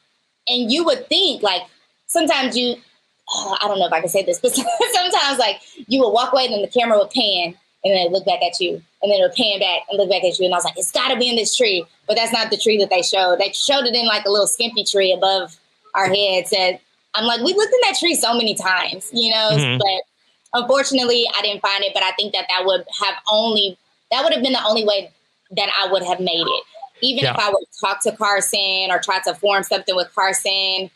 and 0.48 0.72
you 0.72 0.84
would 0.86 1.08
think 1.08 1.42
like 1.42 1.64
sometimes 2.06 2.56
you 2.56 2.76
oh, 3.32 3.58
I 3.60 3.68
don't 3.68 3.80
know 3.80 3.88
if 3.88 3.94
I 3.94 4.02
can 4.02 4.10
say 4.10 4.24
this, 4.24 4.40
but 4.40 4.54
sometimes 4.94 5.40
like 5.40 5.62
you 5.88 6.02
would 6.02 6.12
walk 6.12 6.32
away 6.32 6.46
and 6.46 6.54
then 6.54 6.62
the 6.62 6.68
camera 6.68 7.00
would 7.00 7.10
pan 7.10 7.56
and 7.84 7.94
then 7.94 8.06
it 8.08 8.12
look 8.12 8.26
back 8.26 8.44
at 8.44 8.60
you 8.60 8.82
and 9.02 9.12
then 9.12 9.20
it 9.20 9.24
would 9.24 9.34
pan 9.34 9.60
back 9.60 9.82
and 9.90 9.98
look 9.98 10.10
back 10.10 10.24
at 10.24 10.38
you 10.38 10.46
and 10.46 10.54
I 10.54 10.58
was 10.58 10.66
like, 10.66 10.78
it's 10.78 10.92
gotta 10.92 11.18
be 11.18 11.28
in 11.28 11.36
this 11.36 11.56
tree. 11.56 11.86
But 12.08 12.18
that's 12.18 12.32
not 12.32 12.52
the 12.52 12.58
tree 12.58 12.78
that 12.78 12.92
they 12.92 13.02
showed. 13.02 13.40
They 13.40 13.52
showed 13.52 13.86
it 13.86 13.96
in 13.96 14.06
like 14.06 14.26
a 14.26 14.30
little 14.30 14.48
skimpy 14.48 14.84
tree 14.84 15.12
above 15.12 15.58
our 15.96 16.08
heads. 16.08 16.54
And 16.56 16.78
I'm 17.16 17.26
like, 17.26 17.42
we 17.42 17.54
looked 17.54 17.74
in 17.74 17.80
that 17.84 17.98
tree 17.98 18.16
so 18.16 18.34
many 18.34 18.56
times, 18.56 19.10
you 19.14 19.32
know, 19.32 19.52
mm-hmm. 19.54 19.78
but 19.78 20.04
Unfortunately, 20.56 21.26
I 21.38 21.42
didn't 21.42 21.62
find 21.62 21.84
it, 21.84 21.94
but 21.94 22.02
I 22.02 22.12
think 22.14 22.34
that 22.34 22.46
that 22.48 22.66
would 22.66 22.86
have 23.02 23.16
only 23.30 23.78
that 24.10 24.24
would 24.24 24.34
have 24.34 24.42
been 24.42 24.54
the 24.54 24.64
only 24.64 24.86
way 24.86 25.12
that 25.52 25.70
I 25.78 25.92
would 25.92 26.04
have 26.04 26.20
made 26.20 26.46
it. 26.48 26.64
Even 27.02 27.26
yeah. 27.26 27.34
if 27.34 27.40
I 27.40 27.50
would 27.50 27.66
talk 27.82 28.02
to 28.04 28.16
Carson 28.16 28.88
or 28.90 29.00
try 29.00 29.20
to 29.26 29.36
form 29.36 29.64
something 29.64 29.96
with 29.96 30.14
Carson, 30.16 30.90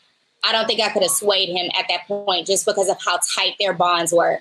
I 0.44 0.52
don't 0.52 0.66
think 0.66 0.80
I 0.80 0.88
could 0.88 1.02
have 1.02 1.10
swayed 1.10 1.50
him 1.50 1.70
at 1.78 1.86
that 1.88 2.06
point 2.06 2.46
just 2.46 2.64
because 2.64 2.88
of 2.88 2.96
how 3.04 3.18
tight 3.34 3.56
their 3.60 3.74
bonds 3.74 4.12
were. 4.12 4.40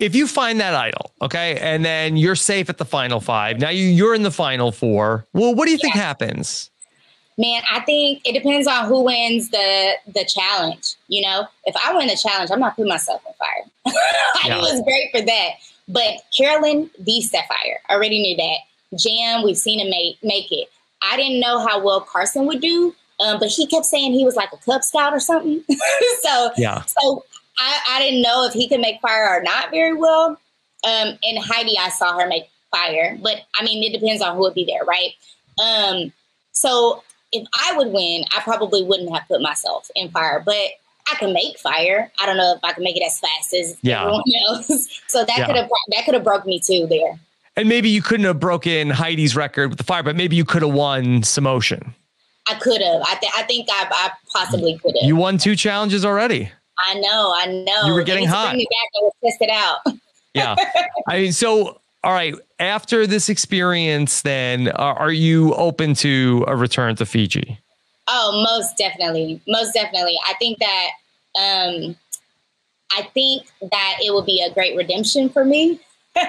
If 0.00 0.16
you 0.16 0.26
find 0.26 0.58
that 0.58 0.74
idol, 0.74 1.12
okay, 1.22 1.56
and 1.58 1.84
then 1.84 2.16
you're 2.16 2.34
safe 2.34 2.68
at 2.68 2.78
the 2.78 2.84
final 2.84 3.20
five, 3.20 3.60
now 3.60 3.68
you, 3.68 3.84
you're 3.84 4.14
in 4.14 4.24
the 4.24 4.32
final 4.32 4.72
four. 4.72 5.26
Well, 5.32 5.54
what 5.54 5.66
do 5.66 5.70
you 5.70 5.78
yeah. 5.80 5.92
think 5.92 5.94
happens? 5.94 6.69
Man, 7.40 7.62
I 7.72 7.80
think 7.80 8.20
it 8.26 8.34
depends 8.34 8.66
on 8.66 8.86
who 8.86 9.02
wins 9.02 9.48
the 9.48 9.94
the 10.06 10.26
challenge. 10.26 10.94
You 11.08 11.22
know, 11.22 11.46
if 11.64 11.74
I 11.82 11.96
win 11.96 12.08
the 12.08 12.16
challenge, 12.16 12.50
I'm 12.50 12.60
not 12.60 12.76
putting 12.76 12.90
myself 12.90 13.22
on 13.26 13.32
fire. 13.38 13.94
yeah. 14.44 14.58
Was 14.58 14.82
great 14.82 15.10
for 15.10 15.24
that. 15.24 15.52
But 15.88 16.20
Carolyn, 16.36 16.90
the 16.98 17.22
Sapphire, 17.22 17.80
already 17.88 18.20
knew 18.20 18.36
that. 18.36 19.06
Yam, 19.08 19.42
we've 19.42 19.56
seen 19.56 19.80
him 19.80 19.88
make 19.88 20.22
make 20.22 20.52
it. 20.52 20.68
I 21.00 21.16
didn't 21.16 21.40
know 21.40 21.66
how 21.66 21.82
well 21.82 22.02
Carson 22.02 22.44
would 22.44 22.60
do, 22.60 22.94
um, 23.20 23.38
but 23.38 23.48
he 23.48 23.66
kept 23.66 23.86
saying 23.86 24.12
he 24.12 24.26
was 24.26 24.36
like 24.36 24.52
a 24.52 24.58
Cub 24.58 24.84
Scout 24.84 25.14
or 25.14 25.20
something. 25.20 25.64
so 26.20 26.50
yeah. 26.58 26.82
So 26.82 27.24
I, 27.58 27.80
I 27.88 28.00
didn't 28.00 28.20
know 28.20 28.44
if 28.44 28.52
he 28.52 28.68
could 28.68 28.80
make 28.80 29.00
fire 29.00 29.26
or 29.30 29.42
not 29.42 29.70
very 29.70 29.94
well. 29.94 30.38
Um, 30.84 31.18
and 31.22 31.38
Heidi, 31.38 31.78
I 31.78 31.88
saw 31.88 32.18
her 32.18 32.26
make 32.26 32.50
fire, 32.70 33.18
but 33.22 33.46
I 33.54 33.64
mean, 33.64 33.82
it 33.82 33.98
depends 33.98 34.20
on 34.20 34.36
who 34.36 34.42
would 34.42 34.54
be 34.54 34.66
there, 34.66 34.84
right? 34.84 35.12
Um, 35.58 36.12
so 36.52 37.02
if 37.32 37.46
I 37.54 37.76
would 37.76 37.88
win, 37.88 38.24
I 38.36 38.40
probably 38.40 38.82
wouldn't 38.82 39.12
have 39.12 39.26
put 39.28 39.40
myself 39.40 39.90
in 39.94 40.10
fire, 40.10 40.42
but 40.44 40.54
I 41.10 41.16
can 41.16 41.32
make 41.32 41.58
fire. 41.58 42.10
I 42.20 42.26
don't 42.26 42.36
know 42.36 42.54
if 42.56 42.60
I 42.62 42.72
can 42.72 42.84
make 42.84 42.96
it 42.96 43.04
as 43.04 43.18
fast 43.18 43.54
as 43.54 43.76
yeah. 43.82 44.02
everyone 44.02 44.22
else. 44.48 45.02
So 45.08 45.24
that 45.24 45.38
yeah. 45.38 45.46
could 45.46 45.56
have 45.56 45.68
that 45.88 46.04
could 46.04 46.14
have 46.14 46.24
broke 46.24 46.46
me 46.46 46.60
too 46.60 46.86
there. 46.88 47.18
And 47.56 47.68
maybe 47.68 47.88
you 47.88 48.00
couldn't 48.00 48.26
have 48.26 48.38
broken 48.40 48.90
Heidi's 48.90 49.34
record 49.34 49.70
with 49.70 49.78
the 49.78 49.84
fire, 49.84 50.02
but 50.02 50.16
maybe 50.16 50.36
you 50.36 50.44
could 50.44 50.62
have 50.62 50.72
won 50.72 51.22
some 51.22 51.46
ocean. 51.46 51.94
I 52.48 52.54
could 52.54 52.80
have. 52.80 53.02
I, 53.02 53.16
th- 53.16 53.32
I 53.36 53.42
think 53.42 53.68
I, 53.70 53.86
I 53.90 54.10
possibly 54.32 54.78
could 54.78 54.94
have. 55.00 55.06
You 55.06 55.16
won 55.16 55.36
two 55.36 55.56
challenges 55.56 56.04
already. 56.04 56.50
I 56.78 56.94
know. 56.94 57.34
I 57.36 57.46
know. 57.46 57.86
You 57.86 57.92
were 57.92 58.02
getting 58.02 58.26
hot. 58.26 58.50
Bring 58.50 58.58
me 58.58 58.66
back 58.70 59.02
and 59.02 59.12
test 59.22 59.42
it 59.42 59.50
out. 59.50 60.00
yeah. 60.32 60.56
I 61.08 61.18
mean, 61.20 61.32
so 61.32 61.79
all 62.02 62.12
right. 62.12 62.34
After 62.58 63.06
this 63.06 63.28
experience, 63.28 64.22
then 64.22 64.68
are, 64.68 64.98
are 64.98 65.12
you 65.12 65.54
open 65.54 65.94
to 65.96 66.44
a 66.46 66.56
return 66.56 66.96
to 66.96 67.06
Fiji? 67.06 67.58
Oh, 68.08 68.42
most 68.42 68.76
definitely. 68.78 69.40
Most 69.46 69.72
definitely. 69.74 70.16
I 70.26 70.34
think 70.34 70.58
that 70.58 70.90
um, 71.38 71.96
I 72.96 73.02
think 73.14 73.46
that 73.70 73.98
it 74.02 74.12
will 74.12 74.22
be 74.22 74.42
a 74.42 74.52
great 74.52 74.76
redemption 74.76 75.28
for 75.28 75.44
me 75.44 75.78
to 76.16 76.26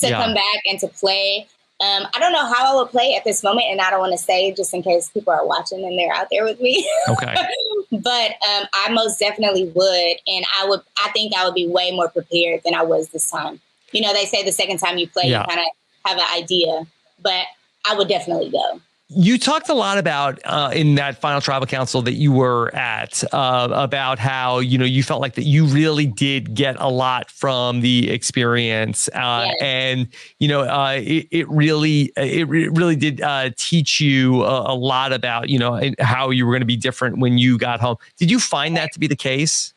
yeah. 0.00 0.22
come 0.22 0.34
back 0.34 0.62
and 0.68 0.78
to 0.80 0.88
play. 0.88 1.46
Um, 1.80 2.06
I 2.14 2.20
don't 2.20 2.32
know 2.32 2.46
how 2.46 2.72
I 2.72 2.80
would 2.80 2.90
play 2.90 3.14
at 3.16 3.24
this 3.24 3.42
moment, 3.42 3.66
and 3.68 3.80
I 3.80 3.90
don't 3.90 3.98
want 3.98 4.12
to 4.12 4.22
say 4.22 4.52
just 4.52 4.74
in 4.74 4.82
case 4.82 5.08
people 5.08 5.32
are 5.32 5.46
watching 5.46 5.84
and 5.84 5.98
they're 5.98 6.14
out 6.14 6.28
there 6.30 6.44
with 6.44 6.60
me. 6.60 6.88
Okay. 7.08 7.34
but 7.92 8.30
um, 8.48 8.66
I 8.72 8.88
most 8.92 9.18
definitely 9.18 9.64
would, 9.64 10.16
and 10.26 10.44
I 10.60 10.66
would. 10.66 10.80
I 11.02 11.10
think 11.10 11.34
I 11.34 11.44
would 11.44 11.54
be 11.54 11.68
way 11.68 11.90
more 11.92 12.08
prepared 12.08 12.62
than 12.64 12.74
I 12.74 12.82
was 12.82 13.08
this 13.08 13.30
time 13.30 13.60
you 13.92 14.00
know, 14.00 14.12
they 14.12 14.24
say 14.24 14.44
the 14.44 14.52
second 14.52 14.78
time 14.78 14.98
you 14.98 15.08
play, 15.08 15.24
yeah. 15.26 15.40
you 15.40 15.46
kind 15.46 15.60
of 15.60 16.10
have 16.10 16.18
an 16.18 16.26
idea, 16.34 16.86
but 17.22 17.46
I 17.88 17.94
would 17.94 18.08
definitely 18.08 18.50
go. 18.50 18.80
You 19.14 19.36
talked 19.36 19.68
a 19.68 19.74
lot 19.74 19.98
about 19.98 20.40
uh, 20.46 20.70
in 20.72 20.94
that 20.94 21.20
final 21.20 21.42
tribal 21.42 21.66
council 21.66 22.00
that 22.02 22.14
you 22.14 22.32
were 22.32 22.74
at 22.74 23.22
uh, 23.34 23.68
about 23.70 24.18
how 24.18 24.60
you 24.60 24.78
know 24.78 24.86
you 24.86 25.02
felt 25.02 25.20
like 25.20 25.34
that 25.34 25.44
you 25.44 25.66
really 25.66 26.06
did 26.06 26.54
get 26.54 26.76
a 26.78 26.88
lot 26.88 27.30
from 27.30 27.82
the 27.82 28.10
experience, 28.10 29.08
uh, 29.08 29.48
yes. 29.48 29.56
and 29.60 30.08
you 30.38 30.48
know 30.48 30.62
uh, 30.62 30.98
it, 30.98 31.28
it, 31.30 31.50
really 31.50 32.10
it 32.16 32.48
really 32.48 32.96
did 32.96 33.20
uh, 33.20 33.50
teach 33.58 34.00
you 34.00 34.44
a, 34.44 34.72
a, 34.72 34.74
lot 34.74 35.12
about 35.12 35.50
you 35.50 35.58
know 35.58 35.78
how 35.98 36.30
you 36.30 36.46
were 36.46 36.52
going 36.52 36.62
to 36.62 36.66
be 36.66 36.78
different 36.78 37.18
when 37.18 37.36
you 37.36 37.58
got 37.58 37.80
home. 37.80 37.96
Did 38.16 38.30
you 38.30 38.40
find 38.40 38.74
that 38.78 38.92
to 38.94 38.98
be 38.98 39.08
the 39.08 39.16
case? 39.16 39.74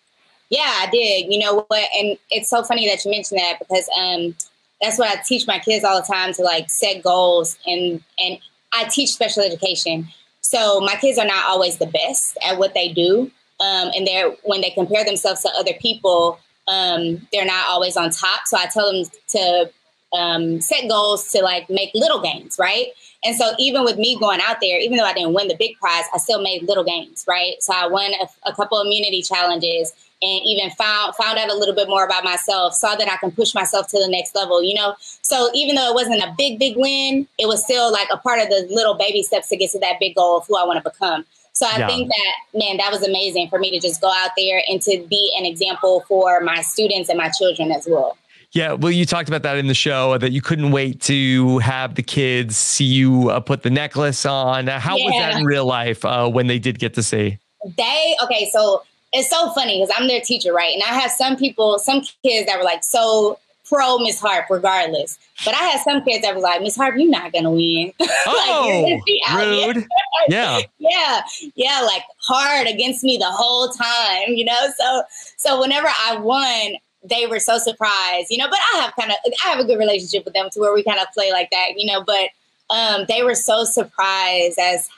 Yeah, 0.49 0.61
I 0.81 0.87
did. 0.91 1.31
You 1.31 1.39
know 1.39 1.65
what? 1.67 1.89
And 1.97 2.17
it's 2.29 2.49
so 2.49 2.63
funny 2.63 2.87
that 2.87 3.03
you 3.03 3.11
mentioned 3.11 3.39
that 3.39 3.59
because 3.59 3.89
um, 3.99 4.35
that's 4.81 4.97
what 4.99 5.09
I 5.09 5.21
teach 5.21 5.47
my 5.47 5.59
kids 5.59 5.83
all 5.83 5.99
the 5.99 6.07
time 6.07 6.33
to 6.33 6.43
like 6.43 6.69
set 6.69 7.03
goals 7.03 7.57
and 7.65 8.01
and 8.19 8.37
I 8.73 8.85
teach 8.85 9.11
special 9.11 9.43
education. 9.43 10.07
So 10.41 10.79
my 10.81 10.95
kids 10.95 11.17
are 11.17 11.25
not 11.25 11.45
always 11.45 11.77
the 11.77 11.87
best 11.87 12.37
at 12.45 12.59
what 12.59 12.73
they 12.73 12.89
do. 12.89 13.31
Um, 13.59 13.89
and 13.95 14.05
they're 14.05 14.31
when 14.43 14.61
they 14.61 14.69
compare 14.71 15.03
themselves 15.03 15.41
to 15.41 15.49
other 15.57 15.73
people, 15.79 16.39
um, 16.67 17.25
they're 17.31 17.45
not 17.45 17.67
always 17.67 17.97
on 17.97 18.09
top. 18.11 18.41
So 18.45 18.57
I 18.57 18.65
tell 18.67 18.91
them 18.91 19.09
to 19.29 19.71
um, 20.13 20.61
set 20.61 20.87
goals 20.89 21.29
to 21.31 21.41
like 21.41 21.69
make 21.69 21.91
little 21.93 22.21
gains, 22.21 22.57
right? 22.59 22.87
And 23.23 23.35
so 23.35 23.53
even 23.57 23.83
with 23.83 23.97
me 23.97 24.19
going 24.19 24.39
out 24.45 24.57
there, 24.61 24.79
even 24.79 24.97
though 24.97 25.05
I 25.05 25.13
didn't 25.13 25.33
win 25.33 25.47
the 25.47 25.55
big 25.57 25.77
prize, 25.79 26.03
I 26.13 26.17
still 26.17 26.41
made 26.41 26.63
little 26.63 26.83
gains, 26.83 27.25
right? 27.27 27.55
So 27.59 27.73
I 27.73 27.87
won 27.87 28.11
a, 28.21 28.49
a 28.49 28.53
couple 28.53 28.79
immunity 28.81 29.21
challenges 29.21 29.93
and 30.21 30.41
even 30.45 30.69
found 30.71 31.15
found 31.15 31.37
out 31.37 31.49
a 31.49 31.55
little 31.55 31.75
bit 31.75 31.89
more 31.89 32.05
about 32.05 32.23
myself, 32.23 32.73
saw 32.73 32.95
that 32.95 33.09
I 33.09 33.17
can 33.17 33.31
push 33.31 33.53
myself 33.53 33.87
to 33.89 33.99
the 33.99 34.07
next 34.07 34.35
level, 34.35 34.63
you 34.63 34.73
know. 34.73 34.95
So 35.21 35.49
even 35.53 35.75
though 35.75 35.89
it 35.89 35.93
wasn't 35.93 36.21
a 36.21 36.33
big, 36.37 36.59
big 36.59 36.75
win, 36.77 37.27
it 37.37 37.47
was 37.47 37.63
still 37.63 37.91
like 37.91 38.07
a 38.11 38.17
part 38.17 38.39
of 38.39 38.49
the 38.49 38.67
little 38.69 38.95
baby 38.95 39.23
steps 39.23 39.49
to 39.49 39.57
get 39.57 39.71
to 39.71 39.79
that 39.79 39.99
big 39.99 40.15
goal 40.15 40.37
of 40.37 40.47
who 40.47 40.57
I 40.57 40.65
want 40.65 40.83
to 40.83 40.89
become. 40.89 41.25
So 41.53 41.65
I 41.65 41.79
yeah. 41.79 41.87
think 41.87 42.09
that 42.09 42.59
man, 42.59 42.77
that 42.77 42.91
was 42.91 43.01
amazing 43.03 43.49
for 43.49 43.59
me 43.59 43.71
to 43.71 43.79
just 43.79 44.01
go 44.01 44.11
out 44.11 44.31
there 44.37 44.61
and 44.67 44.81
to 44.83 45.05
be 45.09 45.33
an 45.37 45.45
example 45.45 46.03
for 46.07 46.41
my 46.41 46.61
students 46.61 47.09
and 47.09 47.17
my 47.17 47.29
children 47.37 47.71
as 47.71 47.87
well. 47.89 48.17
Yeah, 48.51 48.71
well, 48.71 48.91
you 48.91 49.05
talked 49.05 49.27
about 49.27 49.43
that 49.43 49.57
in 49.57 49.67
the 49.67 49.73
show 49.73 50.17
that 50.17 50.31
you 50.31 50.41
couldn't 50.41 50.71
wait 50.71 51.01
to 51.01 51.59
have 51.59 51.95
the 51.95 52.03
kids 52.03 52.55
see 52.55 52.85
you 52.85 53.29
uh, 53.29 53.41
put 53.41 53.63
the 53.63 53.69
necklace 53.69 54.25
on. 54.25 54.67
How 54.67 54.95
yeah. 54.95 55.05
was 55.05 55.13
that 55.13 55.37
in 55.37 55.45
real 55.45 55.65
life 55.65 56.05
uh, 56.05 56.29
when 56.29 56.47
they 56.47 56.57
did 56.57 56.79
get 56.79 56.93
to 56.93 57.03
see? 57.03 57.37
They 57.77 58.15
okay, 58.23 58.49
so 58.53 58.83
it's 59.15 59.29
so 59.29 59.49
funny 59.51 59.79
because 59.79 59.95
I'm 59.97 60.07
their 60.07 60.19
teacher, 60.19 60.51
right? 60.51 60.73
And 60.73 60.83
I 60.83 60.99
have 60.99 61.09
some 61.09 61.37
people, 61.37 61.79
some 61.79 62.01
kids 62.21 62.47
that 62.47 62.57
were 62.57 62.65
like 62.65 62.83
so 62.83 63.39
pro 63.65 63.97
Miss 63.97 64.21
Harpe, 64.21 64.49
regardless. 64.49 65.17
But 65.43 65.55
I 65.55 65.59
had 65.59 65.81
some 65.81 66.03
kids 66.03 66.21
that 66.23 66.35
was 66.35 66.43
like, 66.43 66.61
Miss 66.61 66.77
Harpe, 66.77 66.97
you're 66.97 67.09
not 67.09 67.31
gonna 67.31 67.51
win. 67.51 67.93
Oh, 68.27 68.99
like, 69.31 69.45
rude. 69.47 69.85
yeah, 70.27 70.59
yeah, 70.79 71.21
yeah, 71.55 71.81
like 71.81 72.03
hard 72.17 72.67
against 72.67 73.03
me 73.03 73.17
the 73.17 73.25
whole 73.25 73.69
time, 73.69 74.35
you 74.35 74.45
know. 74.45 74.67
So, 74.77 75.03
so 75.37 75.61
whenever 75.61 75.87
I 75.87 76.17
won, 76.17 76.75
they 77.03 77.27
were 77.27 77.39
so 77.39 77.57
surprised, 77.57 78.27
you 78.29 78.37
know. 78.37 78.49
But 78.49 78.59
I 78.73 78.81
have 78.81 78.95
kind 78.95 79.11
of, 79.11 79.17
I 79.45 79.49
have 79.49 79.59
a 79.59 79.65
good 79.65 79.79
relationship 79.79 80.25
with 80.25 80.33
them 80.33 80.49
to 80.51 80.59
where 80.59 80.73
we 80.73 80.83
kind 80.83 80.99
of 80.99 81.07
play 81.13 81.31
like 81.31 81.49
that, 81.51 81.69
you 81.77 81.85
know. 81.85 82.03
But 82.03 82.29
um, 82.69 83.05
they 83.07 83.23
were 83.23 83.35
so 83.35 83.63
surprised 83.63 84.59
as 84.59 84.89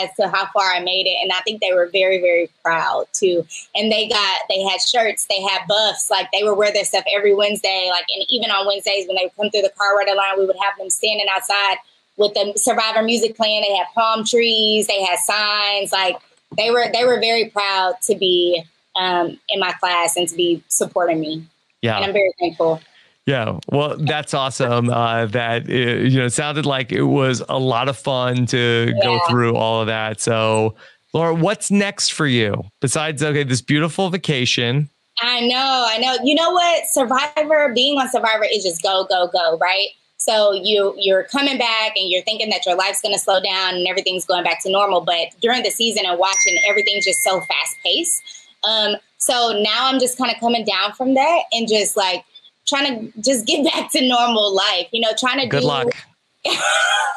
as 0.00 0.10
to 0.16 0.28
how 0.28 0.46
far 0.52 0.70
I 0.72 0.80
made 0.80 1.06
it. 1.06 1.16
And 1.22 1.32
I 1.32 1.40
think 1.40 1.60
they 1.60 1.72
were 1.72 1.88
very, 1.92 2.20
very 2.20 2.50
proud 2.62 3.06
too. 3.12 3.46
And 3.74 3.90
they 3.90 4.08
got, 4.08 4.40
they 4.48 4.62
had 4.62 4.80
shirts, 4.80 5.26
they 5.28 5.40
had 5.42 5.66
buffs, 5.68 6.10
like 6.10 6.28
they 6.32 6.42
would 6.42 6.56
wear 6.56 6.72
their 6.72 6.84
stuff 6.84 7.04
every 7.14 7.34
Wednesday. 7.34 7.88
Like, 7.90 8.06
and 8.14 8.24
even 8.28 8.50
on 8.50 8.66
Wednesdays 8.66 9.06
when 9.06 9.16
they 9.16 9.24
would 9.24 9.36
come 9.36 9.50
through 9.50 9.62
the 9.62 9.72
car 9.76 9.96
right 9.96 10.16
line, 10.16 10.38
we 10.38 10.46
would 10.46 10.56
have 10.62 10.78
them 10.78 10.90
standing 10.90 11.26
outside 11.30 11.76
with 12.16 12.34
the 12.34 12.52
Survivor 12.56 13.02
music 13.02 13.36
playing. 13.36 13.62
They 13.62 13.76
had 13.76 13.86
palm 13.94 14.24
trees, 14.24 14.86
they 14.86 15.02
had 15.02 15.18
signs. 15.18 15.92
Like 15.92 16.16
they 16.56 16.70
were, 16.70 16.86
they 16.92 17.04
were 17.04 17.20
very 17.20 17.50
proud 17.50 17.94
to 18.02 18.14
be 18.14 18.62
um, 18.96 19.38
in 19.48 19.60
my 19.60 19.72
class 19.72 20.16
and 20.16 20.28
to 20.28 20.36
be 20.36 20.62
supporting 20.68 21.20
me. 21.20 21.46
Yeah. 21.82 21.96
And 21.96 22.06
I'm 22.06 22.12
very 22.12 22.32
thankful. 22.40 22.80
Yeah, 23.28 23.58
well, 23.70 23.94
that's 23.98 24.32
awesome. 24.32 24.88
Uh, 24.88 25.26
that 25.26 25.68
it, 25.68 26.10
you 26.10 26.18
know, 26.18 26.24
it 26.24 26.32
sounded 26.32 26.64
like 26.64 26.92
it 26.92 27.02
was 27.02 27.42
a 27.50 27.58
lot 27.58 27.90
of 27.90 27.98
fun 27.98 28.46
to 28.46 28.86
yeah. 28.96 29.04
go 29.04 29.20
through 29.28 29.54
all 29.54 29.82
of 29.82 29.86
that. 29.88 30.18
So, 30.18 30.74
Laura, 31.12 31.34
what's 31.34 31.70
next 31.70 32.14
for 32.14 32.26
you 32.26 32.64
besides 32.80 33.22
okay, 33.22 33.42
this 33.44 33.60
beautiful 33.60 34.08
vacation? 34.08 34.88
I 35.20 35.40
know, 35.40 35.86
I 35.90 35.98
know. 35.98 36.16
You 36.24 36.36
know 36.36 36.52
what? 36.52 36.84
Survivor, 36.90 37.70
being 37.74 37.98
on 37.98 38.08
Survivor 38.10 38.46
is 38.50 38.64
just 38.64 38.82
go, 38.82 39.04
go, 39.10 39.28
go, 39.30 39.58
right? 39.58 39.88
So 40.16 40.54
you 40.54 40.94
you're 40.96 41.24
coming 41.24 41.58
back 41.58 41.98
and 41.98 42.10
you're 42.10 42.22
thinking 42.22 42.48
that 42.48 42.64
your 42.64 42.76
life's 42.76 43.02
going 43.02 43.14
to 43.14 43.20
slow 43.20 43.42
down 43.42 43.74
and 43.74 43.86
everything's 43.86 44.24
going 44.24 44.42
back 44.42 44.62
to 44.62 44.72
normal. 44.72 45.02
But 45.02 45.34
during 45.42 45.62
the 45.64 45.70
season 45.70 46.06
and 46.06 46.18
watching, 46.18 46.58
everything's 46.66 47.04
just 47.04 47.22
so 47.22 47.40
fast 47.40 47.76
paced. 47.84 48.22
Um, 48.64 48.96
so 49.18 49.60
now 49.62 49.86
I'm 49.86 50.00
just 50.00 50.16
kind 50.16 50.32
of 50.32 50.40
coming 50.40 50.64
down 50.64 50.94
from 50.94 51.12
that 51.12 51.42
and 51.52 51.68
just 51.68 51.94
like 51.94 52.24
trying 52.68 53.12
to 53.12 53.20
just 53.20 53.46
get 53.46 53.64
back 53.72 53.90
to 53.92 54.06
normal 54.06 54.54
life, 54.54 54.88
you 54.92 55.00
know, 55.00 55.10
trying 55.18 55.40
to 55.40 55.46
Good 55.46 55.60
do, 55.60 55.66
luck. 55.66 55.88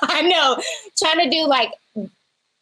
I 0.03 0.21
know, 0.23 0.61
trying 0.97 1.23
to 1.23 1.29
do 1.29 1.45
like 1.47 1.71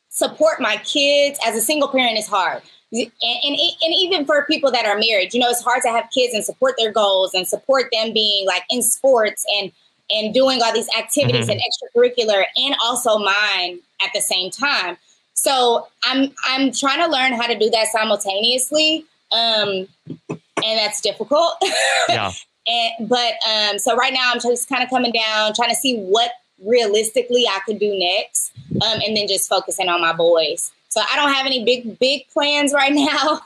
support 0.09 0.59
my 0.59 0.77
kids 0.77 1.39
as 1.45 1.55
a 1.55 1.61
single 1.61 1.87
parent 1.87 2.17
is 2.17 2.27
hard. 2.27 2.61
And, 2.91 3.11
and, 3.21 3.55
and 3.55 3.93
even 3.95 4.25
for 4.25 4.45
people 4.45 4.71
that 4.71 4.85
are 4.85 4.97
married, 4.97 5.33
you 5.33 5.39
know, 5.39 5.49
it's 5.49 5.61
hard 5.61 5.83
to 5.83 5.89
have 5.89 6.09
kids 6.11 6.33
and 6.33 6.43
support 6.43 6.73
their 6.77 6.91
goals 6.91 7.33
and 7.35 7.47
support 7.47 7.89
them 7.91 8.13
being 8.13 8.47
like 8.47 8.63
in 8.69 8.81
sports 8.81 9.45
and 9.57 9.71
and 10.11 10.33
doing 10.33 10.59
all 10.63 10.73
these 10.73 10.89
activities 10.97 11.47
mm-hmm. 11.47 11.51
and 11.51 11.61
extracurricular 11.61 12.43
and 12.57 12.75
also 12.83 13.19
mine 13.19 13.79
at 14.01 14.09
the 14.15 14.19
same 14.19 14.49
time. 14.49 14.97
So 15.33 15.87
I'm 16.03 16.33
I'm 16.45 16.71
trying 16.71 16.99
to 16.99 17.07
learn 17.07 17.33
how 17.33 17.45
to 17.45 17.57
do 17.57 17.69
that 17.69 17.87
simultaneously. 17.87 19.05
Um, 19.31 19.87
and 20.29 20.77
that's 20.77 21.01
difficult. 21.01 21.53
Yeah. 22.09 22.31
And 22.69 23.09
but 23.09 23.33
um, 23.49 23.79
so 23.79 23.95
right 23.95 24.13
now 24.13 24.31
I'm 24.31 24.39
just 24.39 24.69
kind 24.69 24.83
of 24.83 24.89
coming 24.89 25.11
down, 25.11 25.53
trying 25.53 25.69
to 25.69 25.75
see 25.75 25.97
what 25.97 26.31
realistically 26.63 27.47
I 27.47 27.59
could 27.65 27.79
do 27.79 27.97
next, 27.97 28.51
um, 28.73 28.99
and 29.05 29.15
then 29.17 29.27
just 29.27 29.49
focusing 29.49 29.89
on 29.89 30.01
my 30.01 30.13
boys. 30.13 30.71
So 30.89 31.01
I 31.01 31.15
don't 31.15 31.33
have 31.33 31.45
any 31.45 31.63
big 31.63 31.97
big 31.99 32.27
plans 32.29 32.73
right 32.73 32.93
now. 32.93 33.41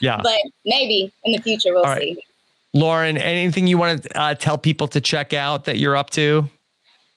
yeah, 0.00 0.20
but 0.22 0.38
maybe 0.64 1.12
in 1.24 1.32
the 1.32 1.38
future 1.38 1.72
we'll 1.72 1.96
see. 1.96 2.18
Lauren, 2.74 3.16
anything 3.16 3.66
you 3.66 3.78
want 3.78 4.02
to 4.02 4.20
uh, 4.20 4.34
tell 4.34 4.58
people 4.58 4.86
to 4.88 5.00
check 5.00 5.32
out 5.32 5.64
that 5.64 5.78
you're 5.78 5.96
up 5.96 6.10
to? 6.10 6.50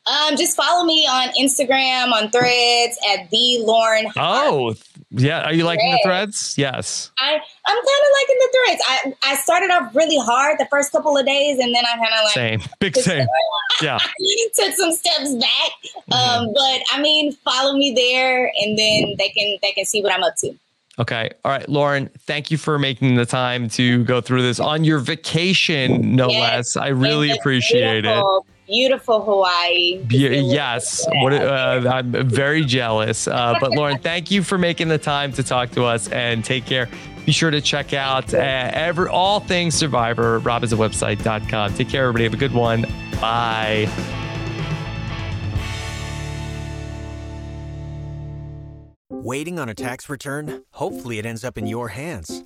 Um, 0.10 0.38
just 0.38 0.56
follow 0.56 0.86
me 0.86 1.06
on 1.06 1.30
Instagram, 1.40 2.12
on 2.12 2.32
Threads 2.32 2.98
at 3.14 3.30
the 3.30 3.60
Lauren. 3.64 4.12
Oh, 4.18 4.74
yeah. 5.12 5.44
Are 5.44 5.54
you 5.54 5.66
liking 5.66 5.92
the 5.92 6.00
threads? 6.04 6.56
Yes. 6.58 7.12
I 7.20 7.34
I'm 7.34 7.76
kind 7.76 7.86
of 7.86 8.12
liking 8.20 8.38
the 8.40 8.50
threads. 8.58 8.82
I 8.88 9.32
I 9.32 9.36
started 9.36 9.72
off 9.72 9.96
really 9.96 10.18
hard 10.18 10.58
the 10.58 10.68
first 10.68 10.92
couple 10.92 11.18
of 11.18 11.26
days, 11.26 11.60
and 11.60 11.76
then 11.76 11.84
I 11.86 11.96
kind 11.96 12.14
of 12.18 12.24
like 12.26 12.34
same, 12.34 12.62
big 12.80 12.96
same. 12.96 13.28
yeah. 13.82 14.00
Took 14.56 14.74
some 14.76 14.92
steps 14.94 15.36
back. 15.36 15.72
Mm-hmm. 16.12 16.14
Um, 16.14 16.54
but 16.54 16.82
I 16.92 17.02
mean, 17.02 17.34
follow 17.34 17.74
me 17.74 17.94
there, 17.94 18.52
and 18.62 18.78
then 18.78 19.16
they 19.18 19.30
can 19.30 19.58
they 19.62 19.72
can 19.74 19.86
see 19.86 20.02
what 20.02 20.14
I'm 20.14 20.24
up 20.24 20.36
to. 20.40 20.56
Okay. 20.98 21.32
All 21.46 21.52
right, 21.52 21.68
Lauren, 21.70 22.10
thank 22.20 22.52
you 22.52 22.58
for 22.58 22.78
making 22.78 23.16
the 23.16 23.26
time 23.26 23.70
to 23.70 24.04
go 24.04 24.22
through 24.22 24.42
this 24.42 24.60
on 24.60 24.84
your 24.84 25.00
vacation, 25.00 26.16
no 26.16 26.30
yes, 26.30 26.76
less. 26.76 26.78
I 26.78 26.90
really 26.90 27.32
appreciate 27.32 28.02
beautiful. 28.02 28.46
it 28.46 28.59
beautiful 28.70 29.24
Hawaii. 29.24 30.04
Be- 30.04 30.42
yes, 30.46 31.06
what, 31.22 31.34
uh, 31.34 31.90
I'm 31.92 32.12
very 32.30 32.64
jealous. 32.64 33.28
Uh, 33.28 33.56
but 33.60 33.72
Lauren, 33.72 33.98
thank 34.02 34.32
you 34.32 34.44
for 34.44 34.58
making 34.58 34.88
the 34.88 34.98
time 34.98 35.34
to 35.34 35.44
talk 35.44 35.72
to 35.72 35.84
us 35.84 36.08
and 36.10 36.46
take 36.46 36.66
care. 36.66 36.88
Be 37.26 37.32
sure 37.32 37.52
to 37.52 37.62
check 37.62 37.94
out 37.94 38.34
uh, 38.34 38.38
every 38.38 39.10
all 39.10 39.40
things 39.40 39.76
Survivor, 39.76 40.40
robhasawebsite.com. 40.42 41.74
Take 41.74 41.90
care, 41.90 42.04
everybody. 42.04 42.24
Have 42.24 42.34
a 42.34 42.38
good 42.38 42.54
one. 42.54 42.86
Bye. 43.20 43.90
Waiting 49.10 49.60
on 49.60 49.68
a 49.68 49.76
tax 49.76 50.10
return? 50.10 50.64
Hopefully, 50.72 51.20
it 51.20 51.26
ends 51.26 51.44
up 51.44 51.58
in 51.58 51.68
your 51.68 51.90
hands 51.90 52.46